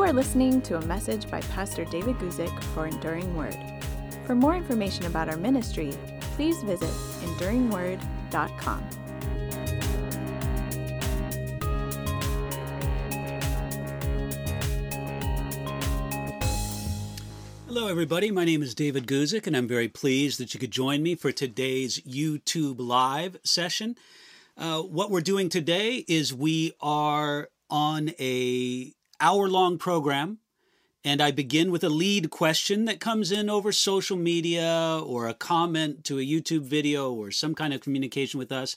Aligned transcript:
You 0.00 0.06
are 0.06 0.14
listening 0.14 0.62
to 0.62 0.78
a 0.78 0.86
message 0.86 1.30
by 1.30 1.42
Pastor 1.42 1.84
David 1.84 2.16
Guzik 2.16 2.62
for 2.72 2.86
Enduring 2.86 3.36
Word. 3.36 3.54
For 4.24 4.34
more 4.34 4.56
information 4.56 5.04
about 5.04 5.28
our 5.28 5.36
ministry, 5.36 5.92
please 6.36 6.62
visit 6.62 6.88
enduringword.com. 6.88 8.82
Hello, 17.66 17.88
everybody. 17.88 18.30
My 18.30 18.46
name 18.46 18.62
is 18.62 18.74
David 18.74 19.06
Guzik, 19.06 19.46
and 19.46 19.54
I'm 19.54 19.68
very 19.68 19.88
pleased 19.88 20.40
that 20.40 20.54
you 20.54 20.60
could 20.60 20.70
join 20.70 21.02
me 21.02 21.14
for 21.14 21.30
today's 21.30 22.00
YouTube 22.00 22.76
Live 22.78 23.36
session. 23.44 23.96
Uh, 24.56 24.80
what 24.80 25.10
we're 25.10 25.20
doing 25.20 25.50
today 25.50 26.06
is 26.08 26.32
we 26.32 26.72
are 26.80 27.50
on 27.68 28.12
a 28.18 28.94
hour-long 29.20 29.78
program, 29.78 30.38
and 31.04 31.20
I 31.20 31.30
begin 31.30 31.70
with 31.70 31.84
a 31.84 31.88
lead 31.88 32.30
question 32.30 32.84
that 32.84 33.00
comes 33.00 33.32
in 33.32 33.48
over 33.48 33.72
social 33.72 34.16
media 34.16 35.00
or 35.04 35.28
a 35.28 35.34
comment 35.34 36.04
to 36.04 36.18
a 36.18 36.26
YouTube 36.26 36.62
video 36.62 37.12
or 37.12 37.30
some 37.30 37.54
kind 37.54 37.72
of 37.72 37.80
communication 37.80 38.38
with 38.38 38.52
us. 38.52 38.76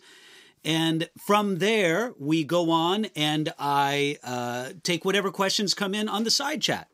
And 0.63 1.09
from 1.17 1.57
there, 1.59 2.13
we 2.17 2.43
go 2.43 2.71
on 2.71 3.07
and 3.15 3.53
I 3.59 4.17
uh, 4.23 4.69
take 4.83 5.03
whatever 5.03 5.31
questions 5.31 5.73
come 5.73 5.93
in 5.93 6.07
on 6.07 6.23
the 6.23 6.31
side 6.31 6.61
chat. 6.61 6.87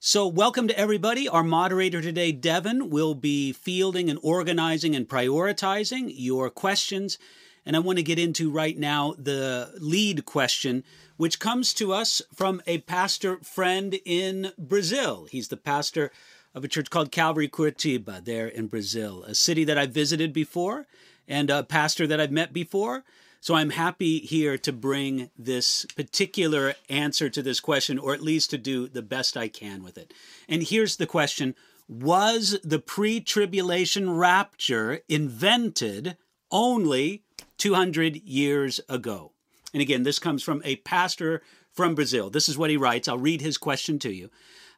So, 0.00 0.28
welcome 0.28 0.68
to 0.68 0.78
everybody. 0.78 1.28
Our 1.28 1.42
moderator 1.42 2.00
today, 2.00 2.30
Devin, 2.30 2.88
will 2.88 3.16
be 3.16 3.52
fielding 3.52 4.08
and 4.08 4.18
organizing 4.22 4.94
and 4.94 5.08
prioritizing 5.08 6.12
your 6.14 6.50
questions. 6.50 7.18
And 7.66 7.74
I 7.74 7.80
want 7.80 7.98
to 7.98 8.04
get 8.04 8.18
into 8.18 8.48
right 8.48 8.78
now 8.78 9.14
the 9.18 9.74
lead 9.80 10.24
question, 10.24 10.84
which 11.18 11.40
comes 11.40 11.74
to 11.74 11.92
us 11.92 12.22
from 12.32 12.62
a 12.66 12.78
pastor 12.78 13.38
friend 13.38 13.98
in 14.06 14.52
Brazil. 14.56 15.26
He's 15.30 15.48
the 15.48 15.56
pastor 15.56 16.10
of 16.54 16.64
a 16.64 16.68
church 16.68 16.88
called 16.88 17.12
Calvary 17.12 17.48
Curitiba 17.48 18.24
there 18.24 18.46
in 18.46 18.68
Brazil, 18.68 19.24
a 19.24 19.34
city 19.34 19.64
that 19.64 19.76
I've 19.76 19.90
visited 19.90 20.32
before 20.32 20.86
and 21.26 21.50
a 21.50 21.64
pastor 21.64 22.06
that 22.06 22.20
I've 22.20 22.30
met 22.30 22.52
before. 22.52 23.04
So 23.40 23.54
I'm 23.54 23.70
happy 23.70 24.20
here 24.20 24.56
to 24.58 24.72
bring 24.72 25.30
this 25.36 25.86
particular 25.96 26.74
answer 26.88 27.28
to 27.28 27.42
this 27.42 27.60
question, 27.60 27.98
or 27.98 28.14
at 28.14 28.22
least 28.22 28.50
to 28.50 28.58
do 28.58 28.88
the 28.88 29.02
best 29.02 29.36
I 29.36 29.48
can 29.48 29.82
with 29.82 29.98
it. 29.98 30.14
And 30.48 30.62
here's 30.62 30.96
the 30.96 31.06
question 31.06 31.54
Was 31.88 32.58
the 32.62 32.78
pre 32.78 33.20
tribulation 33.20 34.10
rapture 34.10 35.00
invented 35.08 36.16
only 36.50 37.22
200 37.58 38.22
years 38.22 38.80
ago? 38.88 39.32
And 39.72 39.82
again, 39.82 40.02
this 40.02 40.18
comes 40.18 40.42
from 40.42 40.62
a 40.64 40.76
pastor 40.76 41.42
from 41.72 41.94
Brazil. 41.94 42.30
This 42.30 42.48
is 42.48 42.56
what 42.56 42.70
he 42.70 42.76
writes. 42.76 43.08
I'll 43.08 43.18
read 43.18 43.40
his 43.40 43.58
question 43.58 43.98
to 44.00 44.12
you. 44.12 44.30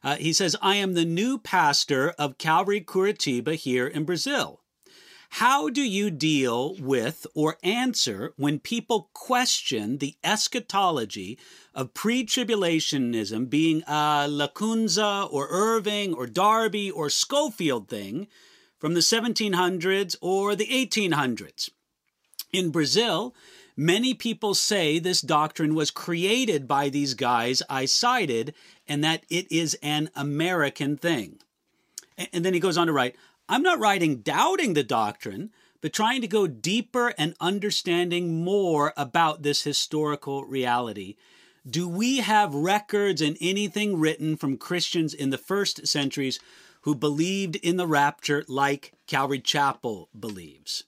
Uh, 0.03 0.15
he 0.15 0.33
says, 0.33 0.55
I 0.61 0.75
am 0.75 0.93
the 0.93 1.05
new 1.05 1.37
pastor 1.37 2.09
of 2.11 2.37
Calvary 2.37 2.81
Curitiba 2.81 3.55
here 3.55 3.87
in 3.87 4.03
Brazil. 4.03 4.61
How 5.35 5.69
do 5.69 5.81
you 5.81 6.11
deal 6.11 6.75
with 6.75 7.25
or 7.33 7.57
answer 7.63 8.33
when 8.35 8.59
people 8.59 9.09
question 9.13 9.99
the 9.99 10.15
eschatology 10.25 11.39
of 11.73 11.93
pre 11.93 12.25
tribulationism 12.25 13.49
being 13.49 13.81
a 13.87 14.27
Lacunza 14.27 15.31
or 15.31 15.47
Irving 15.49 16.13
or 16.13 16.27
Darby 16.27 16.91
or 16.91 17.09
Scofield 17.09 17.87
thing 17.87 18.27
from 18.77 18.93
the 18.93 18.99
1700s 18.99 20.17
or 20.19 20.53
the 20.53 20.67
1800s? 20.67 21.69
In 22.51 22.69
Brazil, 22.69 23.33
many 23.75 24.13
people 24.13 24.53
say 24.53 24.99
this 24.99 25.21
doctrine 25.21 25.75
was 25.75 25.91
created 25.91 26.67
by 26.67 26.89
these 26.89 27.13
guys 27.13 27.61
I 27.69 27.85
cited 27.85 28.53
and 28.87 29.03
that 29.03 29.25
it 29.29 29.51
is 29.51 29.77
an 29.81 30.09
American 30.15 30.97
thing. 30.97 31.39
And 32.33 32.45
then 32.45 32.53
he 32.53 32.59
goes 32.59 32.77
on 32.77 32.87
to 32.87 32.93
write, 32.93 33.15
I'm 33.49 33.63
not 33.63 33.79
writing 33.79 34.17
doubting 34.17 34.73
the 34.73 34.83
doctrine, 34.83 35.51
but 35.81 35.93
trying 35.93 36.21
to 36.21 36.27
go 36.27 36.47
deeper 36.47 37.13
and 37.17 37.35
understanding 37.41 38.43
more 38.43 38.93
about 38.95 39.43
this 39.43 39.63
historical 39.63 40.45
reality. 40.45 41.15
Do 41.69 41.87
we 41.87 42.17
have 42.17 42.53
records 42.53 43.21
and 43.21 43.37
anything 43.41 43.99
written 43.99 44.37
from 44.37 44.57
Christians 44.57 45.13
in 45.13 45.31
the 45.31 45.37
first 45.37 45.87
centuries 45.87 46.39
who 46.81 46.95
believed 46.95 47.55
in 47.57 47.77
the 47.77 47.87
rapture 47.87 48.43
like 48.47 48.93
Calvary 49.05 49.39
Chapel 49.39 50.09
believes? 50.17 50.83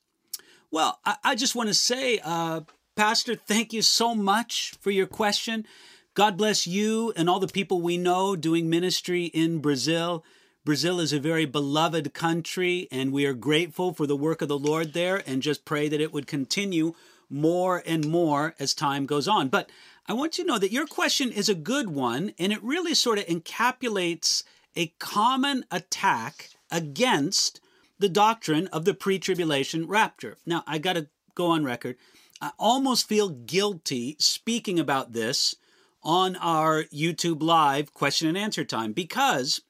Well, 0.74 1.00
I, 1.06 1.18
I 1.24 1.36
just 1.36 1.54
want 1.54 1.70
to 1.70 1.76
say, 1.76 2.20
uh, 2.24 2.62
Pastor, 2.96 3.36
thank 3.36 3.74
you 3.74 3.84
so 3.84 4.16
much 4.16 4.74
for 4.82 4.90
your 4.90 5.06
question. 5.06 5.68
God 6.16 6.36
bless 6.36 6.66
you 6.66 7.14
and 7.16 7.30
all 7.30 7.40
the 7.40 7.48
people 7.48 7.80
we 7.80 7.96
know 7.96 8.36
doing 8.36 8.72
ministry 8.72 9.26
in 9.26 9.60
Brazil. 9.60 10.26
Brazil 10.66 11.00
is 11.00 11.14
a 11.14 11.20
very 11.20 11.46
beloved 11.46 12.16
country, 12.16 12.88
and 12.92 13.14
we 13.14 13.28
are 13.28 13.36
grateful 13.36 13.94
for 13.94 14.08
the 14.08 14.16
work 14.16 14.42
of 14.42 14.48
the 14.48 14.58
Lord 14.58 14.94
there 14.94 15.22
and 15.28 15.44
just 15.44 15.64
pray 15.64 15.90
that 15.90 16.02
it 16.02 16.12
would 16.12 16.26
continue 16.26 16.96
more 17.30 17.84
and 17.86 18.08
more 18.08 18.56
as 18.58 18.74
time 18.74 19.06
goes 19.06 19.28
on. 19.28 19.50
But 19.50 19.70
I 20.08 20.14
want 20.14 20.40
you 20.40 20.44
to 20.44 20.48
know 20.48 20.58
that 20.58 20.72
your 20.72 20.88
question 20.88 21.32
is 21.32 21.50
a 21.50 21.54
good 21.54 21.90
one, 21.90 22.34
and 22.40 22.52
it 22.52 22.64
really 22.64 22.96
sort 22.96 23.20
of 23.20 23.28
encapsulates 23.28 24.44
a 24.76 24.88
common 24.98 25.66
attack 25.70 26.50
against 26.72 27.60
the 28.04 28.10
doctrine 28.10 28.68
of 28.68 28.84
the 28.84 28.94
pre 28.94 29.18
tribulation 29.18 29.88
rapture. 29.88 30.36
Now, 30.46 30.66
I 30.68 30.78
got 30.78 30.94
to 30.94 31.08
go 31.36 31.48
on 31.48 31.64
record. 31.64 31.96
I 32.42 32.52
almost 32.60 33.08
feel 33.08 33.30
guilty 33.30 34.18
speaking 34.20 34.78
about 34.78 35.14
this 35.14 35.56
on 36.04 36.36
our 36.36 36.84
YouTube 36.94 37.42
Live 37.42 37.94
question 37.94 38.28
and 38.28 38.38
answer 38.38 38.66
time 38.66 38.92
because 38.92 39.62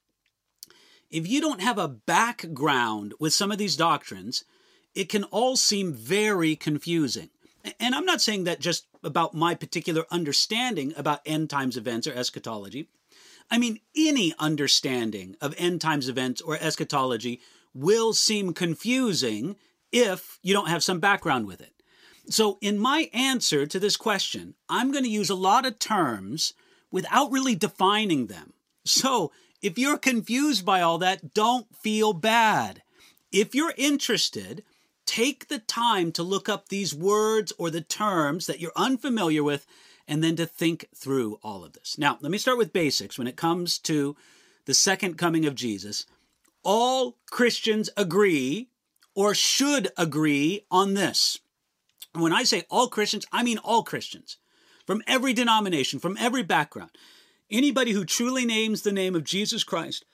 if 1.11 1.27
you 1.27 1.41
don't 1.41 1.61
have 1.61 1.77
a 1.77 1.87
background 1.87 3.13
with 3.19 3.33
some 3.33 3.51
of 3.51 3.59
these 3.59 3.77
doctrines, 3.77 4.43
it 4.95 5.09
can 5.09 5.25
all 5.25 5.55
seem 5.55 5.93
very 5.93 6.55
confusing. 6.55 7.29
And 7.79 7.93
I'm 7.93 8.05
not 8.05 8.19
saying 8.19 8.45
that 8.45 8.59
just 8.59 8.87
about 9.03 9.35
my 9.35 9.53
particular 9.53 10.05
understanding 10.09 10.91
about 10.97 11.21
end 11.23 11.51
times 11.51 11.77
events 11.77 12.07
or 12.07 12.13
eschatology. 12.13 12.89
I 13.51 13.59
mean, 13.59 13.79
any 13.95 14.33
understanding 14.39 15.35
of 15.39 15.53
end 15.59 15.81
times 15.81 16.09
events 16.09 16.41
or 16.41 16.57
eschatology 16.59 17.39
will 17.73 18.13
seem 18.13 18.53
confusing 18.53 19.55
if 19.91 20.39
you 20.41 20.53
don't 20.53 20.69
have 20.69 20.83
some 20.83 20.99
background 20.99 21.47
with 21.47 21.61
it. 21.61 21.73
So, 22.29 22.57
in 22.61 22.79
my 22.79 23.09
answer 23.13 23.65
to 23.65 23.79
this 23.79 23.97
question, 23.97 24.55
I'm 24.69 24.91
going 24.91 25.03
to 25.03 25.09
use 25.09 25.29
a 25.29 25.35
lot 25.35 25.65
of 25.65 25.77
terms 25.77 26.53
without 26.89 27.31
really 27.31 27.55
defining 27.55 28.27
them. 28.27 28.53
So, 28.85 29.31
if 29.61 29.77
you're 29.77 29.97
confused 29.97 30.65
by 30.65 30.81
all 30.81 30.97
that, 30.99 31.33
don't 31.33 31.73
feel 31.75 32.13
bad. 32.13 32.81
If 33.31 33.53
you're 33.55 33.73
interested, 33.77 34.63
take 35.05 35.47
the 35.47 35.59
time 35.59 36.11
to 36.13 36.23
look 36.23 36.47
up 36.47 36.69
these 36.69 36.93
words 36.93 37.51
or 37.57 37.69
the 37.69 37.81
terms 37.81 38.45
that 38.47 38.59
you're 38.59 38.71
unfamiliar 38.75 39.43
with 39.43 39.65
and 40.07 40.23
then 40.23 40.35
to 40.35 40.45
think 40.45 40.87
through 40.95 41.39
all 41.43 41.63
of 41.63 41.73
this. 41.73 41.97
Now, 41.97 42.17
let 42.21 42.31
me 42.31 42.37
start 42.37 42.57
with 42.57 42.73
basics. 42.73 43.17
When 43.17 43.27
it 43.27 43.35
comes 43.35 43.77
to 43.79 44.15
the 44.65 44.73
second 44.73 45.17
coming 45.17 45.45
of 45.45 45.55
Jesus, 45.55 46.05
all 46.63 47.17
Christians 47.29 47.89
agree 47.97 48.69
or 49.15 49.35
should 49.35 49.89
agree 49.97 50.65
on 50.71 50.93
this. 50.93 51.39
When 52.13 52.33
I 52.33 52.43
say 52.43 52.63
all 52.69 52.87
Christians, 52.87 53.25
I 53.31 53.43
mean 53.43 53.57
all 53.59 53.83
Christians 53.83 54.37
from 54.85 55.01
every 55.07 55.33
denomination, 55.33 55.99
from 55.99 56.17
every 56.19 56.43
background. 56.43 56.91
Anybody 57.49 57.91
who 57.91 58.05
truly 58.05 58.45
names 58.45 58.81
the 58.81 58.91
name 58.91 59.15
of 59.15 59.23
Jesus 59.23 59.63
Christ 59.63 60.05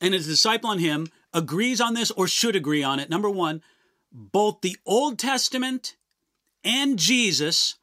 and 0.00 0.14
is 0.14 0.26
a 0.26 0.30
disciple 0.30 0.70
on 0.70 0.78
him 0.78 1.08
agrees 1.32 1.80
on 1.80 1.94
this 1.94 2.10
or 2.10 2.26
should 2.26 2.56
agree 2.56 2.82
on 2.82 2.98
it. 2.98 3.10
Number 3.10 3.30
one, 3.30 3.62
both 4.12 4.60
the 4.60 4.76
Old 4.84 5.18
Testament 5.18 5.96
and 6.64 6.98
Jesus 6.98 7.76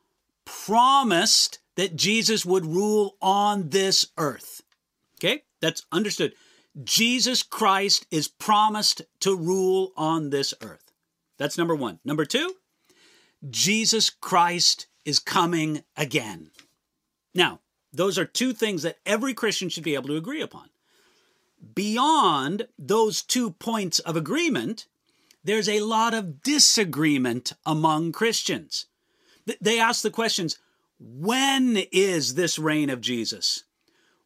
promised 0.46 1.60
that 1.76 1.96
Jesus 1.96 2.46
would 2.46 2.66
rule 2.66 3.16
on 3.22 3.70
this 3.70 4.08
earth. 4.18 4.62
Okay, 5.20 5.44
that's 5.62 5.86
understood. 5.92 6.34
Jesus 6.84 7.44
Christ 7.44 8.06
is 8.12 8.28
promised 8.28 9.02
to 9.22 9.36
rule 9.36 9.94
on 9.98 10.30
this 10.30 10.54
earth. 10.62 10.92
That's 11.38 11.58
number 11.58 11.76
one. 11.76 12.00
Number 12.06 12.26
two, 12.26 12.56
Jesus 13.50 14.10
Christ 14.10 14.88
is 15.06 15.20
coming 15.20 15.84
again. 15.96 16.52
Now, 17.34 17.62
those 17.94 18.18
are 18.18 18.26
two 18.26 18.54
things 18.54 18.84
that 18.84 18.98
every 19.06 19.34
Christian 19.34 19.70
should 19.70 19.84
be 19.84 19.96
able 19.96 20.10
to 20.10 20.18
agree 20.18 20.42
upon. 20.42 20.70
Beyond 21.74 22.68
those 22.78 23.22
two 23.22 23.52
points 23.52 24.00
of 24.00 24.16
agreement, 24.16 24.86
there's 25.44 25.70
a 25.70 25.82
lot 25.82 26.14
of 26.14 26.44
disagreement 26.44 27.54
among 27.66 28.12
Christians. 28.12 28.86
They 29.62 29.80
ask 29.80 30.02
the 30.02 30.12
questions 30.12 30.60
when 31.00 31.78
is 31.92 32.36
this 32.36 32.60
reign 32.60 32.90
of 32.90 33.02
Jesus? 33.02 33.64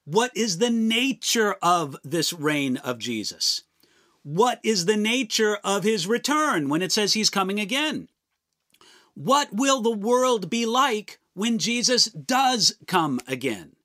What 0.06 0.36
is 0.36 0.58
the 0.58 0.70
nature 0.70 1.56
of 1.62 1.96
this 2.04 2.34
reign 2.34 2.78
of 2.78 3.00
Jesus? 3.00 3.64
What 4.24 4.60
is 4.64 4.86
the 4.86 4.98
nature 4.98 5.58
of 5.64 5.84
his 5.84 6.08
return 6.08 6.70
when 6.70 6.82
it 6.82 6.92
says 6.92 7.14
he's 7.14 7.30
coming 7.30 7.60
again? 7.60 8.08
What 9.14 9.50
will 9.52 9.82
the 9.82 9.92
world 9.92 10.50
be 10.50 10.66
like 10.66 11.20
when 11.34 11.60
Jesus 11.60 12.06
does 12.06 12.76
come 12.88 13.20
again? 13.28 13.76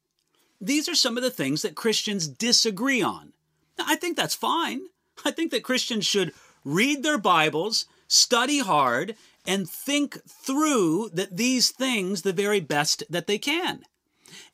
these 0.61 0.89
are 0.89 0.95
some 0.95 1.17
of 1.17 1.23
the 1.23 1.31
things 1.31 1.63
that 1.63 1.75
Christians 1.75 2.29
disagree 2.29 3.03
on. 3.03 3.33
Now, 3.79 3.85
I 3.89 3.97
think 3.97 4.17
that's 4.17 4.35
fine. 4.35 4.83
I 5.25 5.31
think 5.31 5.51
that 5.51 5.65
Christians 5.65 6.07
should 6.07 6.33
read 6.65 7.03
their 7.03 7.19
Bibles, 7.19 7.87
study 8.09 8.61
hard, 8.61 9.17
and 9.47 9.69
think 9.69 10.19
through 10.29 11.11
that 11.13 11.37
these 11.37 11.71
things 11.71 12.23
the 12.23 12.33
very 12.33 12.61
best 12.61 13.05
that 13.09 13.27
they 13.27 13.39
can. 13.39 13.85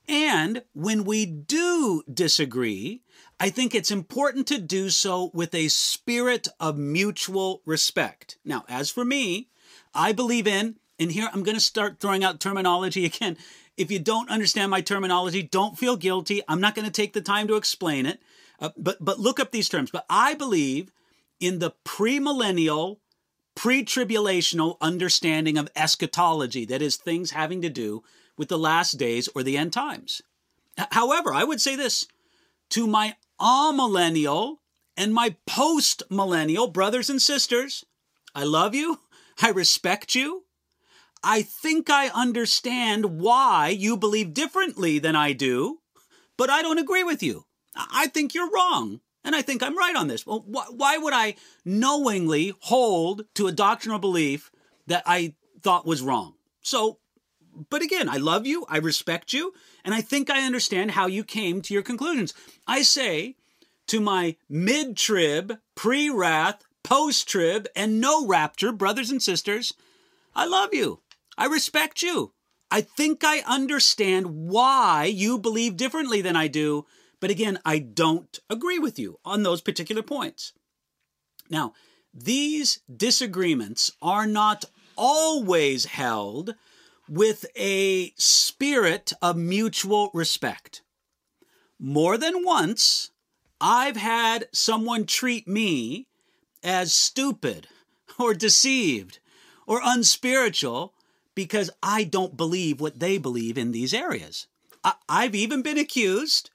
And 0.08 0.62
when 0.72 1.04
we 1.04 1.26
do 1.26 2.02
disagree, 2.12 3.02
I 3.38 3.50
think 3.50 3.74
it's 3.74 3.90
important 3.90 4.46
to 4.48 4.58
do 4.58 4.90
so 4.90 5.30
with 5.32 5.54
a 5.54 5.68
spirit 5.68 6.48
of 6.60 6.76
mutual 6.76 7.62
respect. 7.64 8.38
Now, 8.44 8.64
as 8.68 8.90
for 8.90 9.04
me, 9.04 9.48
I 9.94 10.12
believe 10.12 10.46
in, 10.46 10.76
and 10.98 11.12
here 11.12 11.28
I'm 11.32 11.42
going 11.42 11.56
to 11.56 11.60
start 11.60 11.98
throwing 12.00 12.24
out 12.24 12.40
terminology 12.40 13.04
again. 13.06 13.36
If 13.76 13.90
you 13.90 13.98
don't 13.98 14.30
understand 14.30 14.70
my 14.70 14.80
terminology, 14.80 15.42
don't 15.42 15.78
feel 15.78 15.96
guilty. 15.96 16.42
I'm 16.46 16.60
not 16.60 16.74
going 16.74 16.84
to 16.84 16.92
take 16.92 17.14
the 17.14 17.22
time 17.22 17.48
to 17.48 17.56
explain 17.56 18.06
it. 18.06 18.20
Uh, 18.60 18.70
but 18.76 19.04
but 19.04 19.18
look 19.18 19.40
up 19.40 19.50
these 19.50 19.68
terms. 19.68 19.90
But 19.90 20.06
I 20.08 20.34
believe 20.34 20.92
in 21.40 21.58
the 21.58 21.72
premillennial, 21.84 22.98
pre-tribulational 23.56 24.76
understanding 24.80 25.58
of 25.58 25.68
eschatology, 25.74 26.64
that 26.66 26.80
is 26.80 26.96
things 26.96 27.32
having 27.32 27.60
to 27.62 27.68
do 27.68 28.04
with 28.36 28.48
the 28.48 28.58
last 28.58 28.92
days 28.92 29.28
or 29.34 29.42
the 29.42 29.56
end 29.56 29.72
times. 29.72 30.22
However, 30.90 31.32
I 31.34 31.44
would 31.44 31.60
say 31.60 31.76
this 31.76 32.06
to 32.70 32.86
my 32.86 33.16
amillennial 33.40 34.56
and 34.96 35.12
my 35.12 35.36
post 35.46 36.02
millennial 36.10 36.68
brothers 36.68 37.10
and 37.10 37.20
sisters 37.20 37.84
I 38.34 38.44
love 38.44 38.74
you. 38.74 39.00
I 39.42 39.50
respect 39.50 40.14
you. 40.14 40.44
I 41.24 41.42
think 41.42 41.88
I 41.88 42.08
understand 42.08 43.20
why 43.20 43.68
you 43.68 43.96
believe 43.96 44.34
differently 44.34 44.98
than 44.98 45.14
I 45.14 45.32
do, 45.32 45.78
but 46.36 46.50
I 46.50 46.62
don't 46.62 46.78
agree 46.78 47.04
with 47.04 47.22
you. 47.22 47.44
I 47.76 48.08
think 48.08 48.34
you're 48.34 48.50
wrong, 48.50 49.00
and 49.24 49.34
I 49.34 49.40
think 49.40 49.62
I'm 49.62 49.78
right 49.78 49.94
on 49.94 50.08
this. 50.08 50.26
Well, 50.26 50.40
wh- 50.40 50.76
why 50.76 50.98
would 50.98 51.14
I 51.14 51.36
knowingly 51.64 52.54
hold 52.60 53.22
to 53.34 53.46
a 53.46 53.52
doctrinal 53.52 54.00
belief 54.00 54.50
that 54.88 55.04
I 55.06 55.34
thought 55.62 55.86
was 55.86 56.02
wrong? 56.02 56.34
So, 56.60 56.98
but 57.70 57.82
again, 57.82 58.08
I 58.08 58.16
love 58.16 58.46
you, 58.46 58.64
I 58.68 58.78
respect 58.78 59.32
you, 59.32 59.52
and 59.84 59.94
I 59.94 60.00
think 60.00 60.30
I 60.30 60.46
understand 60.46 60.92
how 60.92 61.06
you 61.06 61.24
came 61.24 61.60
to 61.62 61.74
your 61.74 61.82
conclusions. 61.82 62.34
I 62.66 62.82
say 62.82 63.36
to 63.88 64.00
my 64.00 64.36
mid 64.48 64.96
trib, 64.96 65.58
pre 65.74 66.08
wrath, 66.08 66.62
post 66.82 67.28
trib, 67.28 67.68
and 67.76 68.00
no 68.00 68.26
rapture 68.26 68.72
brothers 68.72 69.10
and 69.10 69.22
sisters, 69.22 69.74
I 70.34 70.46
love 70.46 70.72
you. 70.72 71.00
I 71.36 71.46
respect 71.46 72.02
you. 72.02 72.32
I 72.70 72.80
think 72.80 73.22
I 73.22 73.40
understand 73.40 74.48
why 74.48 75.04
you 75.04 75.38
believe 75.38 75.76
differently 75.76 76.22
than 76.22 76.36
I 76.36 76.48
do, 76.48 76.86
but 77.20 77.30
again, 77.30 77.58
I 77.64 77.78
don't 77.78 78.38
agree 78.48 78.78
with 78.78 78.98
you 78.98 79.18
on 79.24 79.42
those 79.42 79.60
particular 79.60 80.02
points. 80.02 80.54
Now, 81.50 81.74
these 82.14 82.80
disagreements 82.94 83.90
are 84.00 84.26
not 84.26 84.64
always 84.96 85.84
held 85.84 86.54
with 87.12 87.44
a 87.54 88.10
spirit 88.16 89.12
of 89.20 89.36
mutual 89.36 90.10
respect. 90.14 90.80
More 91.78 92.16
than 92.16 92.42
once, 92.42 93.10
I've 93.60 93.98
had 93.98 94.48
someone 94.50 95.04
treat 95.04 95.46
me 95.46 96.06
as 96.62 96.94
stupid 96.94 97.68
or 98.18 98.32
deceived 98.32 99.18
or 99.66 99.82
unspiritual 99.84 100.94
because 101.34 101.70
I 101.82 102.04
don't 102.04 102.34
believe 102.34 102.80
what 102.80 102.98
they 102.98 103.18
believe 103.18 103.58
in 103.58 103.72
these 103.72 103.92
areas. 103.92 104.46
I- 104.82 104.94
have 105.10 105.34
even 105.34 105.60
been 105.60 105.78
accused 105.78 106.48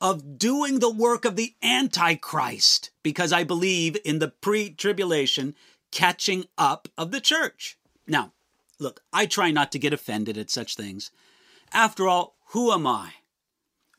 of 0.00 0.38
doing 0.38 0.78
the 0.78 0.94
work 0.94 1.24
of 1.24 1.34
the 1.34 1.56
Antichrist 1.60 2.90
because 3.02 3.32
I 3.32 3.42
believe 3.42 3.96
in 4.04 4.20
the 4.20 4.28
pre 4.28 4.70
tribulation 4.70 5.56
catching 5.90 6.44
up 6.56 6.86
of 6.96 7.10
the 7.10 7.20
church. 7.20 7.76
Now, 8.06 8.32
look, 8.78 9.02
I 9.12 9.26
try 9.26 9.50
not 9.50 9.72
to 9.72 9.78
get 9.78 9.92
offended 9.92 10.38
at 10.38 10.50
such 10.50 10.76
things. 10.76 11.10
After 11.72 12.08
all, 12.08 12.36
who 12.48 12.72
am 12.72 12.86
I? 12.86 13.12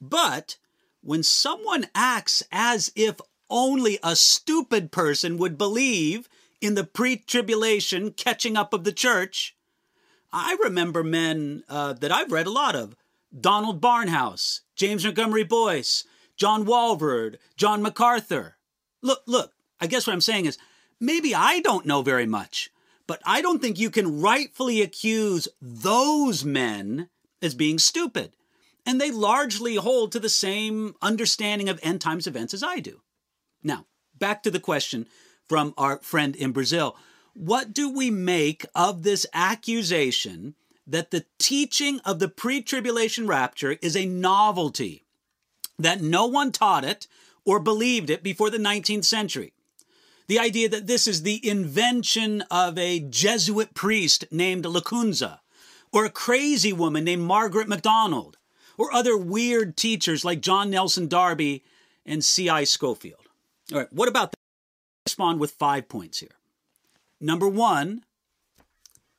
But 0.02 0.58
when 1.02 1.24
someone 1.24 1.88
acts 1.94 2.44
as 2.52 2.92
if 2.96 3.20
only 3.50 4.00
a 4.04 4.16
stupid 4.16 4.92
person 4.92 5.38
would 5.38 5.58
believe 5.58 6.30
in 6.62 6.76
the 6.76 6.84
pre 6.84 7.18
tribulation 7.18 8.12
catching 8.12 8.58
up 8.58 8.74
of 8.74 8.84
the 8.84 8.92
church, 8.92 9.56
I 10.32 10.58
remember 10.62 11.04
men 11.04 11.64
uh, 11.68 11.94
that 11.94 12.12
I've 12.12 12.32
read 12.32 12.48
a 12.48 12.52
lot 12.52 12.76
of 12.76 12.96
Donald 13.38 13.82
Barnhouse, 13.82 14.62
James 14.76 15.04
Montgomery 15.04 15.44
Boice, 15.44 16.06
John 16.36 16.66
Walvoord, 16.66 17.38
John 17.58 17.82
MacArthur. 17.82 18.58
Look, 19.02 19.22
look, 19.26 19.54
I 19.80 19.88
guess 19.88 20.06
what 20.06 20.14
I'm 20.14 20.22
saying 20.22 20.46
is 20.46 20.58
maybe 21.00 21.34
I 21.34 21.60
don't 21.60 21.86
know 21.86 22.02
very 22.02 22.26
much, 22.26 22.72
but 23.10 23.24
I 23.26 23.42
don't 23.42 23.60
think 23.60 23.80
you 23.80 23.90
can 23.90 24.22
rightfully 24.22 24.84
accuse 24.84 25.48
those 25.60 26.46
men 26.46 27.10
as 27.42 27.56
being 27.56 27.80
stupid. 27.80 28.36
And 28.86 29.02
they 29.02 29.10
largely 29.10 29.78
hold 29.78 30.12
to 30.12 30.20
the 30.20 30.30
same 30.30 30.94
understanding 31.02 31.70
of 31.70 31.80
end 31.82 32.02
times 32.02 32.28
events 32.28 32.54
as 32.54 32.62
I 32.62 32.78
do. 32.78 33.02
Now, 33.64 33.88
back 34.20 34.44
to 34.44 34.52
the 34.52 34.60
question 34.60 35.08
from 35.48 35.74
our 35.76 35.98
friend 36.04 36.36
in 36.36 36.52
Brazil. 36.52 36.96
What 37.34 37.74
do 37.74 37.90
we 37.90 38.12
make 38.12 38.64
of 38.76 39.02
this 39.02 39.26
accusation 39.34 40.54
that 40.86 41.10
the 41.10 41.26
teaching 41.40 42.00
of 42.06 42.20
the 42.20 42.30
pre 42.30 42.62
tribulation 42.62 43.26
rapture 43.26 43.80
is 43.82 43.98
a 43.98 44.06
novelty, 44.06 45.08
that 45.80 46.00
no 46.00 46.28
one 46.28 46.52
taught 46.52 46.86
it 46.86 47.08
or 47.44 47.60
believed 47.60 48.12
it 48.12 48.22
before 48.22 48.52
the 48.52 48.60
19th 48.60 49.06
century? 49.06 49.54
The 50.30 50.38
idea 50.38 50.70
that 50.70 50.86
this 50.86 51.08
is 51.08 51.24
the 51.24 51.42
invention 51.50 52.44
of 52.52 52.78
a 52.78 53.00
Jesuit 53.00 53.74
priest 53.74 54.26
named 54.30 54.64
Lacunza, 54.64 55.40
or 55.92 56.06
a 56.06 56.12
crazy 56.12 56.72
woman 56.72 57.04
named 57.04 57.24
Margaret 57.24 57.68
MacDonald, 57.68 58.38
or 58.78 58.94
other 58.94 59.18
weird 59.18 59.76
teachers 59.76 60.24
like 60.24 60.40
John 60.40 60.70
Nelson 60.70 61.08
Darby 61.08 61.64
and 62.06 62.24
C.I. 62.24 62.66
Scofield. 62.66 63.28
All 63.72 63.80
right, 63.80 63.92
what 63.92 64.08
about 64.08 64.34
that? 64.34 64.38
Respond 65.08 65.40
with 65.40 65.50
five 65.50 65.90
points 65.90 66.20
here. 66.20 66.38
Number 67.20 67.48
one, 67.48 68.04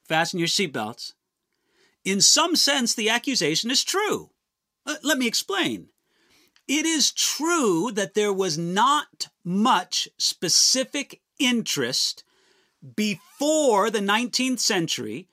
fasten 0.04 0.38
your 0.38 0.46
seatbelts. 0.46 1.14
In 2.04 2.20
some 2.20 2.54
sense, 2.54 2.94
the 2.94 3.10
accusation 3.10 3.68
is 3.72 3.82
true. 3.82 4.30
Uh, 4.86 4.94
let 5.02 5.18
me 5.18 5.26
explain. 5.26 5.88
It 6.70 6.86
is 6.86 7.10
true 7.10 7.90
that 7.94 8.14
there 8.14 8.32
was 8.32 8.56
not 8.56 9.26
much 9.42 10.08
specific 10.18 11.20
interest 11.40 12.22
before 12.94 13.90
the 13.90 13.98
19th 13.98 14.60
century 14.60 15.26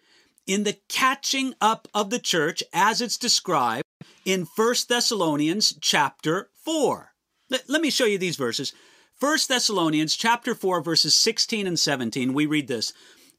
in 0.47 0.63
the 0.63 0.79
catching 0.89 1.53
up 1.61 1.87
of 1.93 2.09
the 2.09 2.17
church 2.17 2.63
as 2.73 3.01
it's 3.01 3.19
described 3.19 3.83
in 4.25 4.47
1 4.55 4.75
Thessalonians 4.89 5.75
chapter 5.79 6.49
4. 6.65 7.13
Let, 7.51 7.69
let 7.69 7.83
me 7.83 7.91
show 7.91 8.05
you 8.05 8.17
these 8.17 8.35
verses. 8.35 8.73
1 9.19 9.37
Thessalonians 9.47 10.15
chapter 10.15 10.55
4 10.55 10.81
verses 10.81 11.13
16 11.13 11.67
and 11.67 11.77
17 11.77 12.33
we 12.33 12.47
read 12.47 12.67
this 12.67 12.93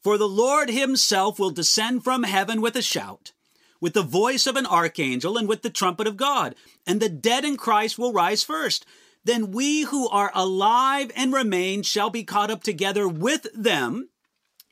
For 0.04 0.16
the 0.16 0.28
Lord 0.28 0.70
himself 0.70 1.40
will 1.40 1.50
descend 1.50 2.04
from 2.04 2.22
heaven 2.22 2.60
with 2.60 2.76
a 2.76 2.82
shout 2.82 3.32
with 3.80 3.94
the 3.94 4.02
voice 4.02 4.46
of 4.46 4.56
an 4.56 4.66
archangel 4.66 5.36
and 5.36 5.48
with 5.48 5.62
the 5.62 5.70
trumpet 5.70 6.06
of 6.06 6.16
God 6.16 6.54
and 6.86 7.00
the 7.00 7.08
dead 7.08 7.44
in 7.44 7.56
Christ 7.56 7.98
will 7.98 8.12
rise 8.12 8.42
first. 8.42 8.86
Then 9.24 9.50
we 9.50 9.82
who 9.82 10.08
are 10.08 10.32
alive 10.34 11.10
and 11.14 11.32
remain 11.32 11.82
shall 11.82 12.10
be 12.10 12.24
caught 12.24 12.50
up 12.50 12.62
together 12.62 13.06
with 13.08 13.46
them 13.54 14.08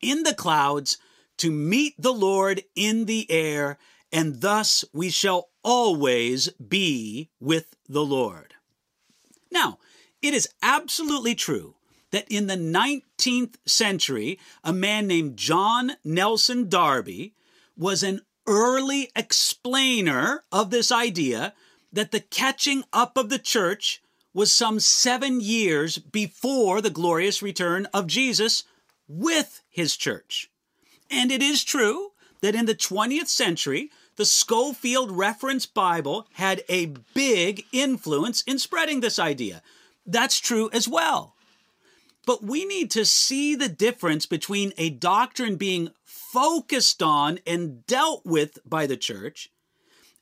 in 0.01 0.23
the 0.23 0.35
clouds 0.35 0.99
to 1.39 1.51
meet 1.51 1.95
the 1.99 2.13
Lord 2.13 2.63
in 2.75 3.05
the 3.05 3.31
air 3.31 3.79
and 4.13 4.41
thus 4.41 4.85
we 4.93 5.11
shall 5.11 5.49
always 5.63 6.49
be 6.53 7.29
with 7.41 7.77
the 7.89 8.05
Lord. 8.05 8.55
Now 9.51 9.79
it 10.23 10.33
is 10.33 10.49
absolutely 10.63 11.35
true 11.35 11.75
that 12.13 12.27
in 12.31 12.47
the 12.47 12.57
19th 12.57 13.57
century, 13.67 14.39
a 14.65 14.73
man 14.73 15.07
named 15.07 15.37
John 15.37 15.93
Nelson 16.05 16.69
Darby 16.69 17.35
was 17.77 18.03
an 18.03 18.23
early 18.47 19.11
explainer 19.17 20.45
of 20.53 20.71
this 20.71 20.93
idea 20.93 21.55
that 21.93 22.11
the 22.11 22.21
catching 22.21 22.85
up 22.93 23.17
of 23.17 23.29
the 23.29 23.39
church 23.39 24.03
was 24.35 24.53
some 24.53 24.79
seven 24.81 25.41
years 25.41 25.99
before 25.99 26.81
the 26.81 26.91
glorious 26.91 27.43
return 27.43 27.87
of 27.95 28.07
Jesus 28.07 28.65
with 29.09 29.63
his 29.71 29.97
church. 29.97 30.51
And 31.11 31.31
it 31.31 31.43
is 31.43 31.65
true 31.65 32.13
that 32.43 32.55
in 32.55 32.67
the 32.67 32.75
20th 32.75 33.29
century, 33.29 33.91
the 34.17 34.25
Scofield 34.25 35.11
Reference 35.11 35.65
Bible 35.67 36.27
had 36.35 36.63
a 36.69 36.95
big 37.15 37.65
influence 37.73 38.43
in 38.43 38.59
spreading 38.59 39.01
this 39.01 39.19
idea 39.19 39.63
that's 40.07 40.39
true 40.39 40.71
as 40.73 40.89
well. 40.89 41.35
But 42.27 42.43
we 42.43 42.65
need 42.65 42.91
to 42.91 43.07
see 43.07 43.55
the 43.55 43.69
difference 43.69 44.27
between 44.27 44.73
a 44.77 44.91
doctrine 44.91 45.57
being 45.57 45.91
focused 46.05 47.03
on 47.03 47.39
and 47.47 47.87
dealt 47.87 48.27
with 48.27 48.59
by 48.69 48.87
the 48.87 48.97
church 48.97 49.49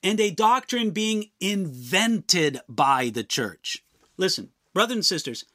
and 0.02 0.20
a 0.20 0.30
doctrine 0.30 0.90
being 0.90 1.30
invented 1.40 2.60
by 2.68 3.08
the 3.08 3.24
church. 3.24 3.82
Listen, 4.18 4.50
brothers 4.74 4.94
and 4.96 5.06
sisters, 5.06 5.46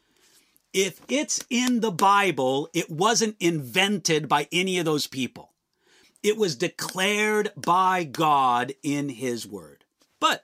if 0.74 1.00
it's 1.08 1.46
in 1.52 1.82
the 1.82 1.92
Bible, 1.92 2.68
it 2.74 2.90
wasn't 2.90 3.36
invented 3.40 4.28
by 4.28 4.48
any 4.52 4.80
of 4.80 4.86
those 4.86 5.08
people. 5.08 5.54
It 6.24 6.36
was 6.36 6.56
declared 6.56 7.52
by 7.56 8.04
God 8.04 8.74
in 8.84 9.10
His 9.10 9.48
Word. 9.48 9.86
But 10.20 10.44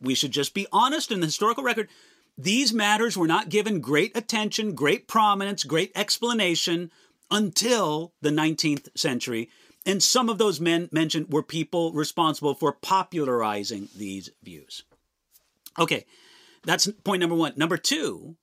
we 0.00 0.14
should 0.14 0.32
just 0.32 0.54
be 0.54 0.66
honest 0.72 1.12
in 1.12 1.20
the 1.20 1.26
historical 1.26 1.62
record. 1.62 1.88
These 2.36 2.72
matters 2.72 3.16
were 3.16 3.28
not 3.28 3.48
given 3.48 3.80
great 3.80 4.16
attention, 4.16 4.74
great 4.74 5.06
prominence, 5.06 5.62
great 5.62 5.92
explanation 5.94 6.90
until 7.30 8.12
the 8.20 8.30
19th 8.30 8.88
century. 8.96 9.50
And 9.86 10.02
some 10.02 10.28
of 10.28 10.38
those 10.38 10.60
men 10.60 10.88
mentioned 10.90 11.32
were 11.32 11.42
people 11.42 11.92
responsible 11.92 12.54
for 12.54 12.72
popularizing 12.72 13.88
these 13.96 14.30
views. 14.42 14.84
Okay, 15.78 16.06
that's 16.64 16.88
point 17.04 17.20
number 17.20 17.36
one. 17.36 17.52
Number 17.56 17.76
two, 17.76 18.36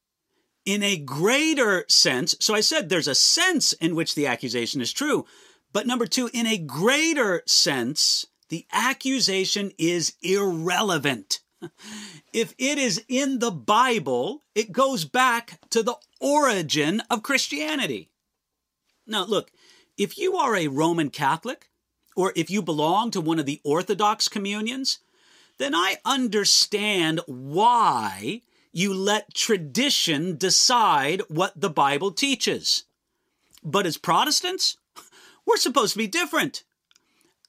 in 0.66 0.84
a 0.84 0.98
greater 0.98 1.86
sense, 1.90 2.36
so 2.40 2.54
I 2.54 2.62
said 2.62 2.90
there's 2.90 3.08
a 3.08 3.16
sense 3.16 3.74
in 3.74 3.96
which 3.96 4.16
the 4.16 4.28
accusation 4.28 4.82
is 4.82 4.94
true, 4.94 5.26
but 5.74 5.88
number 5.88 6.06
two, 6.06 6.30
in 6.34 6.46
a 6.46 6.58
greater 6.58 7.42
sense, 7.46 8.28
the 8.50 8.66
accusation 8.72 9.72
is 9.78 10.14
irrelevant. 10.22 11.40
If 12.34 12.56
it 12.58 12.78
is 12.78 13.04
in 13.10 13.40
the 13.40 13.52
Bible, 13.52 14.42
it 14.56 14.72
goes 14.72 15.06
back 15.06 15.60
to 15.72 15.84
the 15.84 15.96
origin 16.20 17.02
of 17.10 17.24
Christianity. 17.24 18.10
Now, 19.06 19.26
look, 19.26 19.52
if 19.98 20.18
you 20.18 20.38
are 20.38 20.56
a 20.56 20.68
Roman 20.68 21.10
Catholic, 21.10 21.70
or 22.16 22.32
if 22.36 22.50
you 22.50 22.62
belong 22.62 23.12
to 23.12 23.22
one 23.22 23.40
of 23.40 23.46
the 23.46 23.60
Orthodox 23.64 24.28
communions, 24.28 25.00
then 25.58 25.76
I 25.76 25.98
understand 26.06 27.20
why 27.26 28.42
you 28.72 28.94
let 28.94 29.34
tradition 29.34 30.38
decide 30.38 31.22
what 31.28 31.60
the 31.60 31.70
Bible 31.70 32.12
teaches. 32.12 32.84
But 33.64 33.86
as 33.86 33.98
Protestants, 33.98 34.78
we're 35.46 35.58
supposed 35.58 35.94
to 35.94 36.00
be 36.00 36.08
different. 36.08 36.64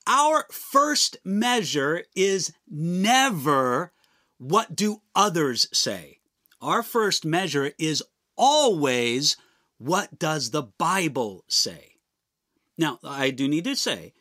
Our 0.06 0.46
first 0.50 1.16
measure 1.24 2.04
is 2.16 2.52
never 2.68 3.92
what 4.42 4.74
do 4.74 5.00
others 5.14 5.68
say. 5.72 6.18
Our 6.60 6.82
first 6.82 7.24
measure 7.24 7.72
is 7.78 8.02
always 8.36 9.36
what 9.78 10.18
does 10.18 10.50
the 10.50 10.62
Bible 10.62 11.44
say. 11.46 11.96
Now, 12.76 12.98
I 13.04 13.30
do 13.30 13.46
need 13.46 13.64
to 13.64 13.76
say 13.76 14.12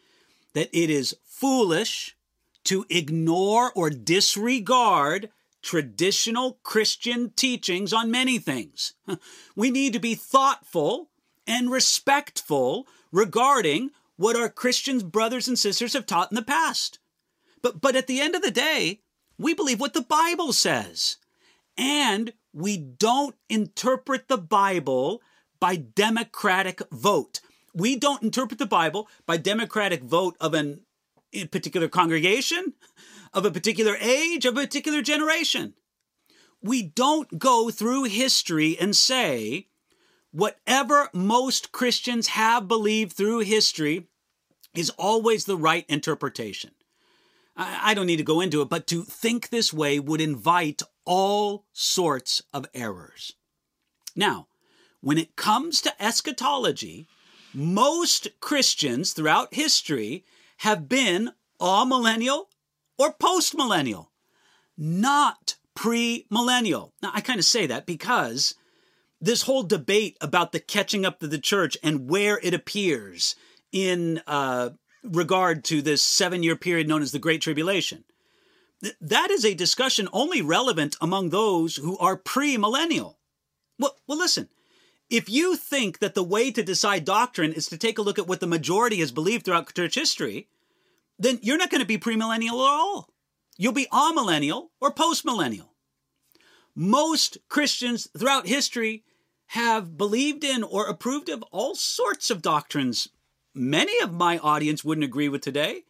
that 0.53 0.69
it 0.71 0.91
is 0.91 1.17
foolish 1.25 2.15
to 2.65 2.85
ignore 2.89 3.71
or 3.73 3.89
disregard 3.89 5.31
traditional 5.63 6.59
Christian 6.61 7.31
teachings 7.35 7.91
on 7.91 8.11
many 8.11 8.37
things. 8.37 8.93
We 9.55 9.71
need 9.71 9.93
to 9.93 9.99
be 9.99 10.13
thoughtful 10.13 11.09
and 11.47 11.71
respectful 11.71 12.87
regarding 13.11 13.89
what 14.17 14.35
our 14.35 14.49
Christian 14.49 14.99
brothers 15.09 15.47
and 15.47 15.57
sisters 15.57 15.93
have 15.93 16.05
taught 16.05 16.31
in 16.31 16.35
the 16.35 16.43
past. 16.43 16.99
But, 17.63 17.81
but 17.81 17.95
at 17.95 18.05
the 18.05 18.19
end 18.19 18.35
of 18.35 18.43
the 18.43 18.51
day, 18.51 19.01
we 19.41 19.53
believe 19.53 19.79
what 19.79 19.93
the 19.93 20.01
Bible 20.01 20.53
says. 20.53 21.17
And 21.77 22.33
we 22.53 22.77
don't 22.77 23.36
interpret 23.50 24.27
the 24.27 24.38
Bible 24.38 25.21
by 25.60 25.75
democratic 25.75 26.81
vote. 26.91 27.39
We 27.74 27.95
don't 27.95 28.24
interpret 28.24 28.60
the 28.60 28.65
Bible 28.65 29.07
by 29.25 29.38
democratic 29.38 30.03
vote 30.03 30.36
of 30.41 30.53
an 30.53 30.81
in 31.31 31.48
particular 31.48 31.88
congregation, 31.88 32.74
of 33.33 33.45
a 33.45 33.51
particular 33.51 33.95
age, 34.01 34.45
of 34.45 34.57
a 34.57 34.62
particular 34.62 35.01
generation. 35.01 35.74
We 36.62 36.83
don't 36.83 37.39
go 37.39 37.69
through 37.69 38.03
history 38.03 38.77
and 38.79 38.95
say, 38.95 39.67
whatever 40.31 41.10
most 41.13 41.71
Christians 41.71 42.27
have 42.27 42.67
believed 42.67 43.13
through 43.13 43.39
history 43.39 44.07
is 44.75 44.89
always 44.91 45.45
the 45.45 45.57
right 45.57 45.86
interpretation. 45.88 46.71
I 47.62 47.94
don't 47.94 48.08
need 48.08 48.18
to 48.18 48.24
go 48.24 48.41
into 48.41 48.62
it, 48.62 48.70
but 48.70 48.88
to 48.88 49.03
think 49.03 49.50
this 49.50 49.74
way 49.74 50.00
would 50.00 50.22
invite 50.22 50.82
all 51.06 51.65
sorts 51.74 52.41
of 52.53 52.65
errors. 52.74 53.34
Now, 54.15 54.48
when 55.01 55.18
it 55.18 55.36
comes 55.36 55.82
to 55.82 56.03
eschatology, 56.03 57.08
most 57.53 58.27
Christians 58.39 59.13
throughout 59.13 59.53
history 59.53 60.24
have 60.58 60.88
been 60.88 61.32
amillennial 61.60 62.46
or 62.98 63.13
postmillennial, 63.13 64.08
not 64.77 65.56
premillennial. 65.75 66.91
Now, 67.01 67.12
I 67.13 67.22
kind 67.22 67.39
of 67.39 67.46
say 67.46 67.65
that 67.68 67.86
because 67.86 68.56
this 69.20 69.44
whole 69.44 69.63
debate 69.63 70.18
about 70.22 70.51
the 70.51 70.60
catching 70.60 71.06
up 71.06 71.20
to 71.20 71.27
the 71.27 71.39
church 71.39 71.77
and 71.84 72.10
where 72.10 72.39
it 72.41 72.53
appears 72.53 73.36
in 73.72 74.22
uh, 74.27 74.70
regard 75.03 75.63
to 75.65 75.81
this 75.81 76.01
seven 76.01 76.43
year 76.43 76.55
period 76.55 76.88
known 76.88 77.01
as 77.01 77.12
the 77.12 77.20
Great 77.20 77.41
Tribulation. 77.41 78.03
Th- 78.81 78.96
that 79.01 79.31
is 79.31 79.46
a 79.46 79.53
discussion 79.53 80.08
only 80.12 80.41
relevant 80.41 80.96
among 81.01 81.29
those 81.29 81.75
who 81.77 81.98
are 81.98 82.17
premillennial. 82.17 83.15
Well, 83.79 83.96
well, 84.08 84.17
listen. 84.17 84.50
If 85.10 85.29
you 85.29 85.58
think 85.58 86.00
that 86.00 86.15
the 86.15 86.24
way 86.24 86.51
to 86.51 86.63
decide 86.63 87.03
doctrine 87.03 87.51
is 87.51 87.67
to 87.67 87.77
take 87.77 87.98
a 87.98 88.01
look 88.01 88.17
at 88.17 88.27
what 88.27 88.39
the 88.39 88.48
majority 88.48 88.98
has 88.98 89.12
believed 89.12 89.43
throughout 89.43 89.74
church 89.74 89.96
history, 89.96 90.48
then 91.20 91.38
you're 91.41 91.58
not 91.58 91.70
going 91.70 91.81
to 91.81 91.88
be 91.88 91.98
premillennial 91.98 92.65
at 92.65 92.72
all. 92.72 93.10
You'll 93.58 93.74
be 93.74 93.88
amillennial 93.91 94.70
or 94.79 94.93
postmillennial. 94.93 95.70
Most 96.74 97.38
Christians 97.50 98.08
throughout 98.17 98.48
history 98.48 99.03
have 99.48 99.98
believed 99.98 100.46
in 100.46 100.63
or 100.63 100.88
approved 100.88 101.27
of 101.27 101.43
all 101.51 101.75
sorts 101.75 102.31
of 102.31 102.41
doctrines 102.41 103.10
many 103.53 104.00
of 104.01 104.13
my 104.13 104.38
audience 104.38 104.84
wouldn't 104.84 105.05
agree 105.05 105.29
with 105.29 105.41
today. 105.41 105.84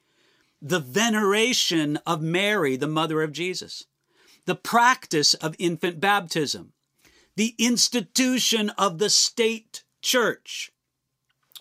The 0.62 0.80
veneration 0.80 1.98
of 2.06 2.22
Mary, 2.22 2.76
the 2.76 2.88
mother 2.88 3.22
of 3.22 3.32
Jesus, 3.32 3.86
the 4.46 4.56
practice 4.56 5.34
of 5.36 5.56
infant 5.58 6.00
baptism, 6.00 6.74
the 7.36 7.56
institution 7.58 8.70
of 8.72 9.00
the 9.00 9.10
state 9.10 9.84
church. 10.02 10.72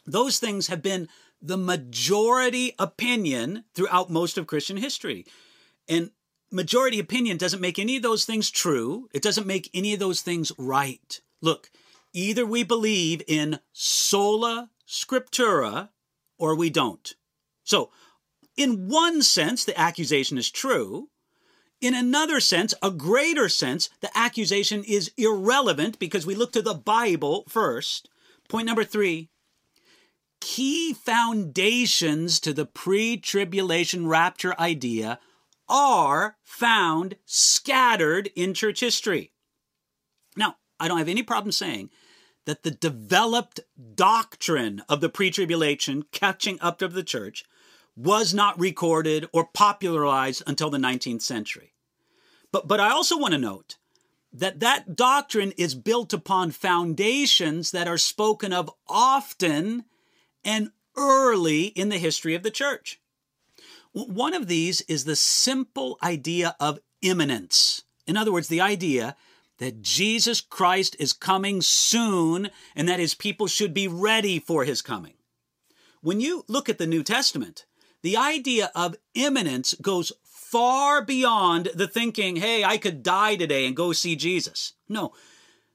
Those 0.07 0.39
things 0.39 0.67
have 0.67 0.83
been 0.83 1.09
the 1.41 1.57
majority 1.57 2.75
opinion 2.79 3.65
throughout 3.75 4.11
most 4.11 4.37
of 4.37 4.47
Christian 4.47 4.77
history. 4.77 5.27
And 5.89 6.11
majority 6.51 6.99
opinion 6.99 7.37
doesn't 7.37 7.61
make 7.61 7.79
any 7.79 7.97
of 7.97 8.03
those 8.03 8.25
things 8.25 8.51
true. 8.51 9.09
It 9.15 9.23
doesn't 9.23 9.47
make 9.47 9.71
any 9.73 9.95
of 9.95 10.01
those 10.01 10.21
things 10.21 10.53
right. 10.59 11.21
Look, 11.41 11.71
either 12.13 12.45
we 12.45 12.63
believe 12.63 13.23
in 13.27 13.61
sola 13.73 14.71
scriptura 14.91 15.91
or 16.39 16.57
we 16.57 16.69
don't. 16.69 17.15
So, 17.63 17.91
in 18.57 18.89
one 18.89 19.23
sense, 19.23 19.65
the 19.65 19.79
accusation 19.79 20.37
is 20.37 20.51
true. 20.51 21.09
In 21.81 21.95
another 21.95 22.41
sense, 22.41 22.75
a 22.83 22.91
greater 22.91 23.49
sense, 23.49 23.89
the 24.01 24.11
accusation 24.19 24.85
is 24.85 25.13
irrelevant 25.17 25.99
because 25.99 26.27
we 26.27 26.35
look 26.35 26.53
to 26.53 26.63
the 26.63 26.75
Bible 26.75 27.45
first. 27.49 28.11
Point 28.49 28.67
number 28.67 28.85
three 28.85 29.31
key 30.41 30.93
foundations 30.93 32.41
to 32.41 32.53
the 32.53 32.67
pre 32.67 33.17
tribulation 33.17 34.09
rapture 34.09 34.59
idea 34.59 35.21
are 35.69 36.37
found 36.43 37.17
scattered 37.25 38.31
in 38.35 38.55
church 38.55 38.81
history. 38.81 39.33
Now, 40.37 40.57
I 40.81 40.89
don't 40.89 40.99
have 40.99 41.09
any 41.09 41.23
problem 41.23 41.53
saying 41.53 41.91
that 42.47 42.63
the 42.63 42.71
developed 42.71 43.61
doctrine 43.95 44.83
of 44.89 45.01
the 45.01 45.09
pre 45.09 45.31
tribulation 45.31 46.05
catching 46.13 46.59
up 46.61 46.79
to 46.79 46.89
the 46.89 47.03
church 47.03 47.45
was 47.97 48.33
not 48.33 48.59
recorded 48.59 49.29
or 49.33 49.45
popularized 49.45 50.43
until 50.47 50.71
the 50.71 50.79
19th 50.79 51.23
century. 51.23 51.75
But, 52.53 52.67
but 52.67 52.81
I 52.81 52.91
also 52.91 53.19
want 53.19 53.33
to 53.33 53.39
note 53.39 53.77
that 54.33 54.61
that 54.61 54.97
doctrine 54.97 55.53
is 55.57 55.75
built 55.75 56.13
upon 56.13 56.51
foundations 56.51 57.73
that 57.73 57.89
are 57.89 57.99
spoken 57.99 58.53
of 58.53 58.71
often 58.89 59.85
and 60.45 60.71
early 60.97 61.65
in 61.67 61.89
the 61.89 61.99
history 61.99 62.35
of 62.35 62.43
the 62.43 62.51
church. 62.51 63.01
One 63.93 64.35
of 64.35 64.47
these 64.47 64.83
is 64.83 65.05
the 65.05 65.17
simple 65.17 65.99
idea 66.03 66.55
of 66.61 66.79
imminence. 67.03 67.83
In 68.07 68.17
other 68.17 68.33
words, 68.33 68.49
the 68.49 68.61
idea 68.61 69.17
that 69.61 69.83
Jesus 69.83 70.41
Christ 70.41 70.97
is 70.99 71.13
coming 71.13 71.61
soon 71.61 72.51
and 72.75 72.89
that 72.89 72.99
his 72.99 73.15
people 73.15 73.47
should 73.47 73.73
be 73.73 73.87
ready 73.87 74.39
for 74.39 74.65
his 74.65 74.83
coming. 74.83 75.15
When 76.01 76.21
you 76.21 76.45
look 76.49 76.69
at 76.69 76.79
the 76.79 76.87
New 76.87 77.03
Testament, 77.03 77.67
the 78.03 78.17
idea 78.17 78.73
of 78.75 78.97
imminence 79.15 79.75
goes 79.81 80.13
far 80.25 81.05
beyond 81.05 81.69
the 81.75 81.87
thinking, 81.87 82.37
hey, 82.37 82.65
I 82.65 82.79
could 82.79 83.03
die 83.03 83.37
today 83.37 83.67
and 83.67 83.77
go 83.77 83.93
see 83.93 84.17
Jesus. 84.17 84.73
No, 84.89 85.13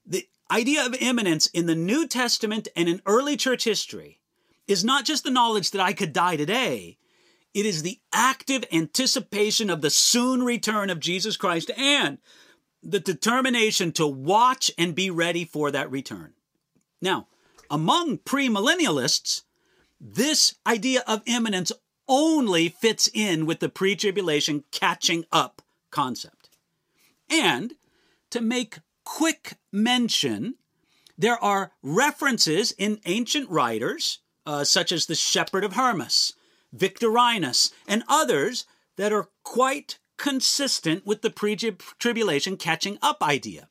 the 0.04 0.28
idea 0.50 0.84
of 0.84 0.94
imminence 1.00 1.46
in 1.46 1.66
the 1.66 1.76
New 1.76 2.06
Testament 2.08 2.68
and 2.76 2.88
in 2.88 3.00
early 3.06 3.36
church 3.36 3.64
history 3.64 4.20
is 4.66 4.84
not 4.84 5.04
just 5.04 5.22
the 5.22 5.30
knowledge 5.30 5.70
that 5.70 5.80
I 5.80 5.92
could 5.92 6.12
die 6.12 6.36
today, 6.36 6.98
It 7.56 7.64
is 7.64 7.82
the 7.82 8.00
active 8.12 8.66
anticipation 8.70 9.70
of 9.70 9.80
the 9.80 9.88
soon 9.88 10.42
return 10.42 10.90
of 10.90 11.00
Jesus 11.00 11.38
Christ 11.38 11.70
and 11.70 12.18
the 12.88 13.00
determination 13.00 13.90
to 13.92 14.06
watch 14.06 14.70
and 14.78 14.94
be 14.94 15.10
ready 15.10 15.44
for 15.44 15.70
that 15.70 15.90
return. 15.90 16.32
Now, 17.02 17.26
among 17.68 18.18
premillennialists, 18.18 19.42
this 20.00 20.54
idea 20.66 21.02
of 21.06 21.22
imminence 21.26 21.72
only 22.06 22.68
fits 22.68 23.10
in 23.12 23.44
with 23.44 23.58
the 23.58 23.68
pre 23.68 23.96
tribulation 23.96 24.64
catching 24.70 25.24
up 25.32 25.62
concept. 25.90 26.50
And 27.28 27.74
to 28.30 28.40
make 28.40 28.78
quick 29.04 29.54
mention, 29.72 30.54
there 31.18 31.42
are 31.42 31.72
references 31.82 32.70
in 32.72 33.00
ancient 33.04 33.50
writers, 33.50 34.20
uh, 34.44 34.62
such 34.62 34.92
as 34.92 35.06
the 35.06 35.16
Shepherd 35.16 35.64
of 35.64 35.72
Hermas, 35.72 36.34
Victorinus, 36.72 37.72
and 37.88 38.04
others 38.08 38.64
that 38.96 39.12
are 39.12 39.28
quite 39.42 39.98
consistent 40.16 41.06
with 41.06 41.22
the 41.22 41.30
pre 41.30 41.56
tribulation 41.56 42.56
catching 42.56 42.98
up 43.02 43.22
idea. 43.22 43.68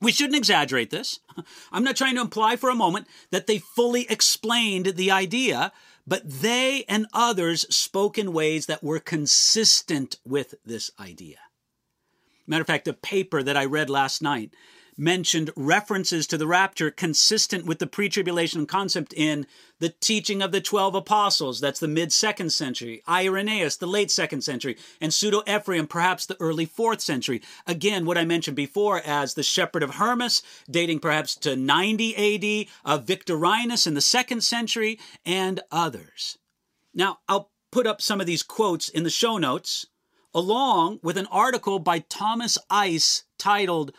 We 0.00 0.12
shouldn't 0.12 0.36
exaggerate 0.36 0.90
this. 0.90 1.20
I'm 1.72 1.84
not 1.84 1.96
trying 1.96 2.14
to 2.14 2.20
imply 2.20 2.56
for 2.56 2.70
a 2.70 2.74
moment 2.74 3.08
that 3.30 3.46
they 3.46 3.58
fully 3.58 4.06
explained 4.08 4.86
the 4.86 5.10
idea, 5.10 5.72
but 6.06 6.22
they 6.24 6.84
and 6.88 7.06
others 7.12 7.66
spoke 7.74 8.16
in 8.16 8.32
ways 8.32 8.66
that 8.66 8.84
were 8.84 9.00
consistent 9.00 10.16
with 10.24 10.54
this 10.64 10.90
idea. 11.00 11.38
Matter 12.46 12.62
of 12.62 12.66
fact, 12.66 12.88
a 12.88 12.94
paper 12.94 13.42
that 13.42 13.56
I 13.56 13.64
read 13.64 13.90
last 13.90 14.22
night 14.22 14.54
mentioned 14.98 15.50
references 15.56 16.26
to 16.26 16.36
the 16.36 16.46
rapture 16.46 16.90
consistent 16.90 17.64
with 17.64 17.78
the 17.78 17.86
pre 17.86 18.08
tribulation 18.08 18.66
concept 18.66 19.14
in 19.16 19.46
the 19.78 19.88
teaching 19.88 20.42
of 20.42 20.50
the 20.50 20.60
12 20.60 20.96
apostles. 20.96 21.60
That's 21.60 21.80
the 21.80 21.88
mid 21.88 22.12
second 22.12 22.52
century. 22.52 23.02
Irenaeus, 23.08 23.76
the 23.76 23.86
late 23.86 24.10
second 24.10 24.42
century. 24.42 24.76
And 25.00 25.14
Pseudo 25.14 25.42
Ephraim, 25.46 25.86
perhaps 25.86 26.26
the 26.26 26.36
early 26.40 26.66
fourth 26.66 27.00
century. 27.00 27.40
Again, 27.66 28.04
what 28.04 28.18
I 28.18 28.24
mentioned 28.24 28.56
before 28.56 29.00
as 29.06 29.34
the 29.34 29.42
shepherd 29.42 29.82
of 29.82 29.94
Hermas, 29.94 30.42
dating 30.68 30.98
perhaps 30.98 31.36
to 31.36 31.54
90 31.56 32.66
AD, 32.66 32.68
of 32.84 33.04
Victorinus 33.04 33.86
in 33.86 33.94
the 33.94 34.00
second 34.00 34.42
century, 34.42 34.98
and 35.24 35.60
others. 35.70 36.38
Now, 36.92 37.18
I'll 37.28 37.50
put 37.70 37.86
up 37.86 38.02
some 38.02 38.20
of 38.20 38.26
these 38.26 38.42
quotes 38.42 38.88
in 38.88 39.04
the 39.04 39.10
show 39.10 39.38
notes, 39.38 39.86
along 40.34 40.98
with 41.02 41.16
an 41.16 41.26
article 41.26 41.78
by 41.78 42.00
Thomas 42.00 42.58
Ice 42.70 43.24
titled 43.38 43.92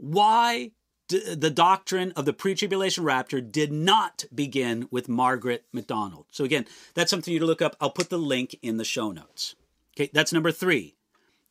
why 0.00 0.72
d- 1.08 1.34
the 1.34 1.50
doctrine 1.50 2.12
of 2.12 2.24
the 2.24 2.32
pre 2.32 2.54
tribulation 2.54 3.04
rapture 3.04 3.40
did 3.40 3.70
not 3.72 4.24
begin 4.34 4.88
with 4.90 5.08
Margaret 5.08 5.66
MacDonald. 5.72 6.26
So, 6.30 6.44
again, 6.44 6.64
that's 6.94 7.10
something 7.10 7.32
you 7.32 7.40
to 7.40 7.46
look 7.46 7.62
up. 7.62 7.76
I'll 7.80 7.90
put 7.90 8.08
the 8.08 8.18
link 8.18 8.56
in 8.62 8.78
the 8.78 8.84
show 8.84 9.12
notes. 9.12 9.54
Okay, 9.96 10.10
that's 10.14 10.32
number 10.32 10.52
three. 10.52 10.96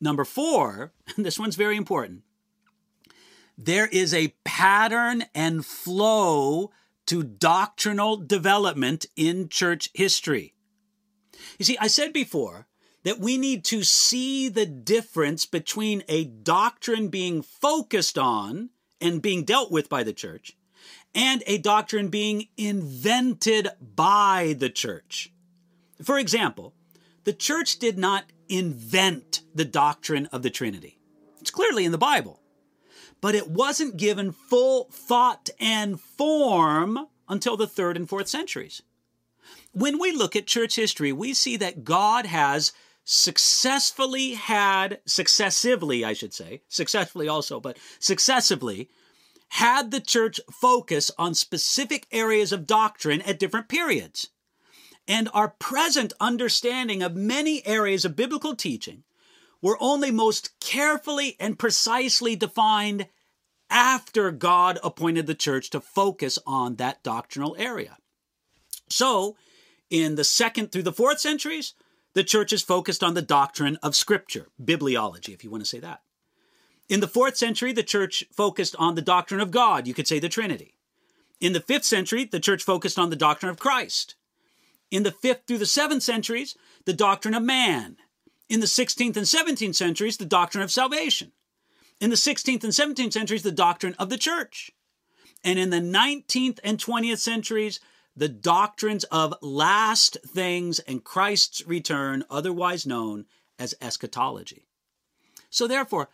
Number 0.01 0.25
four, 0.25 0.93
and 1.15 1.25
this 1.25 1.37
one's 1.37 1.55
very 1.55 1.77
important. 1.77 2.23
There 3.57 3.87
is 3.87 4.13
a 4.13 4.33
pattern 4.45 5.25
and 5.35 5.65
flow 5.65 6.71
to 7.07 7.23
doctrinal 7.23 8.15
development 8.15 9.05
in 9.15 9.49
church 9.49 9.89
history. 9.93 10.53
You 11.57 11.65
see, 11.65 11.77
I 11.79 11.87
said 11.87 12.13
before 12.13 12.67
that 13.03 13.19
we 13.19 13.37
need 13.37 13.63
to 13.65 13.83
see 13.83 14.49
the 14.49 14.65
difference 14.65 15.45
between 15.45 16.03
a 16.07 16.25
doctrine 16.25 17.07
being 17.07 17.41
focused 17.41 18.17
on 18.17 18.69
and 18.99 19.21
being 19.21 19.43
dealt 19.43 19.71
with 19.71 19.89
by 19.89 20.03
the 20.03 20.13
church 20.13 20.55
and 21.15 21.43
a 21.47 21.57
doctrine 21.57 22.09
being 22.09 22.47
invented 22.57 23.69
by 23.81 24.55
the 24.57 24.69
church. 24.69 25.31
For 26.03 26.19
example, 26.19 26.73
the 27.23 27.33
church 27.33 27.79
did 27.79 27.97
not 27.97 28.25
invent 28.47 29.41
the 29.53 29.65
doctrine 29.65 30.27
of 30.27 30.43
the 30.43 30.49
Trinity. 30.49 30.99
It's 31.41 31.51
clearly 31.51 31.85
in 31.85 31.91
the 31.91 31.97
Bible. 31.97 32.41
But 33.21 33.35
it 33.35 33.49
wasn't 33.49 33.97
given 33.97 34.31
full 34.31 34.89
thought 34.91 35.49
and 35.59 35.99
form 35.99 37.07
until 37.27 37.57
the 37.57 37.67
third 37.67 37.97
and 37.97 38.07
fourth 38.07 38.27
centuries. 38.27 38.81
When 39.71 39.99
we 39.99 40.11
look 40.11 40.35
at 40.35 40.47
church 40.47 40.75
history, 40.75 41.11
we 41.11 41.33
see 41.33 41.57
that 41.57 41.83
God 41.83 42.25
has 42.25 42.71
successfully 43.11 44.35
had, 44.35 44.99
successively, 45.03 46.05
I 46.05 46.13
should 46.13 46.31
say, 46.31 46.61
successfully 46.67 47.27
also, 47.27 47.59
but 47.59 47.79
successively, 47.97 48.87
had 49.53 49.89
the 49.89 49.99
church 49.99 50.39
focus 50.51 51.09
on 51.17 51.33
specific 51.33 52.05
areas 52.11 52.51
of 52.51 52.67
doctrine 52.67 53.23
at 53.23 53.39
different 53.39 53.67
periods. 53.67 54.29
And 55.07 55.27
our 55.33 55.47
present 55.47 56.13
understanding 56.19 57.01
of 57.01 57.15
many 57.15 57.65
areas 57.65 58.05
of 58.05 58.15
biblical 58.15 58.55
teaching 58.55 59.01
were 59.59 59.77
only 59.81 60.11
most 60.11 60.59
carefully 60.59 61.35
and 61.39 61.57
precisely 61.57 62.35
defined 62.35 63.07
after 63.71 64.29
God 64.29 64.77
appointed 64.83 65.25
the 65.25 65.33
church 65.33 65.71
to 65.71 65.81
focus 65.81 66.37
on 66.45 66.75
that 66.75 67.01
doctrinal 67.01 67.55
area. 67.57 67.97
So, 68.87 69.35
in 69.89 70.13
the 70.13 70.23
second 70.23 70.71
through 70.71 70.83
the 70.83 70.93
fourth 70.93 71.19
centuries, 71.19 71.73
the 72.13 72.23
church 72.23 72.51
is 72.53 72.61
focused 72.61 73.03
on 73.03 73.13
the 73.13 73.21
doctrine 73.21 73.77
of 73.83 73.95
Scripture, 73.95 74.47
bibliology, 74.61 75.33
if 75.33 75.43
you 75.43 75.49
want 75.49 75.63
to 75.63 75.69
say 75.69 75.79
that. 75.79 76.01
In 76.87 77.01
the 77.01 77.07
fourth 77.07 77.37
century, 77.37 77.71
the 77.71 77.83
church 77.83 78.23
focused 78.35 78.75
on 78.79 78.95
the 78.95 79.01
doctrine 79.01 79.39
of 79.39 79.51
God, 79.51 79.87
you 79.87 79.93
could 79.93 80.07
say 80.07 80.19
the 80.19 80.29
Trinity. 80.29 80.73
In 81.39 81.53
the 81.53 81.61
fifth 81.61 81.85
century, 81.85 82.25
the 82.25 82.39
church 82.39 82.63
focused 82.63 82.97
on 82.97 83.09
the 83.09 83.15
doctrine 83.15 83.49
of 83.49 83.59
Christ. 83.59 84.15
In 84.91 85.03
the 85.03 85.11
fifth 85.11 85.43
through 85.47 85.59
the 85.59 85.65
seventh 85.65 86.03
centuries, 86.03 86.55
the 86.85 86.93
doctrine 86.93 87.35
of 87.35 87.43
man. 87.43 87.97
In 88.49 88.59
the 88.59 88.65
16th 88.65 89.15
and 89.15 89.25
17th 89.25 89.75
centuries, 89.75 90.17
the 90.17 90.25
doctrine 90.25 90.63
of 90.63 90.71
salvation. 90.71 91.31
In 92.01 92.09
the 92.09 92.15
16th 92.15 92.63
and 92.63 92.73
17th 92.73 93.13
centuries, 93.13 93.43
the 93.43 93.51
doctrine 93.51 93.95
of 93.99 94.09
the 94.09 94.17
church. 94.17 94.71
And 95.43 95.59
in 95.59 95.69
the 95.69 95.77
19th 95.77 96.59
and 96.63 96.79
20th 96.79 97.19
centuries, 97.19 97.79
the 98.19 98.27
doctrines 98.27 99.05
of 99.05 99.33
last 99.41 100.17
things 100.27 100.79
and 100.79 101.05
Christ's 101.05 101.65
return, 101.65 102.25
otherwise 102.29 102.85
known 102.85 103.25
as 103.57 103.73
eschatology. 103.81 104.67
So, 105.49 105.67
therefore, 105.67 106.09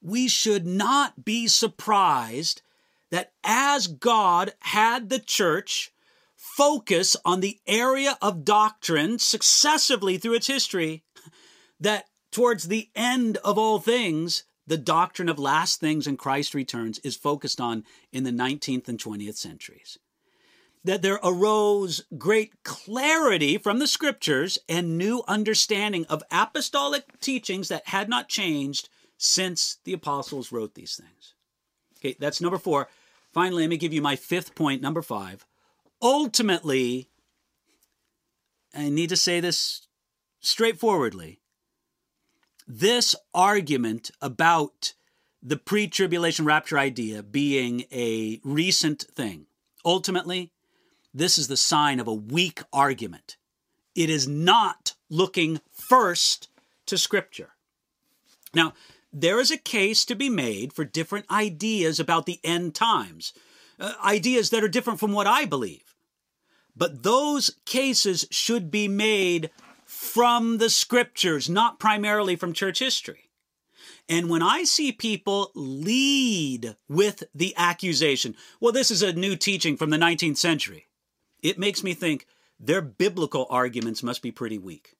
we 0.00 0.28
should 0.28 0.64
not 0.64 1.24
be 1.24 1.48
surprised 1.48 2.62
that 3.10 3.32
as 3.42 3.88
God 3.88 4.52
had 4.60 5.10
the 5.10 5.18
church 5.18 5.92
focus 6.36 7.16
on 7.24 7.40
the 7.40 7.58
area 7.66 8.16
of 8.22 8.44
doctrine 8.44 9.18
successively 9.18 10.18
through 10.18 10.34
its 10.34 10.46
history, 10.46 11.02
that 11.80 12.06
towards 12.30 12.68
the 12.68 12.90
end 12.94 13.38
of 13.38 13.58
all 13.58 13.80
things, 13.80 14.44
the 14.68 14.78
doctrine 14.78 15.28
of 15.28 15.40
last 15.40 15.80
things 15.80 16.06
and 16.06 16.16
Christ 16.16 16.54
returns 16.54 17.00
is 17.00 17.16
focused 17.16 17.60
on 17.60 17.82
in 18.12 18.22
the 18.22 18.30
19th 18.30 18.88
and 18.88 19.02
20th 19.02 19.36
centuries 19.36 19.98
that 20.84 21.02
there 21.02 21.20
arose 21.22 22.02
great 22.16 22.62
clarity 22.64 23.58
from 23.58 23.78
the 23.78 23.86
scriptures 23.86 24.58
and 24.68 24.96
new 24.96 25.22
understanding 25.28 26.06
of 26.08 26.22
apostolic 26.30 27.20
teachings 27.20 27.68
that 27.68 27.88
had 27.88 28.08
not 28.08 28.28
changed 28.28 28.88
since 29.18 29.78
the 29.84 29.92
apostles 29.92 30.50
wrote 30.50 30.74
these 30.74 30.96
things. 30.96 31.34
Okay, 31.98 32.16
that's 32.18 32.40
number 32.40 32.58
four. 32.58 32.88
Finally, 33.32 33.62
let 33.64 33.70
me 33.70 33.76
give 33.76 33.92
you 33.92 34.00
my 34.00 34.16
fifth 34.16 34.54
point, 34.54 34.80
number 34.80 35.02
five. 35.02 35.44
Ultimately, 36.00 37.10
I 38.74 38.88
need 38.88 39.10
to 39.10 39.16
say 39.16 39.40
this 39.40 39.86
straightforwardly. 40.40 41.40
This 42.66 43.14
argument 43.34 44.10
about 44.22 44.94
the 45.42 45.56
pre 45.56 45.88
tribulation 45.88 46.44
rapture 46.44 46.78
idea 46.78 47.22
being 47.22 47.84
a 47.92 48.40
recent 48.42 49.02
thing, 49.14 49.46
ultimately, 49.84 50.52
this 51.12 51.38
is 51.38 51.48
the 51.48 51.56
sign 51.56 52.00
of 52.00 52.06
a 52.06 52.14
weak 52.14 52.62
argument. 52.72 53.36
It 53.94 54.10
is 54.10 54.28
not 54.28 54.94
looking 55.08 55.60
first 55.72 56.48
to 56.86 56.96
Scripture. 56.96 57.50
Now, 58.54 58.74
there 59.12 59.40
is 59.40 59.50
a 59.50 59.58
case 59.58 60.04
to 60.04 60.14
be 60.14 60.28
made 60.28 60.72
for 60.72 60.84
different 60.84 61.26
ideas 61.30 61.98
about 61.98 62.26
the 62.26 62.38
end 62.44 62.74
times, 62.74 63.32
uh, 63.78 63.94
ideas 64.04 64.50
that 64.50 64.62
are 64.62 64.68
different 64.68 65.00
from 65.00 65.12
what 65.12 65.26
I 65.26 65.44
believe. 65.44 65.94
But 66.76 67.02
those 67.02 67.56
cases 67.64 68.26
should 68.30 68.70
be 68.70 68.86
made 68.86 69.50
from 69.84 70.58
the 70.58 70.70
Scriptures, 70.70 71.50
not 71.50 71.80
primarily 71.80 72.36
from 72.36 72.52
church 72.52 72.78
history. 72.78 73.30
And 74.08 74.30
when 74.30 74.42
I 74.42 74.64
see 74.64 74.92
people 74.92 75.50
lead 75.54 76.76
with 76.88 77.24
the 77.34 77.54
accusation, 77.56 78.36
well, 78.60 78.72
this 78.72 78.90
is 78.90 79.02
a 79.02 79.12
new 79.12 79.34
teaching 79.36 79.76
from 79.76 79.90
the 79.90 79.96
19th 79.96 80.36
century 80.36 80.86
it 81.42 81.58
makes 81.58 81.82
me 81.82 81.94
think 81.94 82.26
their 82.58 82.82
biblical 82.82 83.46
arguments 83.50 84.02
must 84.02 84.22
be 84.22 84.30
pretty 84.30 84.58
weak. 84.58 84.96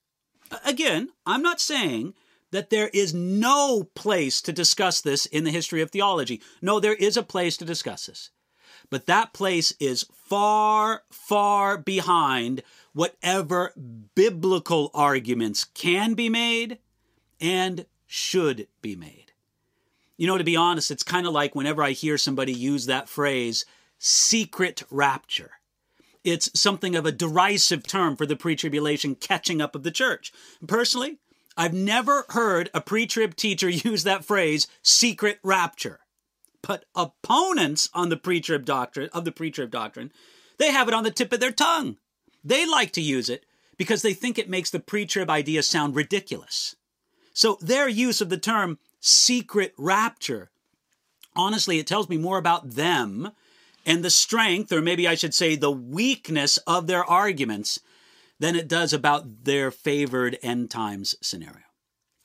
Again, 0.65 1.09
I'm 1.25 1.41
not 1.41 1.61
saying 1.61 2.13
that 2.51 2.69
there 2.69 2.89
is 2.93 3.13
no 3.13 3.83
place 3.95 4.41
to 4.41 4.51
discuss 4.51 5.01
this 5.01 5.25
in 5.25 5.43
the 5.43 5.51
history 5.51 5.81
of 5.81 5.91
theology. 5.91 6.41
No, 6.61 6.79
there 6.79 6.95
is 6.95 7.15
a 7.17 7.23
place 7.23 7.57
to 7.57 7.65
discuss 7.65 8.07
this. 8.07 8.29
But 8.89 9.05
that 9.05 9.33
place 9.33 9.73
is 9.79 10.05
far, 10.11 11.03
far 11.09 11.77
behind 11.77 12.61
whatever 12.93 13.73
biblical 14.15 14.91
arguments 14.93 15.63
can 15.63 16.13
be 16.13 16.27
made 16.27 16.79
and 17.39 17.85
should 18.05 18.67
be 18.81 18.95
made. 18.95 19.31
You 20.17 20.27
know, 20.27 20.37
to 20.37 20.43
be 20.43 20.57
honest, 20.57 20.91
it's 20.91 21.03
kind 21.03 21.25
of 21.25 21.33
like 21.33 21.55
whenever 21.55 21.81
I 21.81 21.91
hear 21.91 22.17
somebody 22.17 22.53
use 22.53 22.85
that 22.85 23.07
phrase, 23.07 23.65
secret 23.97 24.83
rapture. 24.91 25.51
It's 26.23 26.59
something 26.59 26.95
of 26.95 27.05
a 27.05 27.11
derisive 27.11 27.87
term 27.87 28.15
for 28.15 28.25
the 28.25 28.35
pre 28.35 28.55
tribulation 28.55 29.15
catching 29.15 29.61
up 29.61 29.75
of 29.75 29.83
the 29.83 29.91
church. 29.91 30.31
Personally, 30.67 31.17
I've 31.57 31.73
never 31.73 32.25
heard 32.29 32.69
a 32.73 32.81
pre 32.81 33.07
trib 33.07 33.35
teacher 33.35 33.69
use 33.69 34.03
that 34.03 34.25
phrase, 34.25 34.67
secret 34.81 35.39
rapture. 35.43 35.99
But 36.61 36.85
opponents 36.95 37.89
on 37.93 38.09
the 38.09 38.17
pre 38.17 38.39
trib 38.39 38.65
doctrine, 38.65 39.09
of 39.13 39.25
the 39.25 39.31
pre 39.31 39.51
trib 39.51 39.71
doctrine, 39.71 40.11
they 40.57 40.71
have 40.71 40.87
it 40.87 40.93
on 40.93 41.03
the 41.03 41.11
tip 41.11 41.33
of 41.33 41.39
their 41.39 41.51
tongue. 41.51 41.97
They 42.43 42.67
like 42.67 42.91
to 42.93 43.01
use 43.01 43.29
it 43.29 43.45
because 43.77 44.01
they 44.01 44.13
think 44.13 44.37
it 44.37 44.49
makes 44.49 44.69
the 44.69 44.79
pre 44.79 45.05
trib 45.05 45.29
idea 45.29 45.63
sound 45.63 45.95
ridiculous. 45.95 46.75
So 47.33 47.57
their 47.61 47.87
use 47.87 48.21
of 48.21 48.29
the 48.29 48.37
term 48.37 48.77
secret 48.99 49.73
rapture, 49.77 50.51
honestly, 51.35 51.79
it 51.79 51.87
tells 51.87 52.09
me 52.09 52.17
more 52.17 52.37
about 52.37 52.71
them 52.71 53.31
and 53.85 54.03
the 54.03 54.09
strength, 54.09 54.71
or 54.71 54.81
maybe 54.81 55.07
I 55.07 55.15
should 55.15 55.33
say 55.33 55.55
the 55.55 55.71
weakness 55.71 56.57
of 56.59 56.87
their 56.87 57.03
arguments 57.03 57.79
than 58.39 58.55
it 58.55 58.67
does 58.67 58.93
about 58.93 59.43
their 59.43 59.71
favored 59.71 60.37
end 60.41 60.69
times 60.71 61.15
scenario. 61.21 61.63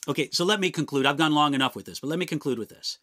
Okay, 0.08 0.30
so 0.32 0.44
let 0.44 0.60
me 0.60 0.70
conclude. 0.70 1.04
I've 1.04 1.16
gone 1.16 1.34
long 1.34 1.54
enough 1.54 1.74
with 1.74 1.84
this, 1.84 2.00
but 2.00 2.08
let 2.08 2.18
me 2.18 2.26
conclude 2.26 2.58
with 2.58 2.68
this. 2.68 2.98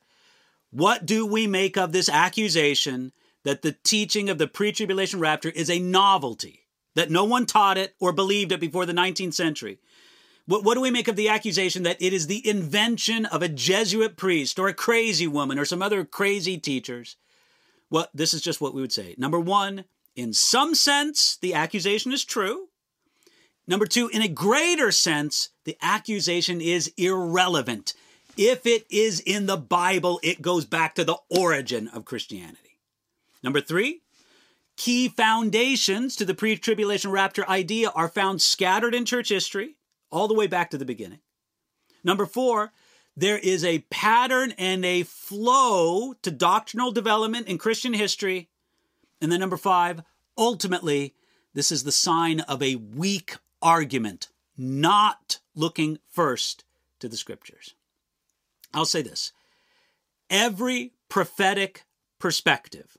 What 0.72 1.06
do 1.06 1.26
we 1.26 1.46
make 1.46 1.78
of 1.78 1.92
this 1.92 2.10
accusation 2.10 3.12
that 3.44 3.62
the 3.62 3.76
teaching 3.84 4.30
of 4.30 4.38
the 4.38 4.48
pre 4.48 4.72
tribulation 4.72 5.20
rapture 5.20 5.50
is 5.50 5.70
a 5.70 5.80
novelty, 5.80 6.62
that 6.96 7.12
no 7.12 7.24
one 7.26 7.46
taught 7.46 7.78
it 7.78 7.96
or 8.00 8.14
believed 8.14 8.52
it 8.52 8.60
before 8.60 8.86
the 8.86 8.94
19th 8.94 9.34
century? 9.34 9.80
What, 10.46 10.64
what 10.64 10.74
do 10.74 10.82
we 10.82 10.92
make 10.92 11.08
of 11.08 11.16
the 11.16 11.30
accusation 11.30 11.84
that 11.84 12.02
it 12.02 12.14
is 12.14 12.28
the 12.28 12.48
invention 12.48 13.26
of 13.28 13.42
a 13.42 13.50
Jesuit 13.50 14.18
priest 14.18 14.60
or 14.60 14.68
a 14.68 14.74
crazy 14.74 15.28
woman 15.28 15.60
or 15.60 15.66
some 15.66 15.82
other 15.82 16.04
crazy 16.04 16.58
teachers? 16.58 17.18
Well, 17.94 18.08
this 18.12 18.34
is 18.34 18.42
just 18.42 18.60
what 18.60 18.74
we 18.74 18.82
would 18.82 18.92
say. 18.92 19.14
Number 19.20 19.40
one, 19.40 19.86
in 20.16 20.34
some 20.34 20.74
sense, 20.74 21.38
the 21.40 21.54
accusation 21.54 22.12
is 22.12 22.26
true. 22.26 22.70
Number 23.68 23.86
two, 23.86 24.08
in 24.08 24.24
a 24.24 24.28
greater 24.28 24.92
sense, 24.92 25.50
the 25.64 25.78
accusation 25.80 26.60
is 26.60 26.92
irrelevant. 26.98 27.94
If 28.36 28.66
it 28.66 28.88
is 28.90 29.20
in 29.20 29.46
the 29.46 29.58
Bible, 29.58 30.20
it 30.24 30.42
goes 30.42 30.66
back 30.66 30.96
to 30.96 31.04
the 31.04 31.18
origin 31.30 31.88
of 31.88 32.04
Christianity. 32.04 32.80
Number 33.44 33.62
three, 33.62 34.02
key 34.76 35.08
foundations 35.08 36.16
to 36.16 36.26
the 36.26 36.34
pre 36.34 36.58
tribulation 36.58 37.12
rapture 37.12 37.48
idea 37.48 37.92
are 37.92 38.10
found 38.10 38.42
scattered 38.42 38.96
in 38.96 39.06
church 39.06 39.30
history, 39.30 39.76
all 40.10 40.28
the 40.28 40.34
way 40.34 40.48
back 40.48 40.72
to 40.72 40.80
the 40.80 40.84
beginning. 40.84 41.20
Number 42.04 42.26
four, 42.26 42.72
there 43.16 43.38
is 43.38 43.64
a 43.64 43.86
pattern 43.90 44.54
and 44.58 44.84
a 44.84 45.04
flow 45.04 46.14
to 46.22 46.32
doctrinal 46.32 46.92
development 46.92 47.48
in 47.48 47.58
Christian 47.58 47.94
history. 47.94 48.50
And 49.22 49.32
then 49.32 49.40
number 49.40 49.58
five, 49.58 50.02
ultimately, 50.38 51.14
this 51.54 51.72
is 51.72 51.84
the 51.84 51.92
sign 51.92 52.40
of 52.42 52.62
a 52.64 52.76
weak 52.76 53.38
argument, 53.62 54.30
not 54.58 55.40
looking 55.56 56.00
first 56.10 56.64
to 57.00 57.08
the 57.08 57.18
scriptures. 57.18 57.76
I'll 58.74 58.86
say 58.86 59.02
this 59.02 59.32
every 60.30 60.94
prophetic 61.10 61.86
perspective 62.20 62.98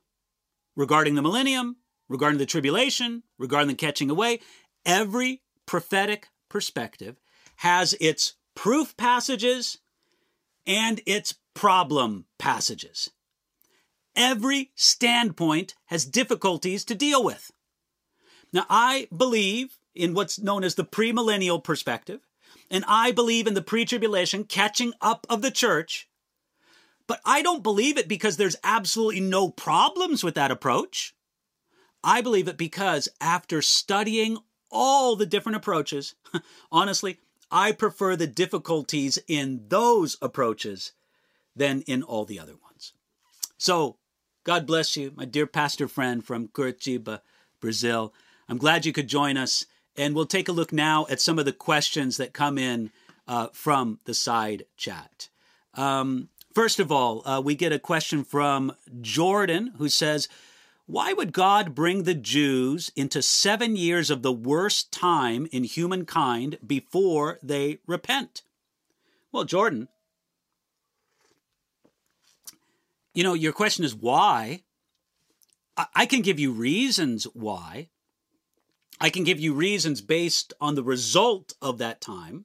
regarding 0.77 1.17
the 1.17 1.23
millennium, 1.23 1.77
regarding 2.09 2.39
the 2.39 2.47
tribulation, 2.47 3.25
regarding 3.39 3.69
the 3.69 3.75
catching 3.75 4.11
away, 4.11 4.41
every 4.87 5.43
prophetic 5.67 6.29
perspective 6.49 7.17
has 7.57 7.95
its 8.01 8.35
proof 8.55 8.97
passages 8.97 9.79
and 10.67 11.01
its 11.07 11.35
problem 11.55 12.27
passages. 12.39 13.11
Every 14.17 14.71
standpoint 14.75 15.75
has 15.87 16.05
difficulties 16.05 16.85
to 16.85 16.95
deal 16.95 17.23
with. 17.23 17.51
Now, 18.53 18.67
I 18.69 19.09
believe 19.15 19.79
in 19.95 20.15
what's 20.15 20.39
known 20.39 20.63
as 20.63 20.77
the 20.77 20.85
premillennial 20.85 21.63
perspective, 21.63 22.21
and 22.71 22.85
I 22.87 23.11
believe 23.11 23.47
in 23.47 23.55
the 23.55 23.63
pre 23.63 23.85
tribulation 23.85 24.45
catching 24.45 24.93
up 25.01 25.27
of 25.29 25.43
the 25.43 25.51
church, 25.51 26.09
but 27.07 27.21
I 27.25 27.43
don't 27.43 27.63
believe 27.63 27.99
it 27.99 28.09
because 28.09 28.37
there's 28.37 28.57
absolutely 28.63 29.21
no 29.21 29.51
problems 29.51 30.23
with 30.23 30.37
that 30.37 30.51
approach. 30.51 31.15
I 32.03 32.21
believe 32.21 32.49
it 32.49 32.57
because 32.57 33.09
after 33.21 33.63
studying 33.63 34.39
all 34.71 35.17
the 35.17 35.27
different 35.27 35.57
approaches, 35.57 36.15
honestly, 36.73 37.19
I 37.55 37.71
prefer 37.71 38.17
the 38.17 38.27
difficulties 38.27 39.17
in 39.29 39.67
those 39.69 40.17
approaches 40.21 40.91
than 41.55 41.83
in 41.83 42.03
all 42.03 42.25
the 42.25 42.41
other 42.41 42.57
ones. 42.65 42.95
So, 43.57 43.97
God 44.43 44.67
bless 44.67 44.97
you, 44.97 45.13
my 45.15 45.25
dear 45.25 45.47
pastor 45.47 45.87
friend 45.87 46.23
from 46.25 46.49
Curitiba, 46.49 47.21
Brazil. 47.61 48.13
I'm 48.49 48.59
glad 48.59 48.85
you 48.85 48.93
could 48.93 49.07
join 49.07 49.37
us, 49.37 49.67
and 49.97 50.17
we'll 50.17 50.27
take 50.27 50.49
a 50.49 50.53
look 50.53 50.73
now 50.73 51.07
at 51.09 51.21
some 51.21 51.39
of 51.39 51.45
the 51.45 51.53
questions 51.53 52.17
that 52.17 52.33
come 52.33 52.59
in 52.59 52.91
uh, 53.29 53.47
from 53.53 54.01
the 54.05 54.15
side 54.15 54.65
chat. 54.77 55.29
Um, 55.75 56.31
first 56.53 56.81
of 56.81 56.91
all, 56.91 57.23
uh, 57.25 57.41
we 57.41 57.55
get 57.55 57.73
a 57.73 57.79
question 57.79 58.25
from 58.25 58.75
Jordan 59.01 59.75
who 59.79 59.89
says, 59.89 60.29
why 60.87 61.13
would 61.13 61.33
God 61.33 61.75
bring 61.75 62.03
the 62.03 62.15
Jews 62.15 62.93
into 62.95 63.23
seven 63.23 63.75
years 63.75 64.11
of 64.11 64.23
the 64.23 64.33
worst 64.33 64.93
time 64.93 65.49
in 65.51 65.65
humankind 65.65 66.59
before 66.67 67.39
they 67.43 67.79
repent? 67.87 68.43
Well, 69.33 69.45
Jordan, 69.45 69.89
you 73.15 73.23
know, 73.23 73.35
your 73.35 73.53
question 73.53 73.85
is 73.85 73.95
why. 73.95 74.63
I 75.95 76.07
can 76.07 76.23
give 76.23 76.39
you 76.39 76.53
reasons 76.53 77.25
why. 77.33 77.89
I 79.01 79.11
can 79.11 79.25
give 79.25 79.41
you 79.41 79.55
reasons 79.55 80.01
based 80.01 80.53
on 80.61 80.77
the 80.77 80.85
result 80.85 81.55
of 81.61 81.79
that 81.79 82.01
time. 82.01 82.45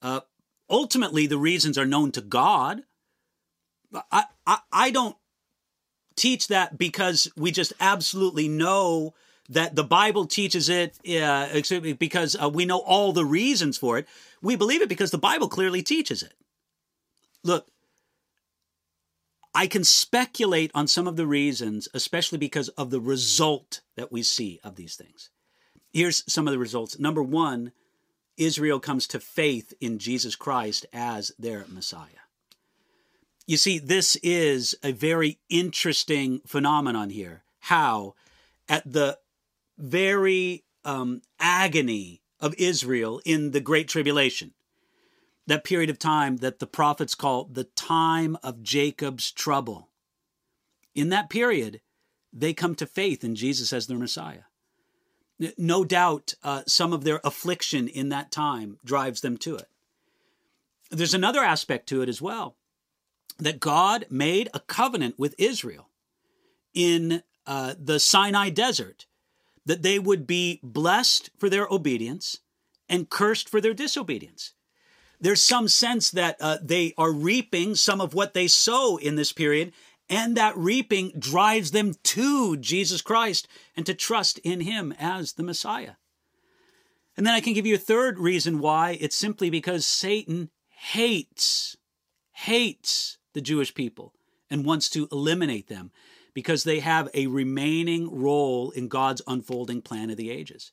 Uh, 0.00 0.20
ultimately, 0.68 1.26
the 1.26 1.38
reasons 1.38 1.78
are 1.78 1.86
known 1.86 2.10
to 2.12 2.20
God. 2.20 2.82
I, 4.10 4.24
I, 4.46 4.58
I 4.72 4.90
don't 4.90 5.16
teach 6.16 6.48
that 6.48 6.78
because 6.78 7.30
we 7.36 7.50
just 7.50 7.72
absolutely 7.80 8.48
know 8.48 9.14
that 9.48 9.74
the 9.74 9.84
Bible 9.84 10.26
teaches 10.26 10.68
it 10.68 10.98
uh, 11.08 11.48
because 11.98 12.36
uh, 12.40 12.48
we 12.48 12.64
know 12.64 12.78
all 12.78 13.12
the 13.12 13.24
reasons 13.24 13.76
for 13.76 13.98
it. 13.98 14.06
We 14.40 14.56
believe 14.56 14.82
it 14.82 14.88
because 14.88 15.10
the 15.10 15.18
Bible 15.18 15.48
clearly 15.48 15.82
teaches 15.82 16.22
it. 16.22 16.34
Look, 17.44 17.66
I 19.54 19.66
can 19.66 19.84
speculate 19.84 20.70
on 20.74 20.86
some 20.86 21.06
of 21.06 21.16
the 21.16 21.26
reasons, 21.26 21.88
especially 21.92 22.38
because 22.38 22.68
of 22.70 22.90
the 22.90 23.00
result 23.00 23.82
that 23.96 24.10
we 24.10 24.22
see 24.22 24.60
of 24.64 24.76
these 24.76 24.96
things. 24.96 25.30
Here's 25.92 26.24
some 26.32 26.48
of 26.48 26.52
the 26.52 26.58
results. 26.58 26.98
Number 26.98 27.22
one, 27.22 27.72
Israel 28.38 28.80
comes 28.80 29.06
to 29.08 29.20
faith 29.20 29.74
in 29.80 29.98
Jesus 29.98 30.36
Christ 30.36 30.86
as 30.92 31.32
their 31.38 31.66
Messiah. 31.68 32.21
You 33.52 33.58
see, 33.58 33.78
this 33.78 34.16
is 34.22 34.74
a 34.82 34.92
very 34.92 35.38
interesting 35.50 36.40
phenomenon 36.46 37.10
here. 37.10 37.44
How, 37.60 38.14
at 38.66 38.90
the 38.90 39.18
very 39.76 40.64
um, 40.86 41.20
agony 41.38 42.22
of 42.40 42.54
Israel 42.56 43.20
in 43.26 43.50
the 43.50 43.60
Great 43.60 43.88
Tribulation, 43.88 44.54
that 45.46 45.64
period 45.64 45.90
of 45.90 45.98
time 45.98 46.38
that 46.38 46.60
the 46.60 46.66
prophets 46.66 47.14
call 47.14 47.44
the 47.44 47.64
time 47.64 48.38
of 48.42 48.62
Jacob's 48.62 49.30
trouble, 49.30 49.90
in 50.94 51.10
that 51.10 51.28
period, 51.28 51.82
they 52.32 52.54
come 52.54 52.74
to 52.76 52.86
faith 52.86 53.22
in 53.22 53.34
Jesus 53.34 53.70
as 53.70 53.86
their 53.86 53.98
Messiah. 53.98 54.44
No 55.58 55.84
doubt, 55.84 56.32
uh, 56.42 56.62
some 56.66 56.94
of 56.94 57.04
their 57.04 57.20
affliction 57.22 57.86
in 57.86 58.08
that 58.08 58.30
time 58.30 58.78
drives 58.82 59.20
them 59.20 59.36
to 59.36 59.56
it. 59.56 59.68
There's 60.90 61.12
another 61.12 61.40
aspect 61.40 61.86
to 61.90 62.00
it 62.00 62.08
as 62.08 62.22
well 62.22 62.56
that 63.38 63.60
God 63.60 64.06
made 64.10 64.48
a 64.54 64.60
covenant 64.60 65.18
with 65.18 65.34
Israel 65.38 65.88
in 66.74 67.22
uh, 67.46 67.74
the 67.78 67.98
Sinai 67.98 68.50
desert 68.50 69.06
that 69.64 69.82
they 69.82 69.98
would 69.98 70.26
be 70.26 70.60
blessed 70.62 71.30
for 71.38 71.48
their 71.48 71.66
obedience 71.70 72.38
and 72.88 73.10
cursed 73.10 73.48
for 73.48 73.60
their 73.60 73.74
disobedience. 73.74 74.54
There's 75.20 75.40
some 75.40 75.68
sense 75.68 76.10
that 76.10 76.36
uh, 76.40 76.58
they 76.60 76.94
are 76.98 77.12
reaping 77.12 77.76
some 77.76 78.00
of 78.00 78.12
what 78.12 78.34
they 78.34 78.48
sow 78.48 78.96
in 78.96 79.14
this 79.14 79.32
period, 79.32 79.72
and 80.10 80.36
that 80.36 80.56
reaping 80.56 81.12
drives 81.16 81.70
them 81.70 81.94
to 82.02 82.56
Jesus 82.56 83.00
Christ 83.00 83.46
and 83.76 83.86
to 83.86 83.94
trust 83.94 84.38
in 84.40 84.62
Him 84.62 84.92
as 84.98 85.34
the 85.34 85.44
Messiah. 85.44 85.92
And 87.16 87.24
then 87.26 87.34
I 87.34 87.40
can 87.40 87.52
give 87.52 87.66
you 87.66 87.76
a 87.76 87.78
third 87.78 88.18
reason 88.18 88.58
why 88.58 88.98
it's 89.00 89.16
simply 89.16 89.48
because 89.48 89.86
Satan 89.86 90.50
hates, 90.68 91.76
hates 92.32 93.18
the 93.32 93.40
Jewish 93.40 93.74
people 93.74 94.12
and 94.50 94.64
wants 94.64 94.88
to 94.90 95.08
eliminate 95.10 95.68
them 95.68 95.90
because 96.34 96.64
they 96.64 96.80
have 96.80 97.08
a 97.14 97.26
remaining 97.26 98.20
role 98.22 98.70
in 98.70 98.88
God's 98.88 99.22
unfolding 99.26 99.82
plan 99.82 100.10
of 100.10 100.16
the 100.16 100.30
ages. 100.30 100.72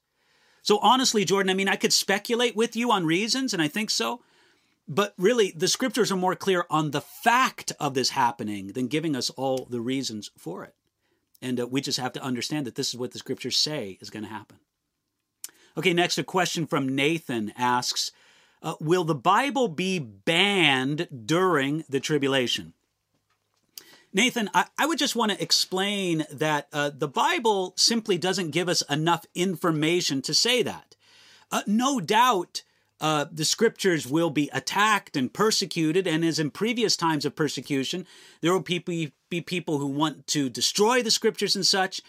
So 0.62 0.80
honestly, 0.80 1.26
Jordan, 1.26 1.50
I 1.50 1.54
mean, 1.54 1.70
I 1.70 1.76
could 1.76 1.94
speculate 1.94 2.56
with 2.56 2.76
you 2.76 2.92
on 2.92 3.06
reasons, 3.06 3.54
and 3.54 3.62
I 3.62 3.68
think 3.68 3.90
so. 3.90 4.22
But 4.88 5.14
really, 5.18 5.52
the 5.56 5.68
scriptures 5.68 6.12
are 6.12 6.18
more 6.18 6.36
clear 6.36 6.66
on 6.70 6.92
the 6.92 7.02
fact 7.02 7.72
of 7.80 7.94
this 7.94 8.10
happening 8.10 8.68
than 8.68 8.88
giving 8.88 9.16
us 9.16 9.30
all 9.32 9.68
the 9.70 9.82
reasons 9.82 10.32
for 10.38 10.64
it. 10.64 10.74
And 11.42 11.60
uh, 11.60 11.68
we 11.68 11.80
just 11.80 12.00
have 12.00 12.14
to 12.14 12.24
understand 12.24 12.66
that 12.66 12.76
this 12.76 12.90
is 12.90 13.00
what 13.00 13.12
the 13.12 13.20
scriptures 13.20 13.56
say 13.56 13.98
is 14.02 14.10
going 14.10 14.24
to 14.24 14.30
happen. 14.30 14.58
Okay, 15.78 15.94
next, 15.94 16.18
a 16.18 16.24
question 16.24 16.66
from 16.66 16.96
Nathan 16.96 17.54
asks 17.58 18.12
uh, 18.62 18.76
Will 18.80 19.04
the 19.04 19.16
Bible 19.16 19.68
be 19.68 20.00
banned 20.00 21.08
during 21.26 21.84
the 21.90 22.00
tribulation? 22.00 22.74
Nathan, 24.12 24.50
I, 24.54 24.66
I 24.78 24.86
would 24.88 24.98
just 24.98 25.16
want 25.16 25.32
to 25.32 25.42
explain 25.42 26.26
that 26.32 26.68
uh, 26.74 26.90
the 26.90 27.08
Bible 27.08 27.74
simply 27.78 28.18
doesn't 28.18 28.52
give 28.52 28.68
us 28.68 28.82
enough 28.90 29.26
information 29.36 30.22
to 30.24 30.34
say 30.34 30.64
that. 30.64 30.96
Uh, 31.52 31.62
no 31.68 32.00
doubt, 32.00 32.64
uh, 33.02 33.26
the 33.32 33.46
scriptures 33.46 34.08
will 34.08 34.30
be 34.30 34.50
attacked 34.52 35.16
and 35.16 35.32
persecuted, 35.32 36.08
and 36.08 36.26
as 36.26 36.40
in 36.40 36.52
previous 36.52 36.98
times 36.98 37.24
of 37.24 37.36
persecution, 37.36 38.06
there 38.42 38.52
will 38.52 38.60
be, 38.60 39.14
be 39.30 39.42
people 39.42 39.78
who 39.78 39.88
want 39.88 40.28
to 40.28 40.50
destroy 40.50 41.02
the 41.02 41.12
scriptures 41.12 41.56
and 41.56 41.66
such. 41.66 42.02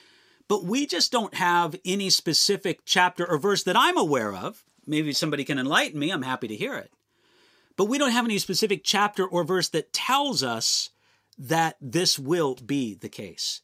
But 0.49 0.65
we 0.65 0.87
just 0.87 1.13
don't 1.13 1.35
have 1.35 1.77
any 1.85 2.11
specific 2.11 2.81
chapter 2.85 3.29
or 3.29 3.39
verse 3.39 3.63
that 3.63 3.77
I'm 3.77 3.97
aware 3.97 4.35
of. 4.35 4.65
Maybe 4.90 5.12
somebody 5.12 5.44
can 5.44 5.59
enlighten 5.59 6.00
me. 6.00 6.11
I'm 6.11 6.22
happy 6.22 6.48
to 6.48 6.57
hear 6.57 6.74
it. 6.74 6.90
But 7.76 7.85
we 7.85 7.96
don't 7.96 8.11
have 8.11 8.24
any 8.24 8.38
specific 8.38 8.83
chapter 8.83 9.24
or 9.24 9.44
verse 9.44 9.68
that 9.68 9.92
tells 9.92 10.42
us 10.42 10.90
that 11.38 11.76
this 11.81 12.18
will 12.18 12.57
be 12.57 12.94
the 12.94 13.09
case. 13.09 13.62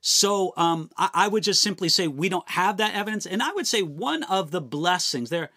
So 0.00 0.54
um, 0.56 0.90
I, 0.96 1.10
I, 1.12 1.28
would 1.28 1.44
just 1.44 1.62
simply 1.62 1.90
say 1.90 2.08
we 2.08 2.30
don't 2.30 2.48
have 2.48 2.78
that 2.78 2.94
evidence. 2.94 3.26
And 3.26 3.42
I 3.42 3.52
would 3.52 3.66
say 3.66 3.82
one 3.82 4.22
of 4.24 4.50
the 4.50 4.62
blessings 4.62 5.28
there, 5.30 5.50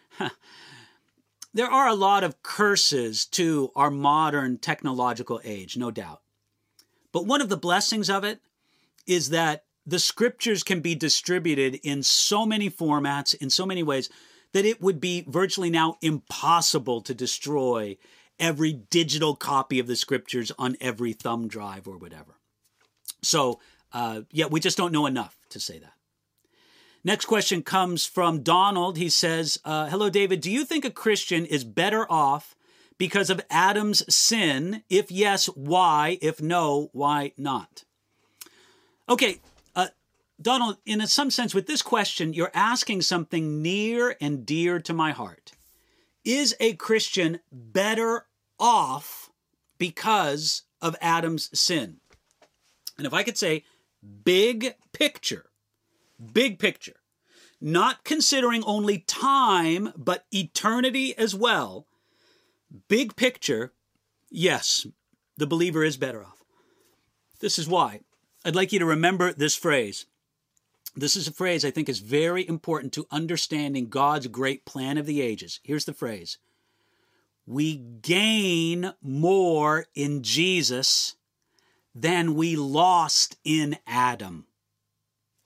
there 1.53 1.71
are 1.71 1.87
a 1.87 1.95
lot 1.95 2.25
of 2.25 2.43
curses 2.43 3.25
to 3.27 3.71
our 3.75 3.89
modern 3.89 4.57
technological 4.57 5.39
age, 5.43 5.77
no 5.77 5.91
doubt. 5.91 6.21
But 7.13 7.25
one 7.25 7.41
of 7.41 7.49
the 7.49 7.57
blessings 7.57 8.09
of 8.09 8.25
it 8.25 8.41
is 9.07 9.29
that 9.29 9.63
the 9.87 9.97
scriptures 9.97 10.61
can 10.61 10.81
be 10.81 10.93
distributed 10.93 11.75
in 11.83 12.03
so 12.03 12.45
many 12.45 12.69
formats, 12.69 13.33
in 13.33 13.49
so 13.49 13.65
many 13.65 13.81
ways, 13.81 14.09
that 14.55 14.63
it 14.63 14.81
would 14.81 15.01
be 15.01 15.25
virtually 15.27 15.69
now 15.69 15.97
impossible 16.01 17.01
to 17.01 17.13
destroy 17.13 17.97
every 18.39 18.71
digital 18.71 19.35
copy 19.35 19.79
of 19.79 19.87
the 19.87 19.97
scriptures 19.97 20.49
on 20.57 20.77
every 20.79 21.11
thumb 21.11 21.49
drive 21.49 21.89
or 21.89 21.97
whatever. 21.97 22.37
So, 23.21 23.59
uh, 23.91 24.21
yeah, 24.31 24.45
we 24.45 24.61
just 24.61 24.77
don't 24.77 24.93
know 24.93 25.07
enough 25.07 25.35
to 25.49 25.59
say 25.59 25.79
that. 25.79 25.91
Next 27.03 27.25
question 27.25 27.63
comes 27.63 28.05
from 28.05 28.43
Donald. 28.43 28.97
He 28.97 29.09
says, 29.09 29.59
uh, 29.65 29.89
Hello, 29.89 30.09
David. 30.09 30.39
Do 30.39 30.49
you 30.49 30.63
think 30.63 30.85
a 30.85 30.89
Christian 30.89 31.45
is 31.45 31.65
better 31.65 32.09
off 32.09 32.55
because 32.97 33.29
of 33.29 33.41
Adam's 33.49 34.03
sin? 34.13 34.83
If 34.89 35.11
yes, 35.11 35.47
why? 35.47 36.17
If 36.21 36.41
no, 36.41 36.91
why 36.93 37.33
not? 37.37 37.83
Okay, 39.09 39.41
Donald, 40.41 40.77
in 40.85 41.05
some 41.07 41.31
sense, 41.31 41.55
with 41.55 41.67
this 41.67 41.81
question, 41.81 42.33
you're 42.33 42.51
asking 42.53 43.01
something 43.01 43.61
near 43.61 44.15
and 44.19 44.45
dear 44.45 44.79
to 44.79 44.93
my 44.93 45.11
heart. 45.11 45.53
Is 46.23 46.55
a 46.59 46.73
Christian 46.73 47.39
better 47.51 48.25
off 48.59 49.31
because 49.77 50.63
of 50.81 50.95
Adam's 50.99 51.57
sin? 51.57 51.97
And 52.97 53.07
if 53.07 53.13
I 53.13 53.23
could 53.23 53.37
say, 53.37 53.63
big 54.23 54.75
picture, 54.91 55.49
big 56.33 56.59
picture, 56.59 56.97
not 57.61 58.03
considering 58.03 58.63
only 58.65 58.99
time, 58.99 59.93
but 59.95 60.25
eternity 60.31 61.17
as 61.17 61.33
well, 61.33 61.87
big 62.87 63.15
picture, 63.15 63.73
yes, 64.29 64.85
the 65.37 65.47
believer 65.47 65.83
is 65.83 65.97
better 65.97 66.23
off. 66.23 66.43
This 67.39 67.57
is 67.57 67.67
why. 67.67 68.01
I'd 68.43 68.55
like 68.55 68.73
you 68.73 68.79
to 68.79 68.85
remember 68.85 69.33
this 69.33 69.55
phrase 69.55 70.05
this 70.95 71.15
is 71.15 71.27
a 71.27 71.33
phrase 71.33 71.65
I 71.65 71.71
think 71.71 71.89
is 71.89 71.99
very 71.99 72.47
important 72.47 72.93
to 72.93 73.07
understanding 73.11 73.89
God's 73.89 74.27
great 74.27 74.65
plan 74.65 74.97
of 74.97 75.05
the 75.05 75.21
ages. 75.21 75.59
Here's 75.63 75.85
the 75.85 75.93
phrase 75.93 76.37
We 77.45 77.75
gain 77.75 78.93
more 79.01 79.85
in 79.93 80.23
Jesus 80.23 81.15
than 81.93 82.35
we 82.35 82.55
lost 82.55 83.37
in 83.43 83.77
Adam. 83.85 84.47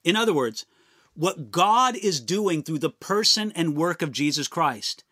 In 0.03 0.15
other 0.15 0.33
words, 0.33 0.65
what 1.13 1.51
God 1.51 1.95
is 1.95 2.19
doing 2.19 2.63
through 2.63 2.79
the 2.79 2.89
person 2.89 3.51
and 3.53 3.75
work 3.75 4.01
of 4.01 4.12
Jesus 4.12 4.47
Christ 4.47 5.03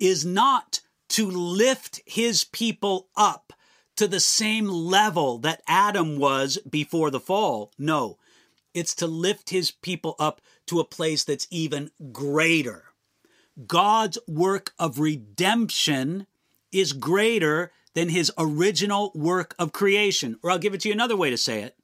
is 0.00 0.24
not 0.24 0.80
to 1.10 1.30
lift 1.30 2.00
his 2.04 2.44
people 2.44 3.08
up 3.16 3.52
to 3.96 4.08
the 4.08 4.20
same 4.20 4.66
level 4.66 5.38
that 5.38 5.62
Adam 5.68 6.18
was 6.18 6.58
before 6.68 7.10
the 7.10 7.20
fall. 7.20 7.70
No, 7.78 8.18
it's 8.74 8.94
to 8.96 9.06
lift 9.06 9.50
his 9.50 9.70
people 9.70 10.14
up 10.18 10.40
to 10.66 10.80
a 10.80 10.84
place 10.84 11.24
that's 11.24 11.46
even 11.50 11.90
greater. 12.12 12.84
God's 13.66 14.18
work 14.26 14.72
of 14.78 14.98
redemption 14.98 16.26
is 16.70 16.92
greater 16.92 17.72
than 17.94 18.08
his 18.08 18.32
original 18.38 19.12
work 19.14 19.54
of 19.58 19.72
creation. 19.72 20.38
Or 20.42 20.50
I'll 20.50 20.58
give 20.58 20.74
it 20.74 20.80
to 20.82 20.88
you 20.88 20.94
another 20.94 21.16
way 21.16 21.30
to 21.30 21.36
say 21.36 21.62
it. 21.62 21.76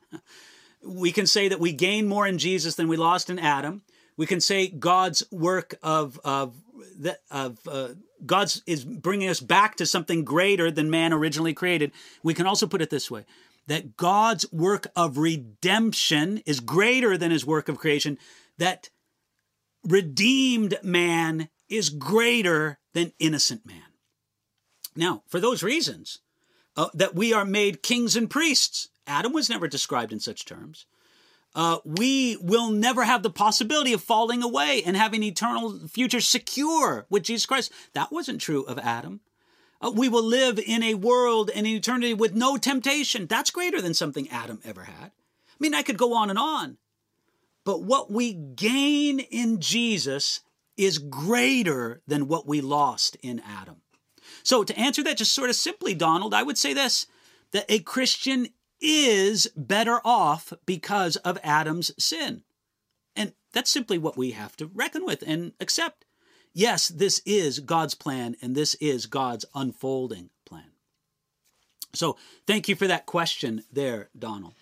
We 0.82 1.12
can 1.12 1.26
say 1.26 1.48
that 1.48 1.60
we 1.60 1.72
gain 1.72 2.08
more 2.08 2.26
in 2.26 2.38
Jesus 2.38 2.76
than 2.76 2.88
we 2.88 2.96
lost 2.96 3.28
in 3.28 3.38
Adam. 3.38 3.82
We 4.16 4.26
can 4.26 4.40
say 4.40 4.68
God's 4.68 5.22
work 5.30 5.74
of 5.82 6.18
of 6.24 6.54
of 7.30 7.58
uh, 7.68 7.88
God's 8.24 8.62
is 8.66 8.84
bringing 8.84 9.28
us 9.28 9.40
back 9.40 9.76
to 9.76 9.86
something 9.86 10.24
greater 10.24 10.70
than 10.70 10.90
man 10.90 11.12
originally 11.12 11.54
created. 11.54 11.92
We 12.22 12.34
can 12.34 12.46
also 12.46 12.66
put 12.66 12.80
it 12.80 12.90
this 12.90 13.10
way: 13.10 13.26
that 13.68 13.96
God's 13.96 14.50
work 14.50 14.88
of 14.96 15.18
redemption 15.18 16.38
is 16.46 16.58
greater 16.58 17.16
than 17.16 17.30
his 17.30 17.46
work 17.46 17.68
of 17.68 17.78
creation, 17.78 18.18
that 18.56 18.90
redeemed 19.84 20.78
man 20.82 21.48
is 21.68 21.90
greater 21.90 22.78
than 22.94 23.12
innocent 23.18 23.64
man. 23.64 23.82
Now, 24.96 25.22
for 25.28 25.38
those 25.38 25.62
reasons, 25.62 26.20
uh, 26.76 26.88
that 26.94 27.14
we 27.14 27.32
are 27.32 27.44
made 27.44 27.82
kings 27.82 28.16
and 28.16 28.28
priests, 28.28 28.88
Adam 29.06 29.32
was 29.32 29.50
never 29.50 29.68
described 29.68 30.12
in 30.12 30.20
such 30.20 30.44
terms. 30.44 30.86
Uh, 31.54 31.78
we 31.84 32.36
will 32.36 32.70
never 32.70 33.04
have 33.04 33.22
the 33.22 33.30
possibility 33.30 33.92
of 33.92 34.02
falling 34.02 34.42
away 34.42 34.82
and 34.84 34.96
having 34.96 35.22
eternal 35.22 35.78
future 35.88 36.20
secure 36.20 37.06
with 37.10 37.22
Jesus 37.22 37.46
Christ. 37.46 37.70
That 37.94 38.12
wasn't 38.12 38.40
true 38.40 38.62
of 38.62 38.78
Adam. 38.78 39.20
Uh, 39.80 39.92
we 39.94 40.08
will 40.08 40.24
live 40.24 40.58
in 40.58 40.82
a 40.82 40.94
world 40.94 41.50
and 41.54 41.66
eternity 41.66 42.14
with 42.14 42.34
no 42.34 42.56
temptation. 42.56 43.26
That's 43.26 43.50
greater 43.50 43.80
than 43.80 43.94
something 43.94 44.28
Adam 44.28 44.60
ever 44.64 44.84
had. 44.84 45.06
I 45.06 45.56
mean, 45.60 45.74
I 45.74 45.82
could 45.82 45.98
go 45.98 46.14
on 46.14 46.30
and 46.30 46.38
on. 46.38 46.78
But 47.64 47.82
what 47.82 48.10
we 48.10 48.32
gain 48.32 49.20
in 49.20 49.60
Jesus 49.60 50.40
is 50.76 50.98
greater 50.98 52.00
than 52.06 52.28
what 52.28 52.46
we 52.46 52.60
lost 52.60 53.16
in 53.22 53.40
Adam. 53.40 53.82
So, 54.42 54.64
to 54.64 54.78
answer 54.78 55.02
that 55.04 55.18
just 55.18 55.32
sort 55.32 55.50
of 55.50 55.56
simply, 55.56 55.94
Donald, 55.94 56.32
I 56.32 56.42
would 56.42 56.58
say 56.58 56.72
this 56.72 57.06
that 57.52 57.66
a 57.68 57.80
Christian 57.80 58.48
is 58.80 59.48
better 59.56 60.00
off 60.04 60.52
because 60.64 61.16
of 61.16 61.38
Adam's 61.42 61.90
sin. 62.02 62.42
And 63.16 63.32
that's 63.52 63.70
simply 63.70 63.98
what 63.98 64.16
we 64.16 64.32
have 64.32 64.56
to 64.58 64.66
reckon 64.66 65.04
with 65.04 65.24
and 65.26 65.52
accept 65.60 66.04
yes, 66.58 66.88
this 66.88 67.22
is 67.24 67.60
God's 67.60 67.94
plan 67.94 68.34
and 68.42 68.54
this 68.54 68.74
is 68.74 69.06
God's 69.06 69.44
unfolding 69.54 70.30
plan. 70.44 70.72
So 71.94 72.16
thank 72.46 72.68
you 72.68 72.74
for 72.74 72.88
that 72.88 73.06
question 73.06 73.62
there, 73.72 74.08
Donald. 74.18 74.54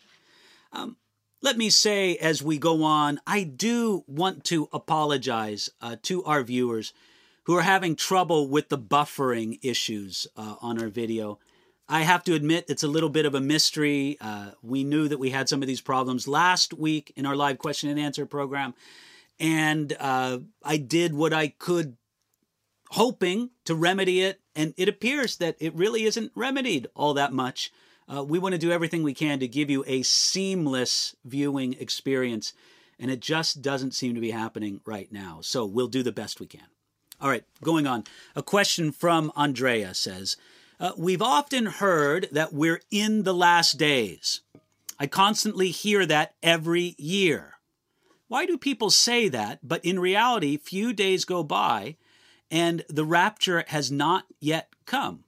Um, 0.73 0.97
let 1.41 1.57
me 1.57 1.71
say 1.71 2.17
as 2.17 2.43
we 2.43 2.59
go 2.59 2.83
on, 2.85 3.19
I 3.27 3.45
do 3.45 4.05
want 4.07 4.45
to 4.45 4.69
apologize 4.73 5.71
uh, 5.81 5.97
to 6.03 6.23
our 6.25 6.43
viewers 6.43 6.93
who 7.45 7.57
are 7.57 7.63
having 7.63 7.97
trouble 7.97 8.49
with 8.49 8.69
the 8.69 8.79
buffering 8.79 9.59
issues 9.63 10.27
uh, 10.37 10.57
on 10.61 10.81
our 10.81 10.89
video. 10.89 11.39
I 11.89 12.03
have 12.03 12.25
to 12.25 12.35
admit, 12.35 12.67
it's 12.69 12.83
a 12.83 12.89
little 12.89 13.09
bit 13.09 13.27
of 13.27 13.35
a 13.35 13.41
mystery. 13.41 14.19
Uh, 14.21 14.51
we 14.61 14.83
knew 14.85 15.09
that 15.09 15.19
we 15.19 15.31
had 15.31 15.49
some 15.49 15.63
of 15.63 15.69
these 15.69 15.81
problems 15.81 16.27
last 16.29 16.75
week 16.75 17.13
in 17.17 17.25
our 17.25 17.37
live 17.37 17.59
question 17.59 17.89
and 17.89 17.99
answer 17.99 18.27
program 18.27 18.75
and 19.39 19.95
uh, 19.99 20.39
I 20.63 20.77
did 20.77 21.15
what 21.15 21.33
I 21.33 21.49
could, 21.49 21.97
hoping 22.91 23.51
to 23.65 23.75
remedy 23.75 24.23
it. 24.23 24.41
And 24.55 24.75
it 24.77 24.89
appears 24.89 25.37
that 25.39 25.57
it 25.61 25.75
really 25.75 26.05
isn't 26.05 26.33
remedied 26.35 26.89
all 26.95 27.15
that 27.15 27.33
much. 27.33 27.71
Uh, 28.09 28.23
we 28.23 28.39
want 28.39 28.53
to 28.53 28.59
do 28.59 28.71
everything 28.71 29.03
we 29.03 29.15
can 29.15 29.41
to 29.41 29.49
give 29.49 29.69
you 29.69 29.85
a 29.87 30.03
seamless 30.03 31.17
viewing 31.25 31.75
experience, 31.75 32.53
and 32.99 33.11
it 33.11 33.21
just 33.21 33.63
doesn't 33.63 33.95
seem 33.95 34.15
to 34.15 34.21
be 34.21 34.31
happening 34.31 34.81
right 34.87 35.11
now. 35.11 35.41
So 35.43 35.67
we'll 35.67 35.89
do 35.89 36.03
the 36.03 36.13
best 36.13 36.39
we 36.39 36.47
can. 36.47 36.67
All 37.21 37.29
right, 37.29 37.45
going 37.63 37.87
on. 37.87 38.05
A 38.37 38.43
question 38.43 38.93
from 38.93 39.33
Andrea 39.35 39.95
says 39.95 40.37
uh, 40.79 40.93
We've 40.97 41.23
often 41.23 41.67
heard 41.67 42.29
that 42.31 42.53
we're 42.53 42.81
in 42.91 43.25
the 43.25 43.35
last 43.35 43.77
days. 43.77 44.41
I 44.99 45.07
constantly 45.07 45.71
hear 45.71 46.07
that 46.07 46.35
every 46.43 46.95
year. 46.99 47.56
Why 48.29 48.47
do 48.47 48.59
people 48.59 48.91
say 48.91 49.29
that, 49.29 49.61
but 49.63 49.85
in 49.85 50.01
reality, 50.01 50.57
few 50.57 50.93
days 50.93 51.25
go 51.25 51.43
by 51.43 51.97
and 52.51 52.85
the 52.89 53.05
rapture 53.05 53.65
has 53.69 53.91
not 53.91 54.25
yet 54.41 54.69
come? 54.85 55.25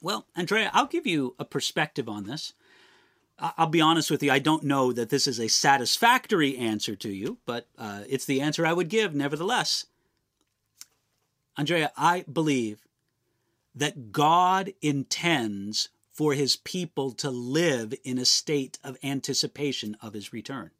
Well, 0.00 0.26
Andrea, 0.34 0.70
I'll 0.72 0.86
give 0.86 1.06
you 1.06 1.34
a 1.38 1.44
perspective 1.44 2.08
on 2.08 2.24
this. 2.24 2.54
I'll 3.38 3.66
be 3.66 3.80
honest 3.80 4.10
with 4.10 4.22
you, 4.22 4.30
I 4.30 4.38
don't 4.38 4.64
know 4.64 4.92
that 4.92 5.08
this 5.08 5.26
is 5.26 5.38
a 5.38 5.48
satisfactory 5.48 6.58
answer 6.58 6.94
to 6.96 7.08
you, 7.08 7.38
but 7.46 7.66
uh, 7.78 8.02
it's 8.06 8.26
the 8.26 8.40
answer 8.40 8.66
I 8.66 8.74
would 8.74 8.88
give 8.90 9.14
nevertheless. 9.14 9.86
Andrea, 11.56 11.90
I 11.96 12.24
believe 12.30 12.86
that 13.74 14.12
God 14.12 14.72
intends 14.82 15.88
for 16.12 16.34
his 16.34 16.56
people 16.56 17.12
to 17.12 17.30
live 17.30 17.94
in 18.04 18.18
a 18.18 18.26
state 18.26 18.78
of 18.84 18.98
anticipation 19.02 19.96
of 20.02 20.12
his 20.12 20.34
return. 20.34 20.70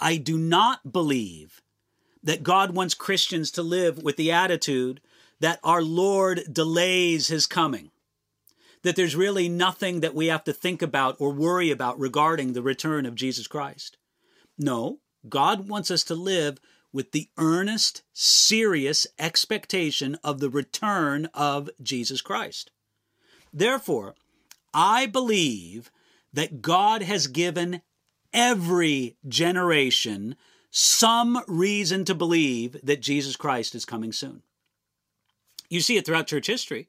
I 0.00 0.16
do 0.16 0.36
not 0.38 0.92
believe 0.92 1.62
that 2.22 2.42
God 2.42 2.74
wants 2.74 2.94
Christians 2.94 3.50
to 3.52 3.62
live 3.62 4.02
with 4.02 4.16
the 4.16 4.32
attitude 4.32 5.00
that 5.40 5.60
our 5.62 5.82
Lord 5.82 6.42
delays 6.52 7.28
his 7.28 7.46
coming, 7.46 7.90
that 8.82 8.96
there's 8.96 9.16
really 9.16 9.48
nothing 9.48 10.00
that 10.00 10.14
we 10.14 10.26
have 10.26 10.44
to 10.44 10.52
think 10.52 10.82
about 10.82 11.16
or 11.18 11.32
worry 11.32 11.70
about 11.70 11.98
regarding 11.98 12.52
the 12.52 12.62
return 12.62 13.06
of 13.06 13.14
Jesus 13.14 13.46
Christ. 13.46 13.96
No, 14.58 14.98
God 15.28 15.68
wants 15.68 15.90
us 15.90 16.04
to 16.04 16.14
live 16.14 16.58
with 16.92 17.12
the 17.12 17.28
earnest, 17.36 18.02
serious 18.12 19.06
expectation 19.18 20.16
of 20.24 20.40
the 20.40 20.50
return 20.50 21.28
of 21.34 21.68
Jesus 21.82 22.22
Christ. 22.22 22.70
Therefore, 23.52 24.14
I 24.72 25.06
believe 25.06 25.90
that 26.32 26.62
God 26.62 27.02
has 27.02 27.26
given 27.26 27.82
every 28.36 29.16
generation 29.26 30.36
some 30.70 31.42
reason 31.48 32.04
to 32.04 32.14
believe 32.14 32.76
that 32.82 33.00
Jesus 33.00 33.34
Christ 33.34 33.74
is 33.74 33.86
coming 33.86 34.12
soon. 34.12 34.42
You 35.70 35.80
see 35.80 35.96
it 35.96 36.04
throughout 36.04 36.26
church 36.26 36.46
history. 36.46 36.88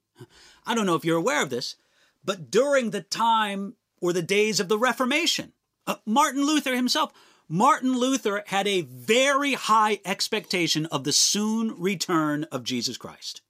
I 0.65 0.75
don't 0.75 0.85
know 0.85 0.95
if 0.95 1.05
you're 1.05 1.17
aware 1.17 1.41
of 1.41 1.49
this, 1.49 1.77
but 2.23 2.51
during 2.51 2.89
the 2.89 3.01
time 3.01 3.75
or 4.01 4.11
the 4.11 4.21
days 4.21 4.59
of 4.59 4.67
the 4.67 4.77
Reformation, 4.77 5.53
uh, 5.87 5.95
Martin 6.05 6.45
Luther 6.45 6.75
himself, 6.75 7.13
Martin 7.47 7.97
Luther 7.97 8.43
had 8.47 8.67
a 8.67 8.81
very 8.81 9.53
high 9.53 10.01
expectation 10.03 10.85
of 10.87 11.05
the 11.05 11.13
soon 11.13 11.73
return 11.79 12.43
of 12.51 12.65
Jesus 12.65 12.97
Christ. 12.97 13.41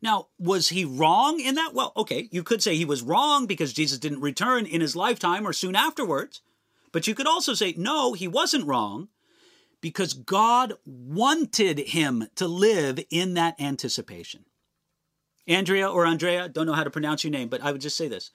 Now, 0.00 0.28
was 0.38 0.70
he 0.70 0.86
wrong 0.86 1.38
in 1.38 1.56
that? 1.56 1.74
Well, 1.74 1.92
okay, 1.94 2.28
you 2.32 2.42
could 2.42 2.62
say 2.62 2.74
he 2.74 2.86
was 2.86 3.02
wrong 3.02 3.46
because 3.46 3.74
Jesus 3.74 3.98
didn't 3.98 4.22
return 4.22 4.64
in 4.64 4.80
his 4.80 4.96
lifetime 4.96 5.46
or 5.46 5.52
soon 5.52 5.76
afterwards. 5.76 6.40
But 6.92 7.06
you 7.06 7.14
could 7.14 7.26
also 7.26 7.54
say, 7.54 7.74
no, 7.76 8.12
he 8.12 8.28
wasn't 8.28 8.66
wrong 8.66 9.08
because 9.80 10.14
God 10.14 10.74
wanted 10.84 11.78
him 11.78 12.28
to 12.36 12.46
live 12.46 13.00
in 13.10 13.34
that 13.34 13.60
anticipation. 13.60 14.44
Andrea 15.46 15.90
or 15.90 16.06
Andrea, 16.06 16.48
don't 16.48 16.66
know 16.66 16.74
how 16.74 16.84
to 16.84 16.90
pronounce 16.90 17.24
your 17.24 17.32
name, 17.32 17.48
but 17.48 17.62
I 17.62 17.72
would 17.72 17.80
just 17.80 17.96
say 17.96 18.08
this. 18.08 18.30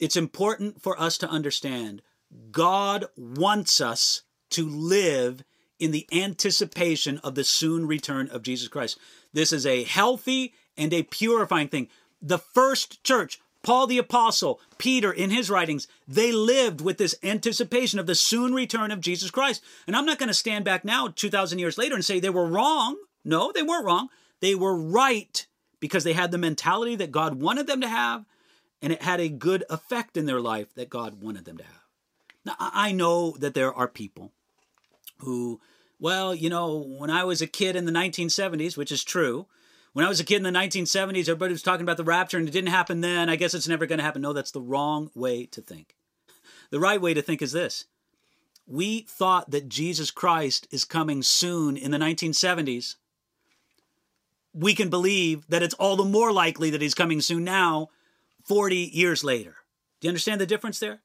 It's 0.00 0.16
important 0.16 0.82
for 0.82 1.00
us 1.00 1.16
to 1.18 1.28
understand 1.28 2.02
God 2.50 3.06
wants 3.16 3.80
us 3.80 4.22
to 4.50 4.68
live 4.68 5.44
in 5.78 5.92
the 5.92 6.08
anticipation 6.12 7.18
of 7.18 7.34
the 7.34 7.44
soon 7.44 7.86
return 7.86 8.28
of 8.28 8.42
Jesus 8.42 8.68
Christ. 8.68 8.98
This 9.32 9.52
is 9.52 9.66
a 9.66 9.84
healthy 9.84 10.54
and 10.76 10.92
a 10.92 11.04
purifying 11.04 11.68
thing. 11.68 11.88
The 12.20 12.38
first 12.38 13.04
church, 13.04 13.40
Paul 13.64 13.86
the 13.86 13.98
Apostle, 13.98 14.60
Peter 14.78 15.10
in 15.10 15.30
his 15.30 15.50
writings, 15.50 15.88
they 16.06 16.30
lived 16.30 16.80
with 16.80 16.98
this 16.98 17.16
anticipation 17.24 17.98
of 17.98 18.06
the 18.06 18.14
soon 18.14 18.54
return 18.54 18.92
of 18.92 19.00
Jesus 19.00 19.30
Christ. 19.30 19.64
And 19.86 19.96
I'm 19.96 20.06
not 20.06 20.18
going 20.18 20.28
to 20.28 20.34
stand 20.34 20.64
back 20.64 20.84
now, 20.84 21.08
2,000 21.08 21.58
years 21.58 21.78
later, 21.78 21.94
and 21.94 22.04
say 22.04 22.20
they 22.20 22.30
were 22.30 22.46
wrong. 22.46 22.96
No, 23.24 23.50
they 23.50 23.62
weren't 23.62 23.86
wrong. 23.86 24.10
They 24.40 24.54
were 24.54 24.76
right 24.76 25.46
because 25.80 26.04
they 26.04 26.12
had 26.12 26.30
the 26.30 26.38
mentality 26.38 26.94
that 26.96 27.10
God 27.10 27.40
wanted 27.40 27.66
them 27.66 27.80
to 27.80 27.88
have, 27.88 28.26
and 28.82 28.92
it 28.92 29.02
had 29.02 29.20
a 29.20 29.28
good 29.30 29.64
effect 29.70 30.16
in 30.16 30.26
their 30.26 30.40
life 30.40 30.74
that 30.74 30.90
God 30.90 31.22
wanted 31.22 31.46
them 31.46 31.56
to 31.56 31.64
have. 31.64 31.82
Now, 32.44 32.54
I 32.58 32.92
know 32.92 33.34
that 33.38 33.54
there 33.54 33.72
are 33.72 33.88
people 33.88 34.30
who, 35.18 35.60
well, 35.98 36.34
you 36.34 36.50
know, 36.50 36.76
when 36.98 37.08
I 37.08 37.24
was 37.24 37.40
a 37.40 37.46
kid 37.46 37.76
in 37.76 37.86
the 37.86 37.92
1970s, 37.92 38.76
which 38.76 38.92
is 38.92 39.02
true, 39.02 39.46
when 39.94 40.04
I 40.04 40.08
was 40.08 40.20
a 40.20 40.24
kid 40.24 40.36
in 40.36 40.42
the 40.42 40.50
1970s, 40.50 41.20
everybody 41.20 41.52
was 41.52 41.62
talking 41.62 41.84
about 41.84 41.96
the 41.96 42.04
rapture 42.04 42.36
and 42.36 42.48
it 42.48 42.50
didn't 42.50 42.70
happen 42.70 43.00
then. 43.00 43.30
I 43.30 43.36
guess 43.36 43.54
it's 43.54 43.68
never 43.68 43.86
going 43.86 44.00
to 44.00 44.04
happen. 44.04 44.22
No, 44.22 44.32
that's 44.32 44.50
the 44.50 44.60
wrong 44.60 45.10
way 45.14 45.46
to 45.46 45.62
think. 45.62 45.96
The 46.70 46.80
right 46.80 47.00
way 47.00 47.14
to 47.14 47.22
think 47.22 47.40
is 47.40 47.52
this 47.52 47.84
we 48.66 49.02
thought 49.02 49.50
that 49.50 49.68
Jesus 49.68 50.10
Christ 50.10 50.66
is 50.72 50.84
coming 50.84 51.22
soon 51.22 51.76
in 51.76 51.92
the 51.92 51.98
1970s. 51.98 52.96
We 54.52 54.74
can 54.74 54.88
believe 54.88 55.46
that 55.48 55.62
it's 55.62 55.74
all 55.74 55.94
the 55.94 56.04
more 56.04 56.32
likely 56.32 56.70
that 56.70 56.82
he's 56.82 56.94
coming 56.94 57.20
soon 57.20 57.44
now, 57.44 57.90
40 58.44 58.76
years 58.76 59.22
later. 59.22 59.56
Do 60.00 60.06
you 60.06 60.10
understand 60.10 60.40
the 60.40 60.46
difference 60.46 60.80
there? 60.80 61.02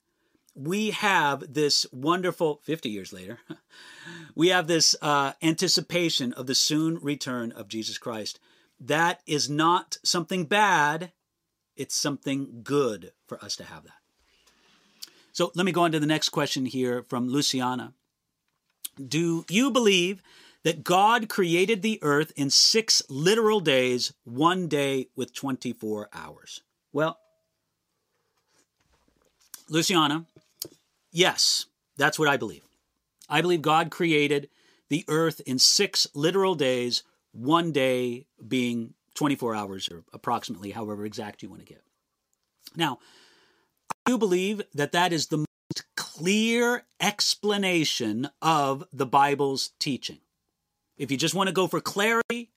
We 0.56 0.91
have 0.91 1.54
this 1.54 1.86
wonderful, 1.91 2.62
50 2.63 2.89
years 2.89 3.13
later, 3.13 3.39
we 4.36 4.47
have 4.47 4.65
this 4.65 4.95
uh, 5.02 5.34
anticipation 5.43 6.34
of 6.34 6.47
the 6.47 6.56
soon 6.56 6.97
return 7.02 7.52
of 7.52 7.67
Jesus 7.67 7.97
Christ 7.97 8.39
that 8.79 9.21
is 9.25 9.49
not 9.49 9.97
something 10.03 10.45
bad, 10.45 11.11
it's 11.75 11.95
something 11.95 12.61
good 12.63 13.11
for 13.27 13.43
us 13.43 13.55
to 13.57 13.63
have 13.63 13.83
that. 13.83 13.93
So 15.31 15.51
let 15.55 15.65
me 15.65 15.71
go 15.71 15.83
on 15.83 15.91
to 15.91 15.99
the 15.99 16.05
next 16.05 16.29
question 16.29 16.65
here 16.65 17.03
from 17.03 17.29
Luciana. 17.29 17.93
Do 18.95 19.45
you 19.49 19.71
believe 19.71 20.21
that 20.63 20.83
God 20.83 21.29
created 21.29 21.81
the 21.81 21.99
earth 22.01 22.33
in 22.35 22.49
six 22.49 23.01
literal 23.09 23.59
days, 23.61 24.13
one 24.25 24.67
day 24.67 25.07
with 25.15 25.33
24 25.33 26.09
hours? 26.13 26.61
Well, 26.91 27.17
Luciana, 29.69 30.25
yes, 31.11 31.67
that's 31.95 32.19
what 32.19 32.27
I 32.27 32.37
believe. 32.37 32.63
I 33.29 33.41
believe 33.41 33.61
God 33.61 33.91
created 33.91 34.49
the 34.89 35.05
earth 35.07 35.39
in 35.45 35.59
six 35.59 36.07
literal 36.13 36.55
days, 36.55 37.03
one 37.31 37.71
day 37.71 38.25
being 38.47 38.93
24 39.15 39.55
hours 39.55 39.89
or 39.89 40.03
approximately 40.13 40.71
however 40.71 41.05
exact 41.05 41.43
you 41.43 41.49
want 41.49 41.61
to 41.61 41.67
get. 41.67 41.83
Now, 42.75 42.99
I 43.91 44.11
do 44.11 44.17
believe 44.17 44.61
that 44.73 44.91
that 44.93 45.11
is 45.11 45.27
the 45.27 45.37
most 45.37 45.83
clear 45.95 46.85
explanation 46.99 48.29
of 48.41 48.83
the 48.93 49.05
Bible's 49.05 49.71
teaching. 49.79 50.19
If 50.97 51.11
you 51.11 51.17
just 51.17 51.35
want 51.35 51.47
to 51.47 51.53
go 51.53 51.67
for 51.67 51.79
clarity, 51.79 52.51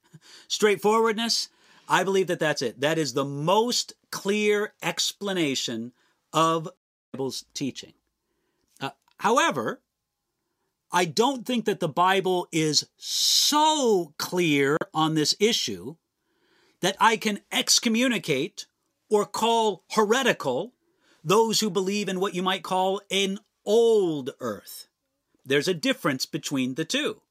straightforwardness, 0.49 1.49
I 1.89 2.05
believe 2.05 2.27
that 2.29 2.39
that's 2.39 2.63
it. 2.63 2.81
That 2.81 2.99
is 2.99 3.13
the 3.13 3.25
most 3.25 3.95
clear 4.11 4.75
explanation 4.83 5.93
of 6.33 6.65
the 6.65 6.73
Bible's 7.13 7.45
teaching. 7.55 7.93
Uh, 8.81 8.91
however, 9.19 9.81
I 10.93 11.07
don't 11.07 11.47
think 11.47 11.65
that 11.65 11.81
the 11.81 11.89
Bible 11.89 12.49
is 12.53 12.87
so 12.97 14.13
clear 14.19 14.77
on 14.93 15.15
this 15.15 15.35
issue 15.41 15.97
that 16.81 16.97
I 17.01 17.17
can 17.17 17.41
excommunicate 17.51 18.67
or 19.09 19.25
call 19.25 19.85
heretical 19.93 20.75
those 21.25 21.61
who 21.61 21.71
believe 21.71 22.09
in 22.09 22.21
what 22.21 22.35
you 22.35 22.43
might 22.43 22.63
call 22.63 23.01
an 23.11 23.39
old 23.65 24.31
earth. 24.41 24.89
There's 25.47 25.69
a 25.69 25.75
difference 25.75 26.27
between 26.27 26.75
the 26.75 26.85
two. 26.85 27.23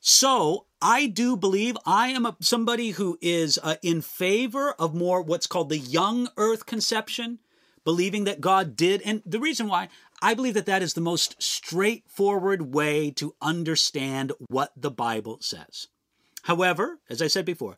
So 0.00 0.66
I 0.80 1.06
do 1.06 1.36
believe 1.36 1.76
I 1.86 2.08
am 2.08 2.26
a, 2.26 2.36
somebody 2.40 2.90
who 2.90 3.18
is 3.20 3.58
uh, 3.62 3.76
in 3.82 4.02
favor 4.02 4.72
of 4.72 4.94
more 4.94 5.22
what's 5.22 5.46
called 5.46 5.68
the 5.68 5.78
young 5.78 6.28
earth 6.36 6.66
conception, 6.66 7.38
believing 7.84 8.24
that 8.24 8.40
God 8.40 8.76
did. 8.76 9.00
And 9.02 9.22
the 9.24 9.38
reason 9.38 9.68
why 9.68 9.88
I 10.22 10.34
believe 10.34 10.54
that 10.54 10.66
that 10.66 10.82
is 10.82 10.94
the 10.94 11.00
most 11.00 11.42
straightforward 11.42 12.72
way 12.72 13.10
to 13.12 13.34
understand 13.42 14.32
what 14.48 14.72
the 14.76 14.90
Bible 14.90 15.38
says. 15.40 15.88
However, 16.44 17.00
as 17.10 17.20
I 17.20 17.26
said 17.26 17.44
before, 17.44 17.76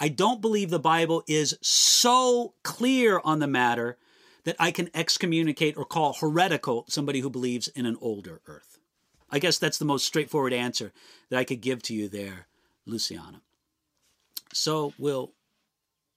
I 0.00 0.08
don't 0.08 0.40
believe 0.40 0.70
the 0.70 0.80
Bible 0.80 1.22
is 1.28 1.56
so 1.62 2.54
clear 2.64 3.20
on 3.22 3.38
the 3.38 3.46
matter 3.46 3.96
that 4.42 4.56
I 4.58 4.72
can 4.72 4.90
excommunicate 4.92 5.76
or 5.76 5.84
call 5.84 6.14
heretical 6.14 6.84
somebody 6.88 7.20
who 7.20 7.30
believes 7.30 7.68
in 7.68 7.86
an 7.86 7.96
older 8.00 8.40
earth. 8.46 8.78
I 9.30 9.38
guess 9.38 9.58
that's 9.58 9.78
the 9.78 9.84
most 9.84 10.04
straightforward 10.04 10.52
answer 10.52 10.92
that 11.30 11.38
I 11.38 11.44
could 11.44 11.60
give 11.60 11.80
to 11.84 11.94
you 11.94 12.08
there, 12.08 12.48
Luciana. 12.86 13.40
So 14.52 14.92
we'll 14.98 15.32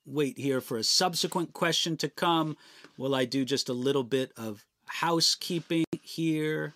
wait 0.07 0.39
here 0.39 0.59
for 0.59 0.77
a 0.77 0.83
subsequent 0.83 1.53
question 1.53 1.97
to 1.97 2.09
come. 2.09 2.57
Will 2.97 3.13
I 3.13 3.25
do 3.25 3.45
just 3.45 3.69
a 3.69 3.73
little 3.73 4.03
bit 4.03 4.31
of 4.35 4.65
housekeeping 4.87 5.85
here. 6.01 6.73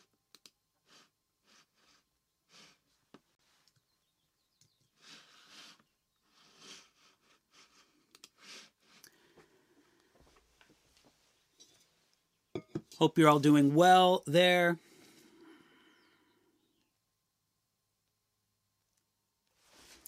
Hope 12.99 13.17
you're 13.17 13.29
all 13.29 13.39
doing 13.39 13.73
well 13.73 14.21
there. 14.27 14.77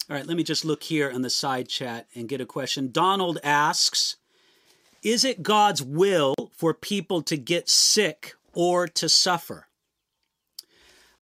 All 0.08 0.16
right, 0.16 0.26
let 0.26 0.36
me 0.36 0.44
just 0.44 0.64
look 0.64 0.82
here 0.82 1.08
in 1.08 1.22
the 1.22 1.30
side 1.30 1.68
chat 1.68 2.06
and 2.14 2.28
get 2.28 2.40
a 2.40 2.46
question. 2.46 2.92
Donald 2.92 3.38
asks 3.42 4.16
Is 5.02 5.24
it 5.24 5.42
God's 5.42 5.82
will 5.82 6.43
for 6.56 6.72
people 6.72 7.22
to 7.22 7.36
get 7.36 7.68
sick 7.68 8.34
or 8.52 8.86
to 8.88 9.08
suffer? 9.08 9.66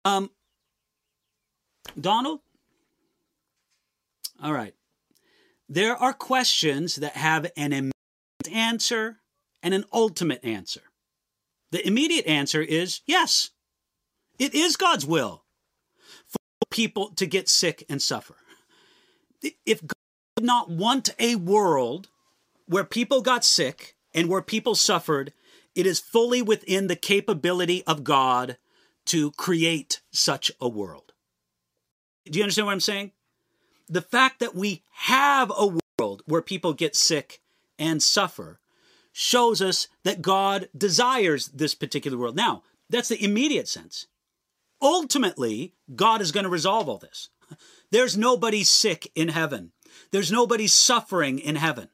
Um, 0.06 0.32
Donald? 2.00 2.40
All 4.42 4.54
right. 4.54 4.74
There 5.70 5.96
are 5.96 6.14
questions 6.14 6.96
that 6.96 7.14
have 7.18 7.52
an 7.58 7.74
immediate 7.74 7.94
answer 8.52 9.20
and 9.62 9.74
an 9.74 9.84
ultimate 9.92 10.44
answer. 10.46 10.82
The 11.72 11.86
immediate 11.86 12.26
answer 12.26 12.62
is 12.62 13.02
yes, 13.06 13.50
it 14.40 14.54
is 14.56 14.78
God's 14.78 15.06
will 15.06 15.44
for 16.26 16.38
people 16.70 17.10
to 17.16 17.26
get 17.26 17.50
sick 17.50 17.84
and 17.90 18.02
suffer. 18.02 18.38
If 19.66 19.82
God 19.82 19.94
did 20.38 20.46
not 20.46 20.70
want 20.70 21.10
a 21.20 21.36
world 21.36 22.08
where 22.68 22.86
people 22.86 23.22
got 23.22 23.44
sick 23.44 23.97
and 24.18 24.28
where 24.30 24.42
people 24.42 24.74
suffered, 24.74 25.32
it 25.76 25.86
is 25.86 26.00
fully 26.00 26.42
within 26.42 26.88
the 26.88 26.96
capability 26.96 27.84
of 27.86 28.04
God 28.04 28.58
to 29.06 29.30
create 29.34 30.02
such 30.12 30.52
a 30.60 30.68
world. 30.68 31.14
Do 32.26 32.40
you 32.40 32.44
understand 32.44 32.66
what 32.66 32.74
I'm 32.74 32.80
saying? 32.80 33.12
The 33.88 34.02
fact 34.02 34.40
that 34.40 34.56
we 34.56 34.82
have 34.92 35.52
a 35.56 35.78
world 36.00 36.24
where 36.26 36.42
people 36.42 36.74
get 36.74 36.96
sick 36.96 37.42
and 37.78 38.02
suffer 38.02 38.60
shows 39.14 39.62
us 39.62 39.88
that 40.04 40.24
God 40.24 40.68
desires 40.76 41.50
this 41.50 41.76
particular 41.76 42.18
world. 42.18 42.36
Now, 42.36 42.64
that's 42.90 43.10
the 43.10 43.24
immediate 43.24 43.68
sense. 43.68 44.08
Ultimately, 44.82 45.74
God 45.96 46.22
is 46.22 46.32
going 46.32 46.44
to 46.44 46.50
resolve 46.50 46.90
all 46.90 46.98
this. 46.98 47.30
There's 47.92 48.18
nobody 48.18 48.64
sick 48.64 49.12
in 49.14 49.30
heaven. 49.30 49.74
There's 50.12 50.32
nobody 50.32 50.66
suffering 50.66 51.38
in 51.38 51.56
heaven. 51.56 51.90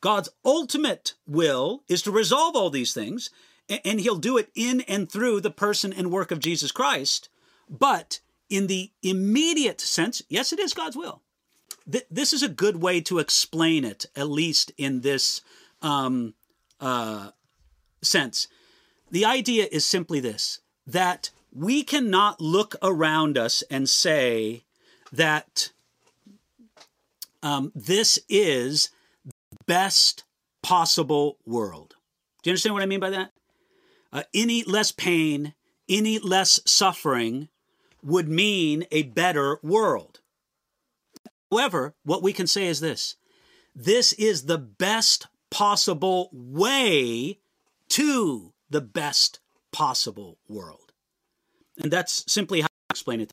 God's 0.00 0.28
ultimate 0.44 1.14
will 1.26 1.82
is 1.88 2.02
to 2.02 2.10
resolve 2.10 2.54
all 2.54 2.70
these 2.70 2.92
things, 2.92 3.30
and 3.68 4.00
He'll 4.00 4.16
do 4.16 4.36
it 4.36 4.50
in 4.54 4.82
and 4.82 5.10
through 5.10 5.40
the 5.40 5.50
person 5.50 5.92
and 5.92 6.10
work 6.10 6.30
of 6.30 6.38
Jesus 6.38 6.70
Christ. 6.70 7.28
But 7.68 8.20
in 8.48 8.66
the 8.66 8.92
immediate 9.02 9.80
sense, 9.80 10.22
yes, 10.28 10.52
it 10.52 10.58
is 10.58 10.74
God's 10.74 10.96
will. 10.96 11.22
This 12.10 12.32
is 12.32 12.42
a 12.42 12.48
good 12.48 12.82
way 12.82 13.00
to 13.02 13.18
explain 13.20 13.84
it, 13.84 14.06
at 14.16 14.28
least 14.28 14.72
in 14.76 15.02
this 15.02 15.40
um, 15.82 16.34
uh, 16.80 17.30
sense. 18.02 18.48
The 19.10 19.24
idea 19.24 19.68
is 19.70 19.84
simply 19.84 20.20
this 20.20 20.60
that 20.86 21.30
we 21.52 21.82
cannot 21.82 22.40
look 22.40 22.76
around 22.82 23.38
us 23.38 23.62
and 23.70 23.88
say 23.88 24.64
that 25.12 25.70
um, 27.42 27.72
this 27.74 28.18
is 28.28 28.90
best 29.66 30.24
possible 30.62 31.38
world. 31.44 31.94
Do 32.42 32.50
you 32.50 32.52
understand 32.52 32.74
what 32.74 32.82
I 32.82 32.86
mean 32.86 33.00
by 33.00 33.10
that? 33.10 33.32
Uh, 34.12 34.22
any 34.34 34.62
less 34.64 34.92
pain, 34.92 35.54
any 35.88 36.18
less 36.18 36.60
suffering 36.64 37.48
would 38.02 38.28
mean 38.28 38.86
a 38.90 39.02
better 39.02 39.58
world. 39.62 40.20
However, 41.50 41.94
what 42.04 42.22
we 42.22 42.32
can 42.32 42.46
say 42.46 42.66
is 42.66 42.80
this 42.80 43.16
this 43.74 44.12
is 44.14 44.46
the 44.46 44.58
best 44.58 45.26
possible 45.50 46.30
way 46.32 47.38
to 47.90 48.52
the 48.70 48.80
best 48.80 49.40
possible 49.72 50.38
world. 50.48 50.92
And 51.78 51.92
that's 51.92 52.24
simply 52.30 52.62
how 52.62 52.68
I 52.68 52.92
explain 52.92 53.20
it. 53.20 53.32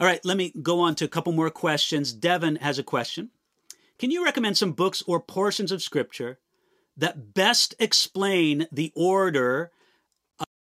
All 0.00 0.06
right, 0.06 0.24
let 0.24 0.36
me 0.36 0.52
go 0.62 0.80
on 0.80 0.94
to 0.96 1.04
a 1.04 1.08
couple 1.08 1.32
more 1.32 1.50
questions. 1.50 2.12
Devin 2.12 2.56
has 2.56 2.78
a 2.78 2.82
question. 2.82 3.30
Can 4.00 4.10
you 4.10 4.24
recommend 4.24 4.56
some 4.56 4.72
books 4.72 5.02
or 5.06 5.20
portions 5.20 5.70
of 5.70 5.82
scripture 5.82 6.38
that 6.96 7.34
best 7.34 7.74
explain 7.78 8.66
the 8.72 8.94
order 8.96 9.72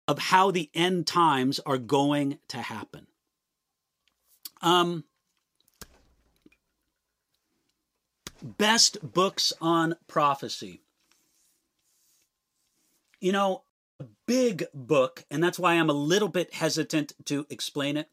of 0.07 0.19
how 0.19 0.51
the 0.51 0.69
end 0.75 1.07
times 1.07 1.59
are 1.61 1.79
going 1.79 2.39
to 2.49 2.59
happen? 2.59 3.07
Um, 4.61 5.05
best 8.43 8.99
books 9.15 9.55
on 9.59 9.97
prophecy. 10.07 10.83
You 13.21 13.33
know, 13.33 13.63
a 13.99 14.05
big 14.27 14.65
book, 14.75 15.25
and 15.31 15.43
that's 15.43 15.59
why 15.59 15.73
I'm 15.73 15.89
a 15.89 15.95
little 15.95 16.29
bit 16.29 16.53
hesitant 16.53 17.15
to 17.25 17.47
explain 17.49 17.97
it, 17.97 18.11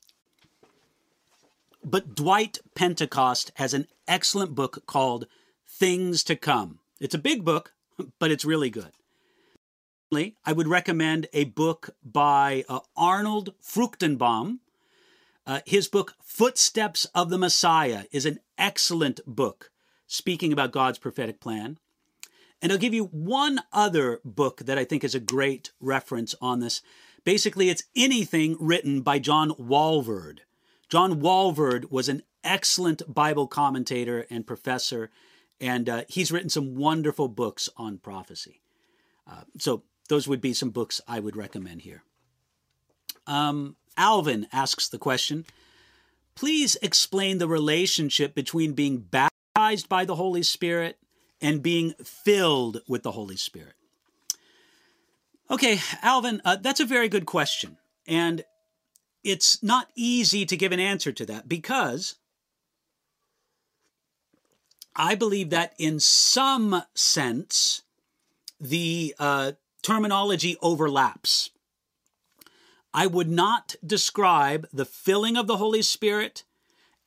but 1.84 2.16
Dwight 2.16 2.60
Pentecost 2.76 3.52
has 3.56 3.74
an 3.74 3.88
excellent 4.08 4.56
book 4.56 4.84
called 4.86 5.28
Things 5.68 6.24
to 6.26 6.36
Come. 6.36 6.80
It's 7.00 7.16
a 7.16 7.20
big 7.20 7.44
book, 7.44 7.74
but 8.20 8.32
it's 8.32 8.46
really 8.46 8.70
good. 8.70 8.92
I 10.46 10.52
would 10.52 10.68
recommend 10.68 11.28
a 11.32 11.46
book 11.46 11.96
by 12.04 12.66
uh, 12.68 12.82
Arnold 12.98 13.54
Fruchtenbaum. 13.64 14.60
Uh, 15.48 15.62
his 15.66 15.88
book, 15.88 16.16
Footsteps 16.22 17.06
of 17.16 17.30
the 17.30 17.38
Messiah, 17.38 18.04
is 18.12 18.26
an 18.26 18.40
excellent 18.58 19.22
book 19.26 19.72
speaking 20.08 20.52
about 20.52 20.74
God's 20.74 21.00
prophetic 21.00 21.40
plan. 21.40 21.78
And 22.62 22.72
I'll 22.72 22.78
give 22.78 22.94
you 22.94 23.06
one 23.06 23.62
other 23.72 24.20
book 24.26 24.66
that 24.66 24.78
I 24.78 24.84
think 24.84 25.06
is 25.06 25.16
a 25.16 25.20
great 25.20 25.72
reference 25.80 26.36
on 26.42 26.60
this. 26.60 26.82
Basically, 27.24 27.70
it's 27.70 27.84
anything 27.96 28.58
written 28.60 29.02
by 29.02 29.18
John 29.18 29.52
Walvoord. 29.52 30.40
John 30.92 31.22
Walvoord 31.22 31.90
was 31.90 32.10
an 32.10 32.22
excellent 32.44 33.02
Bible 33.12 33.48
commentator 33.48 34.26
and 34.30 34.46
professor, 34.46 35.10
and 35.62 35.88
uh, 35.88 36.04
he's 36.10 36.34
written 36.34 36.50
some 36.50 36.76
wonderful 36.76 37.30
books 37.30 37.70
on 37.78 37.98
prophecy. 37.98 38.62
Uh, 39.26 39.44
so, 39.58 39.84
those 40.10 40.28
would 40.28 40.42
be 40.42 40.54
some 40.54 40.72
books 40.72 41.00
I 41.08 41.22
would 41.22 41.38
recommend 41.38 41.84
here. 41.84 42.04
Um, 43.26 43.78
Alvin 43.96 44.48
asks 44.52 44.90
the 44.90 44.98
question 44.98 45.46
Please 46.36 46.76
explain 46.82 47.38
the 47.38 47.48
relationship 47.48 48.36
between 48.36 48.74
being 48.74 48.98
baptized 48.98 49.88
by 49.88 50.04
the 50.04 50.16
Holy 50.16 50.44
Spirit 50.44 50.98
and 51.42 51.64
being 51.64 51.94
filled 52.04 52.82
with 52.90 53.04
the 53.04 53.12
Holy 53.12 53.38
Spirit. 53.38 53.76
Okay, 55.50 55.80
Alvin, 56.02 56.42
uh, 56.44 56.58
that's 56.58 56.80
a 56.82 56.86
very 56.86 57.08
good 57.08 57.26
question. 57.26 57.78
And 58.06 58.44
it's 59.24 59.62
not 59.62 59.90
easy 59.96 60.46
to 60.46 60.58
give 60.58 60.72
an 60.72 60.80
answer 60.80 61.12
to 61.12 61.26
that 61.28 61.48
because 61.48 62.16
I 64.96 65.16
believe 65.16 65.50
that 65.52 65.74
in 65.78 66.00
some 66.00 66.84
sense, 66.96 67.84
the 68.60 69.16
uh, 69.20 69.54
terminology 69.82 70.58
overlaps. 70.62 71.50
I 72.94 73.08
would 73.08 73.30
not 73.30 73.76
describe 73.86 74.68
the 74.74 74.86
filling 74.86 75.38
of 75.38 75.48
the 75.48 75.58
Holy 75.58 75.82
Spirit 75.82 76.44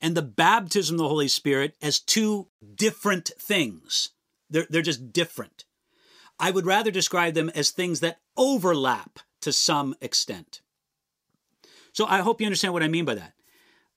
and 0.00 0.16
the 0.16 0.22
baptism 0.22 0.94
of 0.94 0.98
the 0.98 1.08
Holy 1.08 1.28
Spirit 1.28 1.76
as 1.82 2.00
two 2.00 2.48
different 2.74 3.32
things. 3.38 4.10
They're, 4.48 4.66
they're 4.68 4.82
just 4.82 5.12
different. 5.12 5.64
I 6.38 6.50
would 6.50 6.66
rather 6.66 6.90
describe 6.90 7.34
them 7.34 7.50
as 7.50 7.70
things 7.70 8.00
that 8.00 8.20
overlap 8.36 9.20
to 9.42 9.52
some 9.52 9.94
extent. 10.00 10.62
So 11.94 12.04
I 12.06 12.18
hope 12.18 12.40
you 12.40 12.46
understand 12.46 12.74
what 12.74 12.82
I 12.82 12.88
mean 12.88 13.06
by 13.06 13.14
that. 13.14 13.32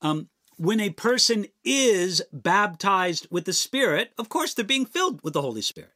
Um, 0.00 0.28
when 0.56 0.80
a 0.80 0.90
person 0.90 1.46
is 1.64 2.22
baptized 2.32 3.26
with 3.30 3.44
the 3.44 3.52
Spirit, 3.52 4.12
of 4.18 4.28
course, 4.28 4.54
they're 4.54 4.64
being 4.64 4.86
filled 4.86 5.22
with 5.22 5.34
the 5.34 5.42
Holy 5.42 5.60
Spirit. 5.60 5.92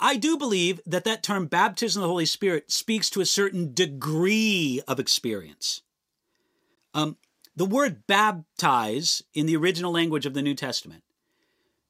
I 0.00 0.16
do 0.16 0.36
believe 0.36 0.80
that 0.84 1.04
that 1.04 1.22
term 1.22 1.46
baptism 1.46 2.02
of 2.02 2.04
the 2.04 2.10
Holy 2.10 2.26
Spirit 2.26 2.72
speaks 2.72 3.08
to 3.10 3.20
a 3.20 3.26
certain 3.26 3.72
degree 3.72 4.82
of 4.88 4.98
experience. 4.98 5.82
Um, 6.92 7.18
the 7.54 7.66
word 7.66 8.06
baptize 8.06 9.22
in 9.32 9.46
the 9.46 9.56
original 9.56 9.92
language 9.92 10.26
of 10.26 10.34
the 10.34 10.42
New 10.42 10.54
Testament 10.54 11.04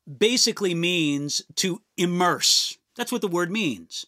basically 0.07 0.75
means 0.75 1.43
to 1.57 1.81
immerse. 1.97 2.77
That's 2.97 3.13
what 3.13 3.23
the 3.23 3.29
word 3.29 3.51
means. 3.51 4.07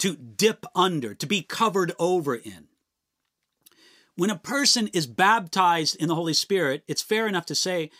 To 0.00 0.16
dip 0.16 0.66
under, 0.74 1.14
to 1.14 1.26
be 1.26 1.42
covered 1.42 1.92
over 1.98 2.34
in. 2.34 2.68
When 4.16 4.30
a 4.30 4.38
person 4.38 4.88
is 4.88 5.06
baptized 5.06 5.96
in 5.96 6.08
the 6.08 6.14
Holy 6.14 6.34
Spirit, 6.34 6.82
it's 6.88 7.02
fair 7.02 7.26
enough 7.26 7.46
to 7.46 7.54
say 7.54 7.90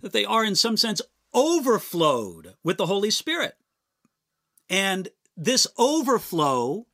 that 0.00 0.12
they 0.12 0.24
are, 0.24 0.44
in 0.44 0.54
some 0.54 0.76
sense, 0.76 1.02
overflowed 1.34 2.54
with 2.64 2.78
the 2.78 2.86
Holy 2.86 3.10
Spirit. 3.10 3.54
And 4.70 5.08
this 5.36 5.66
overflow 5.76 6.86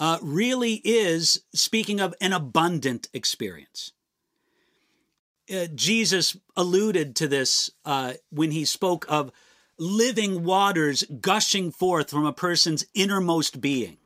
uh, 0.00 0.18
really 0.22 0.80
is 0.84 1.42
speaking 1.54 2.00
of 2.00 2.14
an 2.20 2.32
abundant 2.32 3.08
experience. 3.12 3.92
Uh, 5.54 5.66
Jesus 5.74 6.36
alluded 6.56 7.14
to 7.16 7.28
this 7.28 7.70
uh, 7.84 8.14
when 8.30 8.50
he 8.50 8.64
spoke 8.64 9.04
of 9.08 9.30
living 9.78 10.44
waters 10.44 11.04
gushing 11.20 11.70
forth 11.70 12.10
from 12.10 12.24
a 12.24 12.32
person's 12.32 12.86
innermost 12.94 13.60
being. 13.60 13.98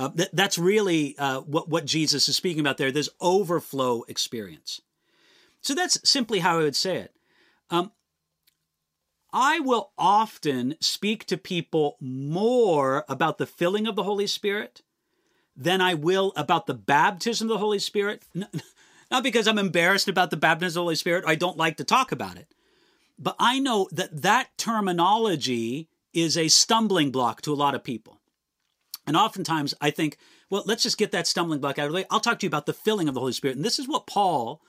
Uh, 0.00 0.08
th- 0.08 0.30
that's 0.32 0.56
really 0.56 1.14
uh, 1.18 1.42
what, 1.42 1.68
what 1.68 1.84
Jesus 1.84 2.26
is 2.26 2.34
speaking 2.34 2.60
about 2.60 2.78
there, 2.78 2.90
this 2.90 3.10
overflow 3.20 4.02
experience. 4.08 4.80
So 5.60 5.74
that's 5.74 6.00
simply 6.08 6.38
how 6.38 6.58
I 6.58 6.62
would 6.62 6.74
say 6.74 6.96
it. 6.96 7.14
Um, 7.68 7.92
I 9.30 9.60
will 9.60 9.90
often 9.98 10.76
speak 10.80 11.26
to 11.26 11.36
people 11.36 11.98
more 12.00 13.04
about 13.10 13.36
the 13.36 13.44
filling 13.44 13.86
of 13.86 13.94
the 13.94 14.02
Holy 14.04 14.26
Spirit 14.26 14.80
than 15.54 15.82
I 15.82 15.92
will 15.92 16.32
about 16.34 16.66
the 16.66 16.72
baptism 16.72 17.48
of 17.48 17.50
the 17.50 17.58
Holy 17.58 17.78
Spirit. 17.78 18.24
Not 19.10 19.22
because 19.22 19.46
I'm 19.46 19.58
embarrassed 19.58 20.08
about 20.08 20.30
the 20.30 20.38
baptism 20.38 20.70
of 20.70 20.74
the 20.76 20.80
Holy 20.84 20.94
Spirit, 20.94 21.24
I 21.26 21.34
don't 21.34 21.58
like 21.58 21.76
to 21.76 21.84
talk 21.84 22.10
about 22.10 22.38
it. 22.38 22.54
But 23.18 23.36
I 23.38 23.58
know 23.58 23.86
that 23.92 24.22
that 24.22 24.56
terminology 24.56 25.90
is 26.14 26.38
a 26.38 26.48
stumbling 26.48 27.10
block 27.10 27.42
to 27.42 27.52
a 27.52 27.54
lot 27.54 27.74
of 27.74 27.84
people. 27.84 28.19
And 29.06 29.16
oftentimes 29.16 29.74
I 29.80 29.90
think, 29.90 30.18
well, 30.50 30.62
let's 30.66 30.82
just 30.82 30.98
get 30.98 31.12
that 31.12 31.26
stumbling 31.26 31.60
block 31.60 31.78
out 31.78 31.86
of 31.86 31.92
the 31.92 31.96
way. 31.96 32.04
I'll 32.10 32.20
talk 32.20 32.38
to 32.40 32.46
you 32.46 32.50
about 32.50 32.66
the 32.66 32.72
filling 32.72 33.08
of 33.08 33.14
the 33.14 33.20
Holy 33.20 33.32
Spirit. 33.32 33.56
And 33.56 33.64
this 33.64 33.78
is 33.78 33.88
what 33.88 34.06
Paul, 34.06 34.60